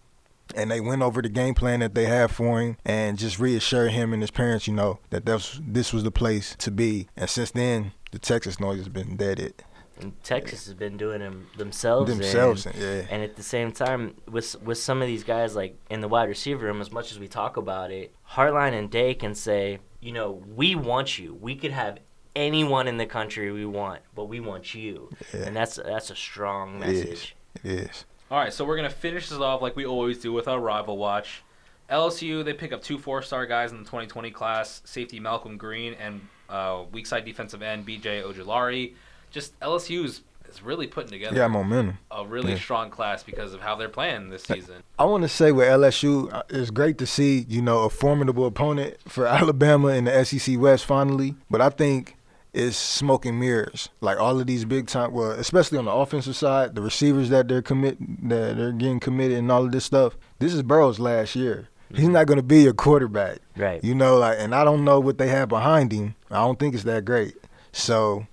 And 0.56 0.72
they 0.72 0.82
went 0.82 1.04
over 1.04 1.22
the 1.22 1.30
game 1.30 1.54
plan 1.54 1.80
that 1.82 1.93
they 1.93 2.06
had 2.06 2.32
for 2.32 2.60
him 2.60 2.78
and 2.84 3.19
just 3.19 3.39
reassured 3.39 3.91
him 3.91 4.13
and 4.13 4.22
his 4.22 4.32
parents, 4.32 4.67
you 4.67 4.74
know, 4.74 5.00
that 5.12 5.26
that's, 5.26 5.62
this 5.63 5.93
was 5.93 6.04
the 6.04 6.12
place 6.12 6.56
to 6.58 6.72
be. 6.72 7.08
And 7.15 7.30
since 7.30 7.52
then, 7.52 7.91
the 8.12 8.19
Texas 8.19 8.60
noise 8.60 8.80
has 8.80 8.89
been 8.89 9.15
deaded. 9.15 9.54
And 10.02 10.22
Texas 10.24 10.65
has 10.65 10.74
been 10.74 10.98
doing 10.98 11.19
them 11.19 11.48
themselves. 11.58 12.10
Themselves, 12.10 12.65
and, 12.65 12.76
yeah. 12.76 13.06
And 13.12 13.22
at 13.22 13.36
the 13.36 13.43
same 13.43 13.72
time, 13.72 14.15
with 14.28 14.56
with 14.63 14.78
some 14.78 15.02
of 15.02 15.08
these 15.08 15.26
guys, 15.26 15.58
like 15.58 15.78
in 15.89 16.00
the 16.00 16.08
wide 16.08 16.30
receiver 16.30 16.65
room, 16.65 16.80
as 16.80 16.89
much 16.89 17.12
as 17.12 17.19
we 17.19 17.28
talk 17.28 17.58
about 17.58 17.91
it, 17.91 18.15
Hartline 18.32 18.72
and 18.72 18.89
Day 18.89 19.13
can 19.13 19.36
say, 19.36 19.80
you 20.00 20.13
know, 20.13 20.41
we 20.56 20.74
want 20.74 21.19
you. 21.19 21.34
We 21.34 21.56
could 21.56 21.72
have 21.72 22.00
anyone 22.36 22.88
in 22.88 22.98
the 22.98 23.06
country 23.06 23.52
we 23.52 23.65
want, 23.65 24.02
but 24.15 24.26
we 24.26 24.39
want 24.39 24.74
you. 24.76 25.10
Yeah. 25.34 25.46
And 25.48 25.56
that's 25.56 25.76
that's 25.76 26.10
a 26.10 26.15
strong 26.15 26.82
It 26.84 26.89
is. 26.89 27.04
message. 27.06 27.36
It 27.63 27.72
is. 27.72 28.06
All 28.32 28.38
right, 28.38 28.54
so 28.54 28.63
we're 28.65 28.76
gonna 28.76 28.89
finish 28.89 29.30
this 29.30 29.39
off 29.39 29.62
like 29.62 29.76
we 29.76 29.86
always 29.86 30.20
do 30.20 30.32
with 30.32 30.48
our 30.48 30.60
rival 30.60 30.98
watch. 30.98 31.44
LSU 31.89 32.46
they 32.46 32.54
pick 32.54 32.72
up 32.72 32.84
two 32.84 33.00
four-star 33.00 33.46
guys 33.48 33.72
in 33.72 33.78
the 33.80 33.84
2020 33.86 34.30
class: 34.32 34.82
safety 34.86 35.20
Malcolm 35.20 35.58
Green 35.58 35.94
and 35.96 36.22
uh, 36.50 36.84
weak 36.92 37.08
side 37.08 37.26
defensive 37.26 37.62
end 37.62 37.88
BJ 37.88 38.24
Ojulari. 38.24 38.94
Just 39.32 39.60
LSU 39.60 40.06
is, 40.06 40.22
is 40.48 40.62
really 40.63 40.88
putting 40.88 41.12
together 41.12 41.36
Yeah, 41.38 41.48
momentum. 41.48 41.98
a 42.12 42.26
really 42.26 42.54
Yeah. 42.54 42.58
strong 42.60 42.89
class 42.89 43.24
because 43.24 43.54
of 43.54 43.62
how 43.62 43.76
they're 43.76 43.89
playing 43.89 44.30
this 44.30 44.44
season. 44.44 44.82
I 44.98 45.06
want 45.06 45.22
to 45.24 45.30
say 45.30 45.52
with 45.52 45.68
LSU, 45.68 46.32
uh, 46.34 46.42
it's 46.50 46.70
great 46.72 46.98
to 47.00 47.08
see 47.08 47.46
you 47.50 47.62
know 47.63 47.84
a 47.86 47.89
formidable 47.89 48.46
opponent 48.46 48.98
for 49.08 49.26
Alabama 49.39 49.88
in 49.89 50.06
the 50.06 50.24
SEC 50.26 50.60
West 50.60 50.86
finally. 50.86 51.34
But 51.50 51.62
I 51.62 51.70
think 51.70 52.15
it's 52.54 52.76
smoking 52.78 53.40
mirrors. 53.40 53.90
Like 54.02 54.20
all 54.20 54.40
of 54.40 54.48
these 54.48 54.66
big 54.66 54.88
time, 54.88 55.12
well, 55.14 55.32
especially 55.32 55.78
on 55.78 55.86
the 55.86 55.92
offensive 55.92 56.36
side, 56.36 56.76
the 56.76 56.82
receivers 56.82 57.30
that 57.30 57.48
they're 57.48 57.62
commit 57.62 57.98
that 58.30 58.58
they're 58.58 58.72
getting 58.72 59.00
committed 59.00 59.38
and 59.38 59.52
all 59.52 59.66
of 59.66 59.72
this 59.72 59.86
stuff. 59.86 60.18
This 60.40 60.54
is 60.54 60.64
Burrow's 60.64 61.00
last 61.00 61.36
year. 61.36 61.70
He's 61.94 62.08
not 62.08 62.28
going 62.28 62.38
to 62.38 62.44
be 62.44 62.68
a 62.68 62.74
quarterback, 62.74 63.40
Right. 63.58 63.84
You 63.84 63.96
know, 63.96 64.18
like, 64.18 64.38
and 64.40 64.54
I 64.54 64.64
don't 64.64 64.84
know 64.86 65.00
what 65.00 65.18
they 65.18 65.28
have 65.30 65.50
behind 65.50 65.92
him. 65.92 66.14
I 66.30 66.36
don't 66.46 66.60
think 66.60 66.76
it's 66.76 66.84
that 66.84 67.04
great. 67.04 67.34
So, 67.72 68.28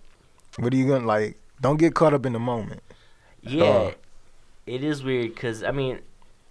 what 0.58 0.72
are 0.74 0.76
you 0.76 0.86
gonna 0.88 1.06
like? 1.06 1.38
Don't 1.62 1.78
get 1.78 1.94
caught 1.94 2.12
up 2.12 2.26
in 2.26 2.32
the 2.34 2.38
moment. 2.38 2.82
Yeah, 3.40 3.64
Uh, 3.64 3.90
it 4.66 4.84
is 4.84 5.02
weird 5.02 5.34
because 5.34 5.62
I 5.62 5.70
mean, 5.70 6.00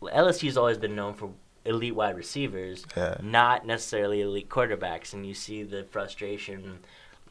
LSU's 0.01 0.57
always 0.57 0.77
been 0.77 0.95
known 0.95 1.13
for 1.13 1.29
elite 1.63 1.95
wide 1.95 2.15
receivers, 2.15 2.85
Yeah. 2.95 3.17
not 3.21 3.65
necessarily 3.67 4.21
elite 4.21 4.49
quarterbacks, 4.49 5.13
and 5.13 5.25
you 5.25 5.33
see 5.33 5.61
the 5.63 5.83
frustration 5.83 6.79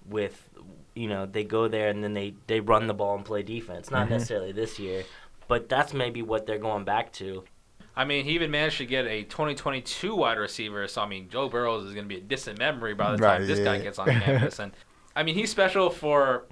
with, 0.08 0.48
you 0.94 1.08
know, 1.08 1.26
they 1.26 1.44
go 1.44 1.68
there 1.68 1.88
and 1.88 2.02
then 2.02 2.14
they 2.14 2.34
they 2.46 2.60
run 2.60 2.86
the 2.86 2.94
ball 2.94 3.16
and 3.16 3.24
play 3.24 3.42
defense. 3.42 3.90
Not 3.90 4.06
Mhm. 4.06 4.10
necessarily 4.10 4.52
this 4.52 4.78
year, 4.78 5.04
but 5.48 5.68
that's 5.68 5.92
maybe 5.94 6.22
what 6.22 6.46
they're 6.46 6.58
going 6.58 6.84
back 6.84 7.12
to. 7.14 7.44
I 7.96 8.04
mean, 8.04 8.24
he 8.24 8.32
even 8.32 8.50
managed 8.50 8.78
to 8.78 8.86
get 8.86 9.06
a 9.06 9.22
2022 9.22 10.14
wide 10.16 10.38
receiver. 10.38 10.86
So 10.88 11.02
I 11.02 11.06
mean, 11.06 11.28
Joe 11.28 11.48
Burrows 11.48 11.84
is 11.86 11.92
going 11.94 12.04
to 12.04 12.08
be 12.08 12.20
a 12.20 12.24
distant 12.24 12.58
memory 12.58 12.94
by 12.94 13.12
the 13.12 13.18
time 13.18 13.40
Right, 13.40 13.46
this 13.46 13.60
guy 13.60 13.78
gets 13.78 13.98
on 13.98 14.06
campus. 14.06 14.58
And 14.58 14.72
I 15.14 15.22
mean, 15.22 15.34
he's 15.34 15.50
special 15.50 15.90
for 15.90 16.46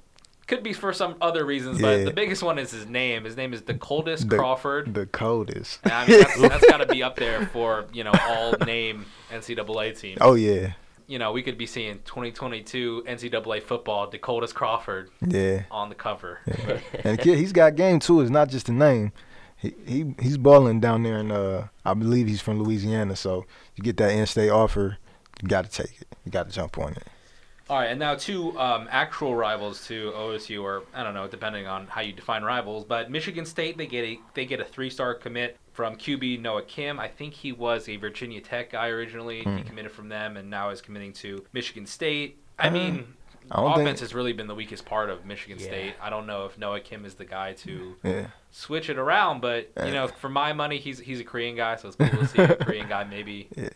could 0.45 0.61
be 0.61 0.73
for 0.73 0.91
some 0.91 1.15
other 1.21 1.45
reasons, 1.45 1.79
but 1.81 1.99
Yeah. 1.99 2.03
the 2.03 2.11
biggest 2.11 2.43
one 2.43 2.59
is 2.59 2.69
his 2.71 2.85
name. 2.85 3.23
His 3.23 3.37
name 3.37 3.53
is 3.53 3.61
the 3.61 3.75
coldest 3.75 4.29
The- 4.29 4.35
Crawford. 4.37 4.93
The 4.93 5.05
coldest. 5.05 5.79
And 5.83 5.93
I 5.93 6.05
mean, 6.05 6.19
that's, 6.19 6.41
that's 6.41 6.65
got 6.67 6.77
to 6.77 6.85
be 6.85 7.01
up 7.01 7.15
there 7.15 7.45
for 7.47 7.85
you 7.93 8.03
know 8.03 8.11
all 8.27 8.53
name 8.65 9.05
NCAA 9.31 9.97
team. 9.99 10.17
Oh 10.21 10.33
yeah, 10.35 10.73
You 11.07 11.19
know, 11.19 11.31
we 11.31 11.43
could 11.43 11.57
be 11.57 11.65
seeing 11.65 11.99
2022 12.05 13.03
NCAA 13.07 13.63
football, 13.63 14.09
Decoldest 14.09 14.53
Crawford 14.53 15.09
yeah. 15.25 15.63
on 15.69 15.89
the 15.89 15.95
cover. 15.95 16.39
and 17.03 17.17
the 17.17 17.21
kid, 17.21 17.37
he's 17.37 17.51
got 17.51 17.75
game 17.75 17.99
too. 17.99 18.21
It's 18.21 18.31
not 18.31 18.49
just 18.49 18.69
a 18.69 18.71
name. 18.71 19.11
He, 19.57 19.73
he 19.85 20.15
he's 20.19 20.37
balling 20.37 20.81
down 20.81 21.03
there 21.03 21.19
in 21.19 21.31
uh 21.31 21.67
I 21.85 21.93
believe 21.93 22.27
he's 22.27 22.41
from 22.41 22.61
Louisiana. 22.61 23.15
So 23.15 23.45
you 23.75 23.83
get 23.83 23.97
that 23.97 24.11
in-state 24.11 24.49
offer, 24.49 24.97
you 25.41 25.47
got 25.47 25.65
to 25.65 25.71
take 25.71 26.01
it. 26.01 26.07
You 26.25 26.31
got 26.31 26.49
to 26.49 26.53
jump 26.53 26.77
on 26.77 26.93
it. 26.93 27.07
All 27.69 27.77
right, 27.79 27.85
and 27.87 27.99
now 27.99 28.15
two 28.15 28.57
um, 28.59 28.87
actual 28.91 29.35
rivals 29.35 29.87
to 29.87 30.11
OSU, 30.15 30.61
or 30.61 30.83
I 30.93 31.01
don't 31.01 31.13
know, 31.13 31.27
depending 31.27 31.65
on 31.65 31.87
how 31.87 32.01
you 32.01 32.11
define 32.11 32.43
rivals. 32.43 32.83
But 32.83 33.09
Michigan 33.09 33.45
State, 33.45 33.77
they 33.77 33.87
get 33.87 34.03
a 34.03 34.19
they 34.33 34.45
get 34.45 34.59
a 34.59 34.65
three-star 34.65 35.15
commit 35.15 35.57
from 35.71 35.95
QB 35.95 36.41
Noah 36.41 36.63
Kim. 36.63 36.99
I 36.99 37.07
think 37.07 37.33
he 37.33 37.51
was 37.53 37.87
a 37.87 37.95
Virginia 37.95 38.41
Tech 38.41 38.71
guy 38.71 38.87
originally. 38.89 39.37
He 39.39 39.43
Hmm. 39.43 39.61
committed 39.61 39.91
from 39.91 40.09
them, 40.09 40.35
and 40.35 40.49
now 40.49 40.69
is 40.71 40.81
committing 40.81 41.13
to 41.13 41.45
Michigan 41.53 41.85
State. 41.85 42.37
I 42.59 42.67
Uh, 42.67 42.71
mean, 42.71 43.13
I 43.49 43.71
offense 43.71 43.85
think. 43.87 43.99
has 44.01 44.13
really 44.13 44.33
been 44.33 44.47
the 44.47 44.55
weakest 44.55 44.85
part 44.85 45.09
of 45.09 45.25
Michigan 45.25 45.57
Yeah. 45.57 45.65
State. 45.67 45.95
I 46.01 46.09
don't 46.09 46.27
know 46.27 46.45
if 46.45 46.57
Noah 46.57 46.81
Kim 46.81 47.05
is 47.05 47.15
the 47.15 47.25
guy 47.25 47.53
to 47.53 47.95
Yeah. 48.03 48.27
switch 48.51 48.89
it 48.89 48.97
around, 48.97 49.39
but 49.41 49.71
you 49.85 49.91
know, 49.91 50.07
for 50.09 50.27
my 50.29 50.51
money, 50.51 50.79
he's 50.79 50.99
he's 50.99 51.21
a 51.21 51.23
Korean 51.23 51.55
guy, 51.55 51.77
so 51.77 51.87
it's 51.87 51.95
cool 51.97 52.09
to 52.09 52.27
see 52.27 52.41
a 52.41 52.55
Korean 52.65 52.89
guy 52.89 53.05
maybe, 53.05 53.47
Yeah. 53.55 53.69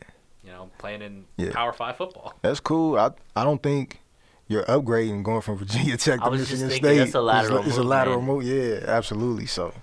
You 0.48 0.54
know, 0.54 0.70
playing 0.80 1.02
in 1.02 1.26
Yeah. 1.36 1.52
Power 1.52 1.74
Five 1.74 1.98
football. 1.98 2.34
That's 2.42 2.60
cool. 2.62 2.98
I 2.98 3.12
I 3.36 3.44
don't 3.44 3.62
think 3.62 4.00
you're 4.48 4.64
upgrading 4.64 5.24
going 5.24 5.42
from 5.42 5.58
Virginia 5.58 5.98
Tech 5.98 6.20
to 6.22 6.26
I 6.26 6.30
was 6.30 6.40
Michigan 6.40 6.70
thinking 6.70 6.84
State. 6.86 6.98
that's 7.00 7.14
a 7.16 7.22
lateral 7.22 7.58
it's, 7.60 7.68
it's 7.68 7.78
a 7.78 7.84
lateral 7.84 8.22
man. 8.22 8.28
move. 8.28 8.44
Yeah, 8.44 8.80
absolutely. 8.88 9.46
So, 9.46 9.74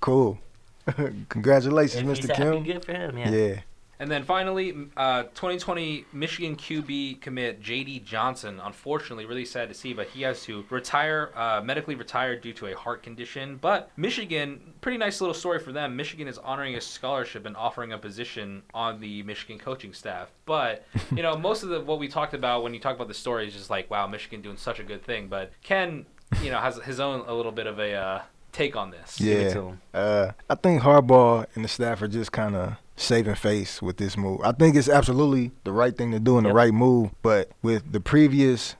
cool. 0.00 0.38
Congratulations, 1.28 2.08
If 2.20 2.24
Mr. 2.24 2.28
happy, 2.36 2.42
Kim. 2.52 2.62
good 2.64 2.84
for 2.84 2.92
him. 2.92 3.18
Yeah. 3.18 3.30
Yeah. 3.30 3.60
And 3.98 4.10
then 4.10 4.24
finally, 4.24 4.74
uh, 4.96 5.22
2020 5.22 6.06
Michigan 6.12 6.56
QB 6.56 7.20
commit 7.20 7.60
J.D. 7.60 8.00
Johnson. 8.00 8.60
Unfortunately, 8.62 9.26
really 9.26 9.44
sad 9.44 9.68
to 9.68 9.74
see, 9.74 9.92
but 9.92 10.08
he 10.08 10.22
has 10.22 10.42
to 10.44 10.64
retire, 10.70 11.30
uh, 11.36 11.60
medically 11.64 11.94
retired 11.94 12.40
due 12.40 12.52
to 12.54 12.66
a 12.66 12.76
heart 12.76 13.02
condition. 13.02 13.58
But 13.60 13.90
Michigan, 13.96 14.74
pretty 14.80 14.98
nice 14.98 15.20
little 15.20 15.34
story 15.34 15.58
for 15.58 15.72
them. 15.72 15.96
Michigan 15.96 16.28
is 16.28 16.38
honoring 16.38 16.74
his 16.74 16.86
scholarship 16.86 17.46
and 17.46 17.56
offering 17.56 17.92
a 17.92 17.98
position 17.98 18.62
on 18.72 19.00
the 19.00 19.22
Michigan 19.22 19.58
coaching 19.58 19.92
staff. 19.92 20.30
But 20.46 20.86
you 21.14 21.22
know, 21.22 21.36
most 21.36 21.62
of 21.62 21.68
the 21.68 21.80
what 21.80 21.98
we 21.98 22.08
talked 22.08 22.34
about 22.34 22.62
when 22.62 22.74
you 22.74 22.80
talk 22.80 22.96
about 22.96 23.08
the 23.08 23.14
story 23.14 23.46
is 23.46 23.54
just 23.54 23.70
like, 23.70 23.90
wow, 23.90 24.06
Michigan 24.06 24.42
doing 24.42 24.56
such 24.56 24.80
a 24.80 24.84
good 24.84 25.04
thing. 25.04 25.28
But 25.28 25.52
Ken, 25.62 26.06
you 26.42 26.50
know, 26.50 26.58
has 26.58 26.76
his 26.78 27.00
own 27.00 27.24
a 27.26 27.34
little 27.34 27.52
bit 27.52 27.66
of 27.66 27.78
a 27.78 27.94
uh, 27.94 28.22
take 28.52 28.76
on 28.76 28.90
this. 28.90 29.20
Yeah. 29.20 29.72
Uh, 29.92 30.32
I 30.48 30.54
think 30.54 30.82
Harbaugh 30.82 31.46
and 31.54 31.64
the 31.64 31.68
staff 31.68 32.00
are 32.02 32.08
just 32.08 32.32
kind 32.32 32.54
of 32.54 32.76
saving 32.96 33.34
face 33.34 33.82
with 33.82 33.96
this 33.96 34.16
move. 34.16 34.40
I 34.42 34.52
think 34.52 34.76
it's 34.76 34.88
absolutely 34.88 35.50
the 35.64 35.72
right 35.72 35.96
thing 35.96 36.10
to 36.12 36.20
do 36.20 36.36
and 36.38 36.44
Yep. 36.46 36.50
the 36.52 36.54
right 36.54 36.72
move, 36.72 37.10
but 37.22 37.50
with 37.62 37.92
the 37.92 38.00
previous 38.00 38.76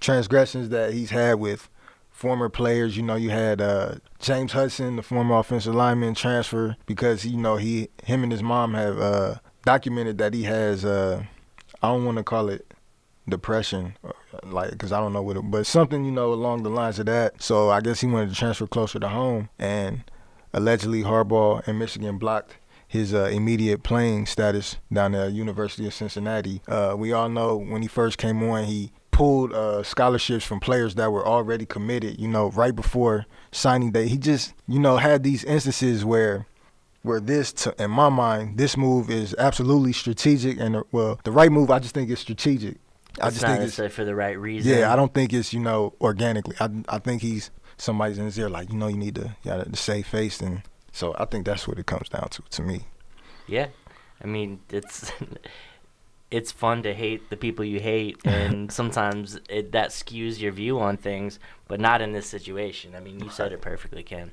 transgressions 0.00 0.68
that 0.70 0.92
he's 0.92 1.10
had 1.10 1.34
with 1.34 1.68
former 2.10 2.48
players, 2.48 2.96
you 2.96 3.02
know, 3.02 3.14
you 3.14 3.30
had 3.30 3.60
uh, 3.60 3.94
James 4.18 4.52
Hudson, 4.52 4.96
the 4.96 5.02
former 5.02 5.36
offensive 5.38 5.74
lineman, 5.74 6.14
transfer 6.14 6.76
because 6.86 7.24
you 7.24 7.36
know 7.36 7.56
he, 7.56 7.88
him 8.04 8.22
and 8.22 8.32
his 8.32 8.42
mom 8.42 8.74
have 8.74 8.98
uh, 8.98 9.34
documented 9.64 10.18
that 10.18 10.34
he 10.34 10.42
has. 10.44 10.84
Uh, 10.84 11.24
I 11.82 11.88
don't 11.88 12.04
want 12.04 12.18
to 12.18 12.24
call 12.24 12.48
it 12.48 12.74
depression, 13.28 13.96
or, 14.02 14.14
like 14.42 14.70
because 14.72 14.90
I 14.90 14.98
don't 14.98 15.12
know 15.12 15.22
what, 15.22 15.36
it, 15.36 15.42
but 15.42 15.64
something 15.66 16.04
you 16.04 16.10
know 16.10 16.32
along 16.32 16.64
the 16.64 16.70
lines 16.70 16.98
of 16.98 17.06
that. 17.06 17.40
So 17.40 17.70
I 17.70 17.80
guess 17.80 18.00
he 18.00 18.08
wanted 18.08 18.30
to 18.30 18.34
transfer 18.34 18.66
closer 18.66 18.98
to 18.98 19.08
home, 19.08 19.48
and 19.58 20.02
allegedly 20.52 21.02
Harbaugh 21.04 21.66
and 21.68 21.78
Michigan 21.78 22.18
blocked 22.18 22.56
his 22.88 23.12
uh, 23.12 23.24
immediate 23.26 23.82
playing 23.82 24.26
status 24.26 24.78
down 24.90 25.14
at 25.14 25.32
University 25.32 25.86
of 25.86 25.94
Cincinnati. 25.94 26.62
Uh, 26.66 26.94
we 26.96 27.12
all 27.12 27.28
know 27.28 27.56
when 27.56 27.82
he 27.82 27.88
first 27.88 28.16
came 28.16 28.42
on, 28.42 28.64
he 28.64 28.90
pulled 29.10 29.52
uh, 29.52 29.82
scholarships 29.82 30.44
from 30.44 30.58
players 30.58 30.94
that 30.94 31.12
were 31.12 31.26
already 31.26 31.66
committed. 31.66 32.18
You 32.18 32.28
know, 32.28 32.50
right 32.50 32.74
before 32.74 33.26
signing 33.52 33.92
day, 33.92 34.08
he 34.08 34.16
just 34.16 34.54
you 34.66 34.80
know 34.80 34.96
had 34.96 35.22
these 35.22 35.44
instances 35.44 36.04
where 36.04 36.46
where 37.02 37.20
this, 37.20 37.52
to, 37.52 37.74
in 37.82 37.90
my 37.90 38.08
mind, 38.08 38.58
this 38.58 38.76
move 38.76 39.10
is 39.10 39.34
absolutely 39.38 39.92
strategic 39.92 40.58
and 40.58 40.76
uh, 40.76 40.82
well, 40.90 41.20
the 41.24 41.30
right 41.30 41.52
move. 41.52 41.70
I 41.70 41.78
just 41.78 41.94
think 41.94 42.10
it's 42.10 42.20
strategic. 42.20 42.78
I 43.20 43.30
just 43.30 43.44
think 43.44 43.60
it's 43.60 43.94
for 43.94 44.04
the 44.04 44.14
right 44.14 44.38
reason. 44.38 44.78
yeah. 44.78 44.92
I 44.92 44.96
don't 44.96 45.12
think 45.12 45.32
it's 45.32 45.52
you 45.52 45.60
know 45.60 45.94
organically. 46.00 46.56
I 46.58 46.70
I 46.88 46.98
think 46.98 47.20
he's 47.20 47.50
somebody's 47.76 48.18
in 48.18 48.24
his 48.24 48.38
ear 48.38 48.48
like 48.48 48.70
you 48.70 48.76
know 48.76 48.88
you 48.88 48.96
need 48.96 49.14
to 49.16 49.36
you 49.42 49.50
gotta 49.50 49.76
save 49.76 50.06
face 50.06 50.40
and 50.40 50.62
so 50.92 51.14
I 51.18 51.24
think 51.24 51.46
that's 51.46 51.66
what 51.68 51.78
it 51.78 51.86
comes 51.86 52.08
down 52.08 52.28
to 52.30 52.42
to 52.50 52.62
me. 52.62 52.86
Yeah, 53.46 53.68
I 54.22 54.26
mean 54.26 54.60
it's 54.70 55.12
it's 56.30 56.52
fun 56.52 56.82
to 56.82 56.94
hate 56.94 57.30
the 57.30 57.36
people 57.36 57.64
you 57.64 57.80
hate, 57.80 58.18
and 58.24 58.70
sometimes 58.70 59.38
it, 59.48 59.72
that 59.72 59.90
skews 59.90 60.40
your 60.40 60.52
view 60.52 60.78
on 60.78 60.96
things, 60.96 61.38
but 61.66 61.80
not 61.80 62.00
in 62.00 62.12
this 62.12 62.26
situation. 62.26 62.94
I 62.94 63.00
mean, 63.00 63.20
you 63.20 63.30
said 63.30 63.52
it 63.52 63.60
perfectly, 63.60 64.02
Ken. 64.02 64.32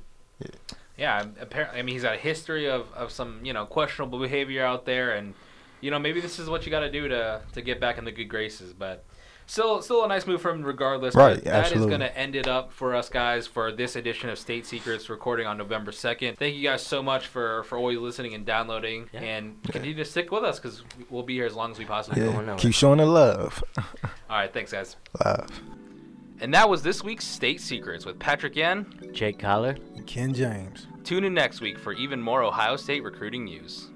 Yeah, 0.96 1.24
apparently, 1.40 1.78
I 1.78 1.82
mean, 1.82 1.94
he's 1.94 2.02
got 2.02 2.14
a 2.14 2.18
history 2.18 2.68
of, 2.68 2.92
of 2.94 3.10
some, 3.10 3.40
you 3.44 3.52
know, 3.52 3.66
questionable 3.66 4.18
behavior 4.18 4.64
out 4.64 4.86
there, 4.86 5.12
and, 5.12 5.34
you 5.80 5.90
know, 5.90 5.98
maybe 5.98 6.20
this 6.20 6.38
is 6.38 6.48
what 6.48 6.64
you 6.64 6.70
got 6.70 6.80
to 6.80 6.90
do 6.90 7.08
to 7.08 7.42
to 7.52 7.62
get 7.62 7.80
back 7.80 7.98
in 7.98 8.04
the 8.04 8.12
good 8.12 8.28
graces. 8.28 8.72
But 8.72 9.04
still, 9.46 9.80
still 9.82 10.04
a 10.04 10.08
nice 10.08 10.26
move 10.26 10.40
from 10.42 10.62
regardless. 10.62 11.14
Right, 11.14 11.36
But 11.36 11.44
that 11.44 11.66
is 11.66 11.72
absolutely. 11.72 11.88
going 11.98 12.00
to 12.12 12.18
end 12.18 12.36
it 12.36 12.46
up 12.48 12.72
for 12.72 12.94
us 12.94 13.08
guys 13.08 13.46
for 13.46 13.72
this 13.72 13.96
edition 13.96 14.28
of 14.30 14.38
State 14.38 14.66
Secrets, 14.66 15.08
recording 15.08 15.46
on 15.46 15.56
November 15.58 15.92
second. 15.92 16.36
Thank 16.38 16.56
you 16.56 16.62
guys 16.62 16.82
so 16.82 17.02
much 17.02 17.26
for 17.26 17.62
for 17.64 17.78
always 17.78 17.98
listening 17.98 18.34
and 18.34 18.44
downloading, 18.44 19.08
Yeah. 19.12 19.20
and 19.20 19.62
continue 19.64 19.94
to 19.96 20.04
stick 20.04 20.30
with 20.30 20.44
us 20.44 20.58
because 20.58 20.82
we'll 21.10 21.22
be 21.22 21.34
here 21.34 21.46
as 21.46 21.54
long 21.54 21.70
as 21.70 21.78
we 21.78 21.84
possibly 21.84 22.22
Yeah, 22.22 22.32
can. 22.32 22.56
keep 22.58 22.74
showing 22.74 22.98
the 22.98 23.06
love. 23.06 23.62
All 23.78 23.82
right, 24.30 24.52
thanks, 24.52 24.72
guys. 24.72 24.96
love. 25.24 25.48
And 26.38 26.52
that 26.52 26.68
was 26.68 26.82
this 26.82 27.02
week's 27.02 27.24
State 27.24 27.62
Secrets 27.62 28.04
with 28.04 28.18
Patrick 28.18 28.56
Yen. 28.56 29.10
Jake 29.14 29.38
Collar. 29.38 29.76
And 29.96 30.06
Ken 30.06 30.34
James. 30.34 30.86
Tune 31.02 31.24
in 31.24 31.32
next 31.32 31.62
week 31.62 31.78
for 31.78 31.92
even 31.94 32.20
more 32.20 32.42
Ohio 32.42 32.76
State 32.76 33.02
recruiting 33.02 33.44
news. 33.44 33.88